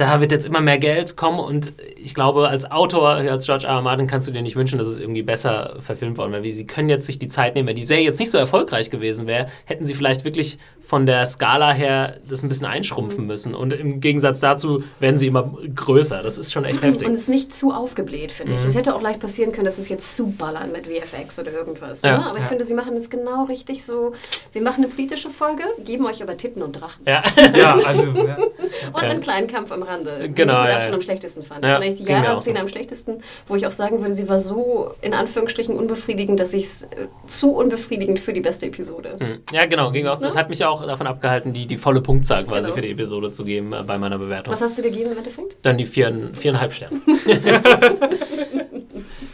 [0.00, 3.74] da wird jetzt immer mehr Geld kommen und ich glaube, als Autor, als George R.
[3.74, 3.82] R.
[3.82, 6.50] Martin kannst du dir nicht wünschen, dass es irgendwie besser verfilmt worden wäre.
[6.50, 9.26] Sie können jetzt sich die Zeit nehmen, wenn die Serie jetzt nicht so erfolgreich gewesen
[9.26, 13.74] wäre, hätten sie vielleicht wirklich von der Skala her das ein bisschen einschrumpfen müssen und
[13.74, 16.22] im Gegensatz dazu werden sie immer größer.
[16.22, 17.06] Das ist schon echt heftig.
[17.06, 18.62] Und es ist nicht zu aufgebläht, finde ich.
[18.62, 18.68] Mhm.
[18.68, 22.00] Es hätte auch leicht passieren können, dass es jetzt zu ballern mit VFX oder irgendwas.
[22.02, 22.18] Ja.
[22.18, 22.26] Ne?
[22.26, 22.48] Aber ich ja.
[22.48, 24.12] finde, sie machen es genau richtig so.
[24.52, 27.02] Wir machen eine politische Folge, geben euch aber Titten und Drachen.
[27.06, 27.22] Ja,
[27.54, 28.04] ja also.
[28.04, 28.38] Ja.
[28.92, 30.30] und einen kleinen Kampf am Rande.
[30.34, 30.54] Genau.
[30.54, 31.62] Den ich mit Abstand am schlechtesten fand.
[31.62, 34.40] Ja, ich fand eigentlich die Jahresszene am schlechtesten, wo ich auch sagen würde, sie war
[34.40, 39.16] so in Anführungsstrichen unbefriedigend, dass ich es äh, zu unbefriedigend für die beste Episode.
[39.18, 39.40] Mhm.
[39.52, 40.20] Ja, genau, ging aus.
[40.20, 42.74] Das hat mich auch davon abgehalten, die, die volle Punktzahl quasi genau.
[42.74, 44.52] für die Episode zu geben äh, bei meiner Bewertung.
[44.52, 45.58] Was hast du gegeben im Endeffekt?
[45.62, 47.00] Dann die vier, viereinhalb Sterne.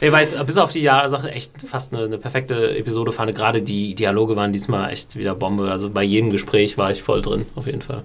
[0.00, 3.34] Ich weiß, bis auf die Jahre echt fast eine, eine perfekte Episode fand.
[3.34, 5.70] Gerade die Dialoge waren diesmal echt wieder Bombe.
[5.70, 8.02] Also bei jedem Gespräch war ich voll drin, auf jeden Fall.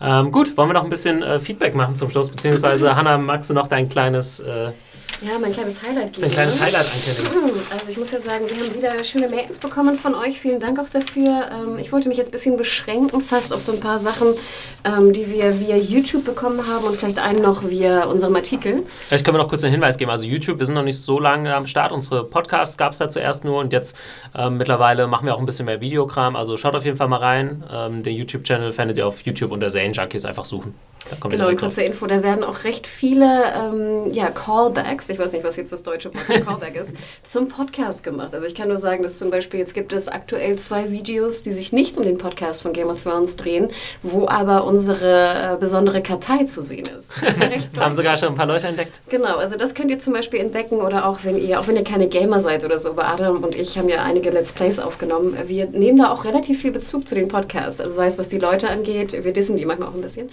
[0.00, 2.30] Ähm, gut, wollen wir noch ein bisschen äh, Feedback machen zum Schluss?
[2.30, 4.72] Beziehungsweise, Hanna, magst du noch dein kleines äh,
[5.20, 6.26] ja, mein kleines Highlight geben.
[6.26, 7.62] Ein kleines Highlight ankündigen.
[7.70, 10.40] Also ich muss ja sagen, wir haben wieder schöne Mails bekommen von euch.
[10.40, 11.48] Vielen Dank auch dafür.
[11.52, 14.34] Ähm, ich wollte mich jetzt ein bisschen beschränken, fast auf so ein paar Sachen,
[14.84, 18.84] ähm, die wir via YouTube bekommen haben und vielleicht einen noch via unserem Artikel.
[19.08, 20.10] Vielleicht können wir noch kurz einen Hinweis geben.
[20.10, 21.92] Also YouTube, wir sind noch nicht so lange am Start.
[21.92, 23.96] Unsere Podcasts gab es da zuerst nur und jetzt
[24.34, 26.36] ähm, mittlerweile machen wir auch ein bisschen mehr Videokram.
[26.36, 27.64] Also schaut auf jeden Fall mal rein.
[27.70, 30.74] Ähm, den YouTube-Channel findet ihr auf YouTube unter Zane Junkies einfach suchen.
[31.28, 32.06] Genau, eine kurze Info.
[32.06, 36.12] Da werden auch recht viele ähm, ja, Callbacks, ich weiß nicht, was jetzt das deutsche
[36.14, 38.34] Wort für Callback ist, zum Podcast gemacht.
[38.34, 41.52] Also ich kann nur sagen, dass zum Beispiel jetzt gibt es aktuell zwei Videos, die
[41.52, 43.68] sich nicht um den Podcast von Game of Thrones drehen,
[44.02, 47.14] wo aber unsere äh, besondere Kartei zu sehen ist.
[47.72, 49.00] das haben sogar schon ein paar Leute entdeckt.
[49.08, 51.84] Genau, also das könnt ihr zum Beispiel entdecken oder auch wenn ihr, auch wenn ihr
[51.84, 55.36] keine Gamer seid oder so, aber Adam und ich haben ja einige Let's Plays aufgenommen.
[55.46, 57.80] Wir nehmen da auch relativ viel Bezug zu den Podcasts.
[57.80, 60.30] Also sei es, was die Leute angeht, wir dissen die manchmal auch ein bisschen.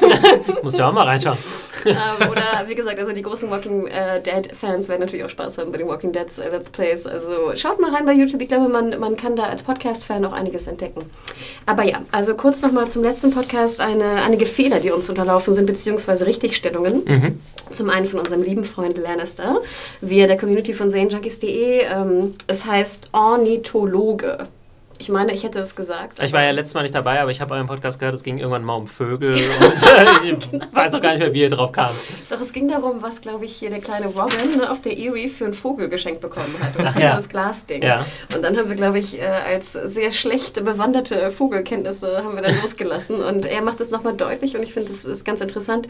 [0.62, 1.38] Muss ja auch mal reinschauen.
[1.84, 5.72] ähm, oder wie gesagt, also die großen Walking äh, Dead-Fans werden natürlich auch Spaß haben
[5.72, 7.06] bei den Walking Dead äh, Let's Plays.
[7.06, 8.40] Also schaut mal rein bei YouTube.
[8.42, 11.02] Ich glaube, man, man kann da als Podcast-Fan auch einiges entdecken.
[11.66, 13.80] Aber ja, also kurz nochmal zum letzten Podcast.
[13.80, 17.04] Eine, einige Fehler, die uns unterlaufen sind, beziehungsweise Richtigstellungen.
[17.04, 17.40] Mhm.
[17.70, 19.60] Zum einen von unserem lieben Freund Lannister,
[20.00, 21.84] via der Community von ZaneJunkies.de.
[21.84, 24.48] Ähm, es heißt Ornithologe.
[24.98, 26.22] Ich meine, ich hätte das gesagt.
[26.22, 28.38] Ich war ja letztes Mal nicht dabei, aber ich habe euren Podcast gehört, es ging
[28.38, 29.72] irgendwann mal um Vögel und
[30.24, 30.66] ich genau.
[30.72, 31.90] weiß auch gar nicht mehr, wie ihr drauf kam.
[32.30, 35.44] Doch es ging darum, was, glaube ich, hier der kleine Robin auf der Erie für
[35.44, 36.76] einen Vogel geschenkt bekommen hat.
[36.76, 37.10] Und ist ja.
[37.10, 37.82] dieses Glasding.
[37.82, 38.04] Ja.
[38.34, 42.56] Und dann haben wir, glaube ich, äh, als sehr schlecht bewanderte Vogelkenntnisse haben wir dann
[42.62, 43.22] losgelassen.
[43.22, 45.88] Und er macht es nochmal deutlich und ich finde, das ist ganz interessant.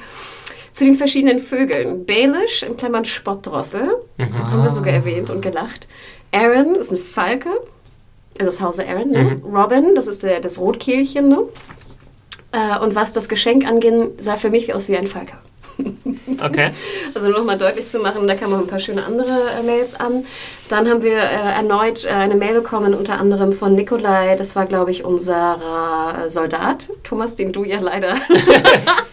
[0.73, 2.05] Zu den verschiedenen Vögeln.
[2.05, 3.89] Baelish, in Klammern Spottdrossel,
[4.19, 4.51] mhm.
[4.51, 5.89] haben wir sogar erwähnt und gelacht.
[6.33, 7.51] Aaron ist ein Falke
[8.41, 9.41] also das Hause Aaron, ne?
[9.43, 9.55] Mhm.
[9.55, 11.39] Robin, das ist der, das Rotkehlchen, ne?
[12.53, 15.35] Äh, und was das Geschenk anging, sah für mich aus wie ein Falke.
[16.43, 16.71] Okay.
[17.15, 20.27] Also nochmal deutlich zu machen, da kamen noch ein paar schöne andere äh, Mails an.
[20.69, 24.37] Dann haben wir äh, erneut äh, eine Mail bekommen, unter anderem von Nikolai.
[24.37, 28.17] Das war, glaube ich, unser äh, Soldat, Thomas, den du ja leider.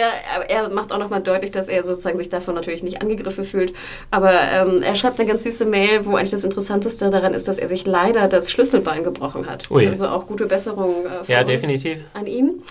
[0.00, 3.72] er, er, macht auch nochmal deutlich, dass er sozusagen sich davon natürlich nicht angegriffen fühlt.
[4.10, 7.58] Aber ähm, er schreibt eine ganz süße Mail, wo eigentlich das Interessanteste daran ist, dass
[7.58, 9.70] er sich leider das Schlüsselbein gebrochen hat.
[9.70, 9.86] Ui.
[9.86, 12.00] Also auch gute Besserung äh, ja, definitiv.
[12.14, 12.62] an ihn.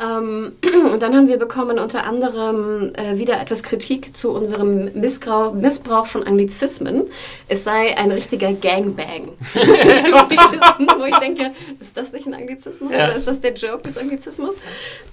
[0.00, 0.52] Ähm,
[0.92, 6.06] und dann haben wir bekommen unter anderem äh, wieder etwas Kritik zu unserem Missbrauch, Missbrauch
[6.06, 7.06] von Anglizismen.
[7.48, 11.50] Es sei ein richtiger Gangbang Wo ich denke,
[11.80, 12.92] ist das nicht ein Anglizismus?
[12.92, 13.06] Ja.
[13.06, 14.54] Oder ist das der Joke des Anglizismus?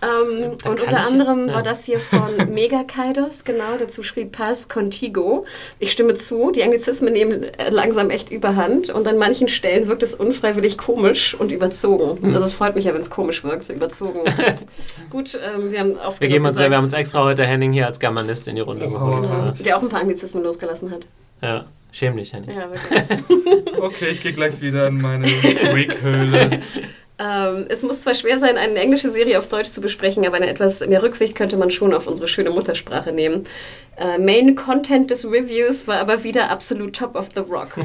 [0.02, 1.56] Ähm, und unter anderem, anderem ja.
[1.56, 5.45] war das hier von Mega Kaidos, genau, dazu schrieb Pass Contigo.
[5.80, 10.03] Ich stimme zu, die Anglizismen nehmen äh, langsam echt überhand und an manchen Stellen wirkt
[10.03, 12.20] es unfreiwillig komisch und überzogen.
[12.22, 12.34] Mhm.
[12.34, 14.22] Also es freut mich ja, wenn es komisch wirkt, überzogen.
[15.10, 17.74] Gut, ähm, wir haben oft wir, geben uns, gesagt, wir haben uns extra heute Henning
[17.74, 19.26] hier als Germanist in die Runde geholt.
[19.26, 19.52] Ja.
[19.52, 21.08] Der auch ein paar Anglizismen losgelassen hat.
[21.42, 21.66] Ja.
[21.92, 22.50] Schäm dich, Henning.
[22.50, 23.80] Ja, wirklich.
[23.80, 26.62] okay, ich gehe gleich wieder in meine Greek-Höhle.
[27.18, 30.50] Ähm, es muss zwar schwer sein, eine englische Serie auf Deutsch zu besprechen, aber eine
[30.50, 33.44] etwas mehr Rücksicht könnte man schon auf unsere schöne Muttersprache nehmen.
[33.96, 37.70] Äh, Main Content des Reviews war aber wieder absolut top of the rock.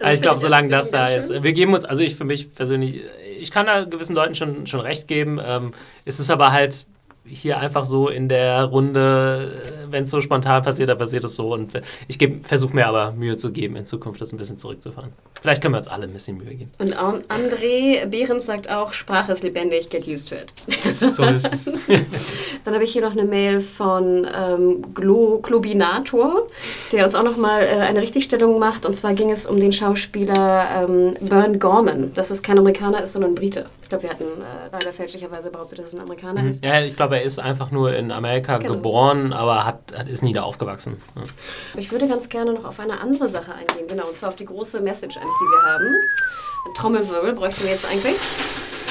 [0.00, 1.30] also ich glaube, solange das da ist.
[1.30, 3.00] Wir geben uns, also ich für mich persönlich,
[3.38, 5.40] ich kann da gewissen Leuten schon, schon recht geben.
[5.44, 5.72] Ähm,
[6.04, 6.86] es ist aber halt
[7.30, 11.52] hier einfach so in der Runde, wenn es so spontan passiert, dann passiert es so.
[11.52, 11.72] Und
[12.08, 15.12] ich versuche mir aber Mühe zu geben, in Zukunft das ein bisschen zurückzufahren.
[15.40, 16.70] Vielleicht können wir uns alle ein bisschen Mühe geben.
[16.78, 20.52] Und André Behrens sagt auch, Sprache ist lebendig, get used to it.
[21.10, 21.64] So ist es.
[22.64, 26.46] Dann habe ich hier noch eine Mail von ähm, Glo Globinator,
[26.92, 28.84] der uns auch nochmal äh, eine Richtigstellung macht.
[28.84, 32.12] Und zwar ging es um den Schauspieler ähm, Bern Gorman.
[32.14, 33.66] Das ist kein Amerikaner ist, sondern ein Brite.
[33.82, 36.48] Ich glaube, wir hatten äh, leider fälschlicherweise behauptet, dass es ein Amerikaner mhm.
[36.48, 36.64] ist.
[36.64, 38.74] Ja, ich glaube, er ist einfach nur in Amerika genau.
[38.74, 40.96] geboren, aber hat, hat, ist nie da aufgewachsen.
[41.16, 41.22] Ja.
[41.76, 44.46] Ich würde ganz gerne noch auf eine andere Sache eingehen, genau, und zwar auf die
[44.46, 45.94] große Message eigentlich, die wir haben.
[46.74, 48.16] Trommelwirbel bräuchten wir jetzt eigentlich.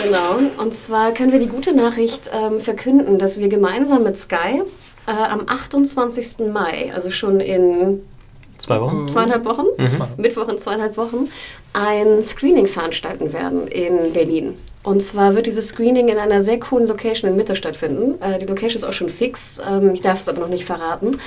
[0.03, 4.61] Genau, und zwar können wir die gute Nachricht ähm, verkünden, dass wir gemeinsam mit Sky
[5.07, 6.47] äh, am 28.
[6.53, 8.01] Mai, also schon in
[8.57, 9.07] Zwei Wochen?
[9.07, 10.07] Zweieinhalb Wochen, mhm.
[10.17, 11.29] Mittwoch in zweieinhalb Wochen,
[11.73, 14.57] ein Screening veranstalten werden in Berlin.
[14.81, 18.21] Und zwar wird dieses Screening in einer sehr coolen Location in Mitte stattfinden.
[18.21, 21.19] Äh, die Location ist auch schon fix, ähm, ich darf es aber noch nicht verraten.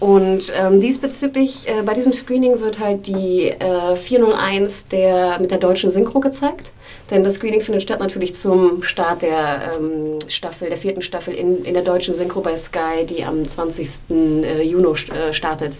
[0.00, 5.58] Und ähm, diesbezüglich, äh, bei diesem Screening wird halt die äh, 401 der, mit der
[5.58, 6.72] deutschen Synchro gezeigt.
[7.10, 11.64] Denn das Screening findet statt natürlich zum Start der ähm, Staffel, der vierten Staffel in,
[11.64, 13.88] in der deutschen Synchro bei Sky, die am 20.
[14.10, 15.74] Äh, Juni äh, startet.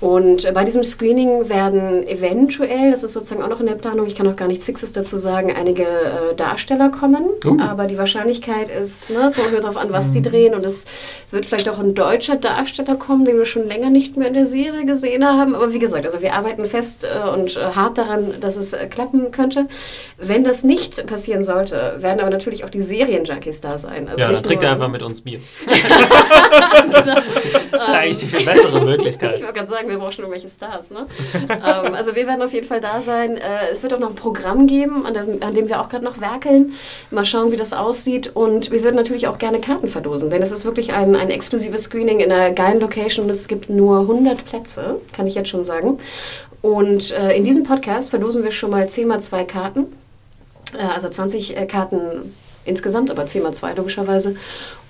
[0.00, 4.06] Und äh, bei diesem Screening werden eventuell, das ist sozusagen auch noch in der Planung,
[4.06, 7.24] ich kann noch gar nichts Fixes dazu sagen, einige äh, Darsteller kommen.
[7.44, 7.56] Uh.
[7.60, 10.24] Aber die Wahrscheinlichkeit ist, ne, es kommt darauf an, was die mhm.
[10.24, 10.54] drehen.
[10.54, 10.86] Und es
[11.32, 14.46] wird vielleicht auch ein deutscher Darsteller kommen, den wir schon länger nicht mehr in der
[14.46, 15.56] Serie gesehen haben.
[15.56, 18.86] Aber wie gesagt, also wir arbeiten fest äh, und äh, hart daran, dass es äh,
[18.86, 19.66] klappen könnte.
[20.16, 24.08] Wenn das nicht passieren sollte, werden aber natürlich auch die Serienjunkies da sein.
[24.08, 25.40] Also ja, dann trinkt er einfach mit uns Bier.
[26.86, 27.20] genau.
[27.70, 29.36] Das ist ja eigentlich die viel bessere Möglichkeit.
[29.36, 30.90] Ich wollte gerade sagen, wir brauchen schon irgendwelche Stars.
[30.90, 31.06] Ne?
[31.48, 33.36] ähm, also wir werden auf jeden Fall da sein.
[33.36, 36.04] Äh, es wird auch noch ein Programm geben, an, das, an dem wir auch gerade
[36.04, 36.74] noch werkeln.
[37.10, 38.34] Mal schauen, wie das aussieht.
[38.34, 41.84] Und wir würden natürlich auch gerne Karten verlosen, denn es ist wirklich ein, ein exklusives
[41.84, 45.64] Screening in einer geilen Location und es gibt nur 100 Plätze, kann ich jetzt schon
[45.64, 45.98] sagen.
[46.60, 49.86] Und äh, in diesem Podcast verlosen wir schon mal 10 mal 2 Karten.
[50.76, 52.34] Äh, also 20 äh, Karten
[52.64, 54.36] insgesamt, aber 10 mal 2 logischerweise.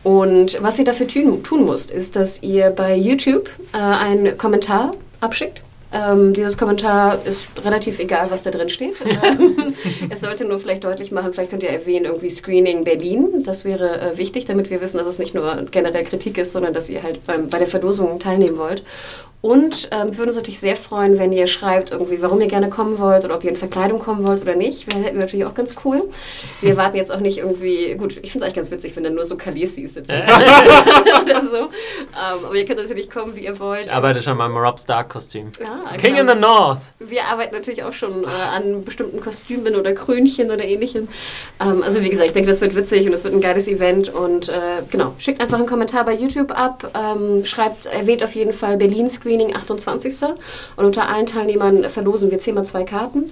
[0.02, 4.92] Und was ihr dafür tun, tun müsst, ist, dass ihr bei YouTube äh, einen Kommentar
[5.20, 5.60] abschickt.
[5.92, 8.96] Ähm, dieses Kommentar ist relativ egal, was da drin steht.
[9.20, 9.74] Ähm,
[10.10, 13.42] es sollte nur vielleicht deutlich machen, vielleicht könnt ihr erwähnen, irgendwie Screening Berlin.
[13.44, 16.72] Das wäre äh, wichtig, damit wir wissen, dass es nicht nur generell Kritik ist, sondern
[16.72, 18.84] dass ihr halt beim, bei der Verlosung teilnehmen wollt.
[19.40, 22.98] Und ähm, würden uns natürlich sehr freuen, wenn ihr schreibt, irgendwie, warum ihr gerne kommen
[22.98, 24.88] wollt oder ob ihr in Verkleidung kommen wollt oder nicht.
[24.88, 26.08] Wäre hätten wir natürlich auch ganz cool.
[26.60, 29.10] Wir warten jetzt auch nicht irgendwie, gut, ich finde es eigentlich ganz witzig, wenn da
[29.10, 30.12] nur so Khaleesi sitzen
[31.22, 31.56] oder so.
[31.56, 33.86] Ähm, aber ihr könnt natürlich kommen, wie ihr wollt.
[33.86, 35.52] Ich arbeite schon mal im Rob Stark-Kostüm.
[35.98, 36.20] King genau.
[36.20, 36.80] in the North.
[36.98, 41.08] Wir arbeiten natürlich auch schon äh, an bestimmten Kostümen oder Krönchen oder ähnlichem.
[41.60, 44.12] Ähm, also wie gesagt, ich denke, das wird witzig und es wird ein geiles Event.
[44.12, 48.52] Und äh, genau, schickt einfach einen Kommentar bei YouTube ab, ähm, schreibt, erwähnt auf jeden
[48.52, 50.28] Fall Berlin Screen Screening 28.
[50.76, 53.26] Und unter allen Teilnehmern verlosen wir 10 mal zwei Karten.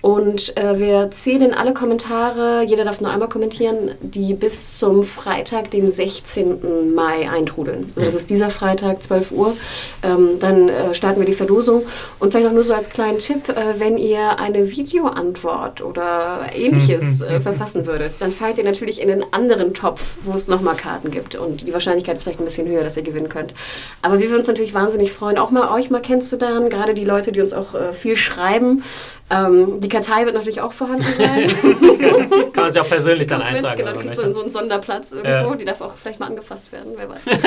[0.00, 5.70] Und äh, wir zählen alle Kommentare, jeder darf nur einmal kommentieren, die bis zum Freitag,
[5.70, 6.94] den 16.
[6.94, 7.92] Mai eintrudeln.
[7.96, 9.56] Also das ist dieser Freitag, 12 Uhr.
[10.02, 11.82] Ähm, dann äh, starten wir die Verlosung.
[12.18, 17.20] Und vielleicht auch nur so als kleinen Tipp, äh, wenn ihr eine Videoantwort oder ähnliches
[17.20, 21.10] äh, verfassen würdet, dann fallt ihr natürlich in den anderen Topf, wo es nochmal Karten
[21.10, 21.36] gibt.
[21.36, 23.54] Und die Wahrscheinlichkeit ist vielleicht ein bisschen höher, dass ihr gewinnen könnt.
[24.02, 27.32] Aber wir würden uns natürlich wahnsinnig freuen, auch mal euch mal kennenzulernen, gerade die Leute,
[27.32, 28.82] die uns auch äh, viel schreiben.
[29.30, 31.48] Ähm, die Kartei wird natürlich auch vorhanden sein.
[32.52, 33.78] Kann man sich auch persönlich dann eintragen.
[33.78, 35.54] Genau, da gibt so, so einen Sonderplatz irgendwo, ja.
[35.54, 37.20] die darf auch vielleicht mal angefasst werden, wer weiß.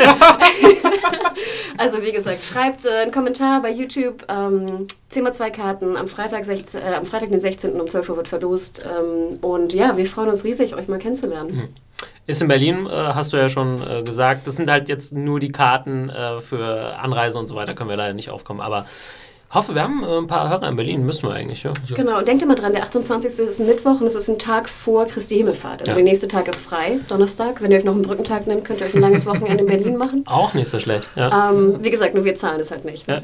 [1.78, 4.26] also wie gesagt, schreibt äh, einen Kommentar bei YouTube.
[4.30, 5.98] Ähm, 10 mal zwei Karten.
[5.98, 7.80] Am Freitag, 16, äh, am Freitag, den 16.
[7.80, 8.82] um 12 Uhr wird verlost.
[8.86, 11.54] Ähm, und ja, wir freuen uns riesig, euch mal kennenzulernen.
[11.54, 11.70] Mhm.
[12.26, 14.48] Ist in Berlin, äh, hast du ja schon äh, gesagt.
[14.48, 17.98] Das sind halt jetzt nur die Karten äh, für Anreise und so weiter, können wir
[17.98, 18.62] leider nicht aufkommen.
[18.62, 18.86] Aber
[19.54, 21.06] hoffe, wir haben äh, ein paar Hörer in Berlin.
[21.06, 21.74] Müssen wir eigentlich, ja.
[21.96, 23.48] Genau, und denkt immer dran, der 28.
[23.48, 25.82] ist ein Mittwoch und es ist ein Tag vor Christi Himmelfahrt.
[25.82, 25.96] Also Ja.
[25.96, 27.62] der nächste Tag ist frei, Donnerstag.
[27.62, 29.98] Wenn ihr euch noch einen Brückentag nehmt, könnt ihr euch ein langes Wochenende in Berlin
[29.98, 30.24] machen.
[30.28, 31.08] Auch nicht so schlecht.
[31.16, 31.50] Ja.
[31.52, 33.08] Ähm, wie gesagt, nur wir zahlen es halt nicht.
[33.08, 33.22] Ne?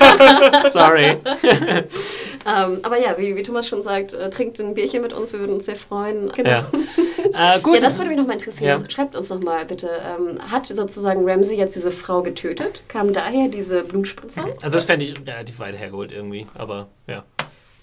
[0.68, 1.16] Sorry.
[2.44, 5.38] Ähm, aber ja, wie, wie Thomas schon sagt, äh, trinkt ein Bierchen mit uns, wir
[5.38, 6.32] würden uns sehr freuen.
[6.34, 6.50] Genau.
[6.50, 6.66] Ja.
[7.34, 7.76] Äh, gut.
[7.76, 8.80] Ja, das würde mich nochmal interessieren.
[8.80, 8.90] Ja.
[8.90, 9.88] Schreibt uns nochmal bitte.
[9.88, 12.82] Ähm, hat sozusagen Ramsey jetzt diese Frau getötet?
[12.88, 14.46] Kam daher diese Blutspritzer?
[14.60, 16.46] also das fände ich relativ weit hergeholt irgendwie.
[16.54, 17.24] Aber ja.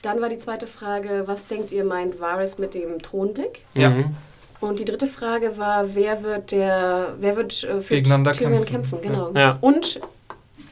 [0.01, 3.65] Dann war die zweite Frage, was denkt ihr meint Varys mit dem Thronblick?
[3.73, 3.89] Ja.
[3.89, 4.15] Mhm.
[4.61, 8.99] Und die dritte Frage war, wer wird der, wer wird äh, für Gegeneinander Tyrion kämpfen.
[8.99, 9.01] kämpfen?
[9.01, 9.31] Genau.
[9.35, 9.57] Ja.
[9.61, 9.99] Und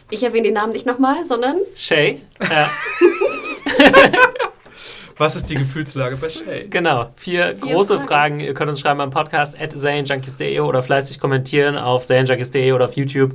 [0.10, 2.22] ich erwähne den Namen nicht nochmal, sondern Shay.
[2.42, 2.70] Ja,
[5.20, 6.68] Was ist die Gefühlslage bei Shay?
[6.70, 7.10] genau.
[7.16, 8.08] Vier, Vier große Fragen.
[8.08, 8.40] Fragen.
[8.40, 12.94] Ihr könnt uns schreiben am Podcast at zanejunkies.de oder fleißig kommentieren auf zanejunkies.de oder auf
[12.96, 13.34] YouTube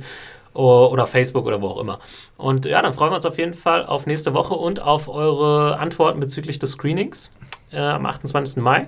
[0.59, 1.99] oder auf Facebook oder wo auch immer.
[2.37, 5.77] Und ja, dann freuen wir uns auf jeden Fall auf nächste Woche und auf eure
[5.79, 7.31] Antworten bezüglich des Screenings
[7.71, 8.57] äh, am 28.
[8.61, 8.87] Mai.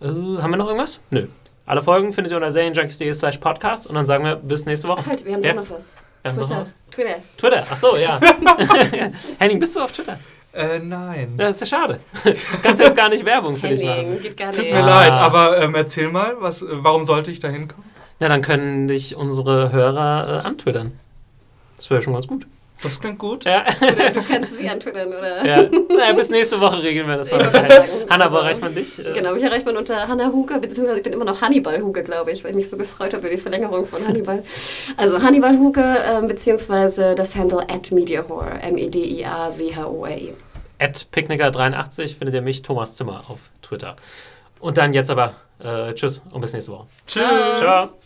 [0.00, 1.00] Äh, haben wir noch irgendwas?
[1.10, 1.26] Nö.
[1.66, 5.04] Alle Folgen findet ihr unter zanejunkies.de slash podcast und dann sagen wir bis nächste Woche.
[5.04, 5.52] halt, wir haben Ja.
[5.54, 5.98] doch noch was.
[6.22, 6.38] Twitter.
[6.60, 6.74] was.
[6.90, 7.14] Twitter.
[7.36, 8.18] Twitter, ach so, ja.
[9.38, 10.18] Henning, bist du auf Twitter?
[10.52, 11.36] Äh, nein.
[11.38, 12.00] Ja, ist ja schade.
[12.62, 14.18] Kannst jetzt gar nicht Werbung für dich machen.
[14.22, 14.72] Geht gar Tut nicht.
[14.72, 14.86] mir Ah.
[15.04, 17.84] leid, aber ähm, erzähl mal, was, warum sollte ich da hinkommen?
[18.18, 20.92] Ja, dann können dich unsere Hörer äh, antwittern.
[21.76, 22.46] Das wäre schon ganz gut.
[22.82, 23.44] Das klingt gut.
[23.46, 25.46] Ja, Oder du kannst sie antwittern, oder?
[25.46, 25.62] ja.
[25.62, 27.30] Naja, bis nächste Woche regeln wir das.
[27.30, 27.40] Mal.
[28.10, 28.98] Hanna, wo erreicht man dich?
[28.98, 32.02] Äh, Genau, mich erreicht man unter Hannah Huger, beziehungsweise ich bin immer noch Hannibal Huger,
[32.02, 34.42] glaube ich, weil ich mich so gefreut habe über die Verlängerung von Hannibal.
[34.98, 40.34] Also Hannibal Huger, ähm, beziehungsweise das Handle at MediaHore, E M-E-D-I-A-W-H-O-R-E.
[40.78, 43.96] At Picknicker83 findet ihr mich, Thomas Zimmer, auf Twitter.
[44.60, 46.86] Und dann jetzt aber äh, tschüss und bis nächste Woche.
[47.06, 47.22] Tschüss.
[47.58, 48.05] Ciao.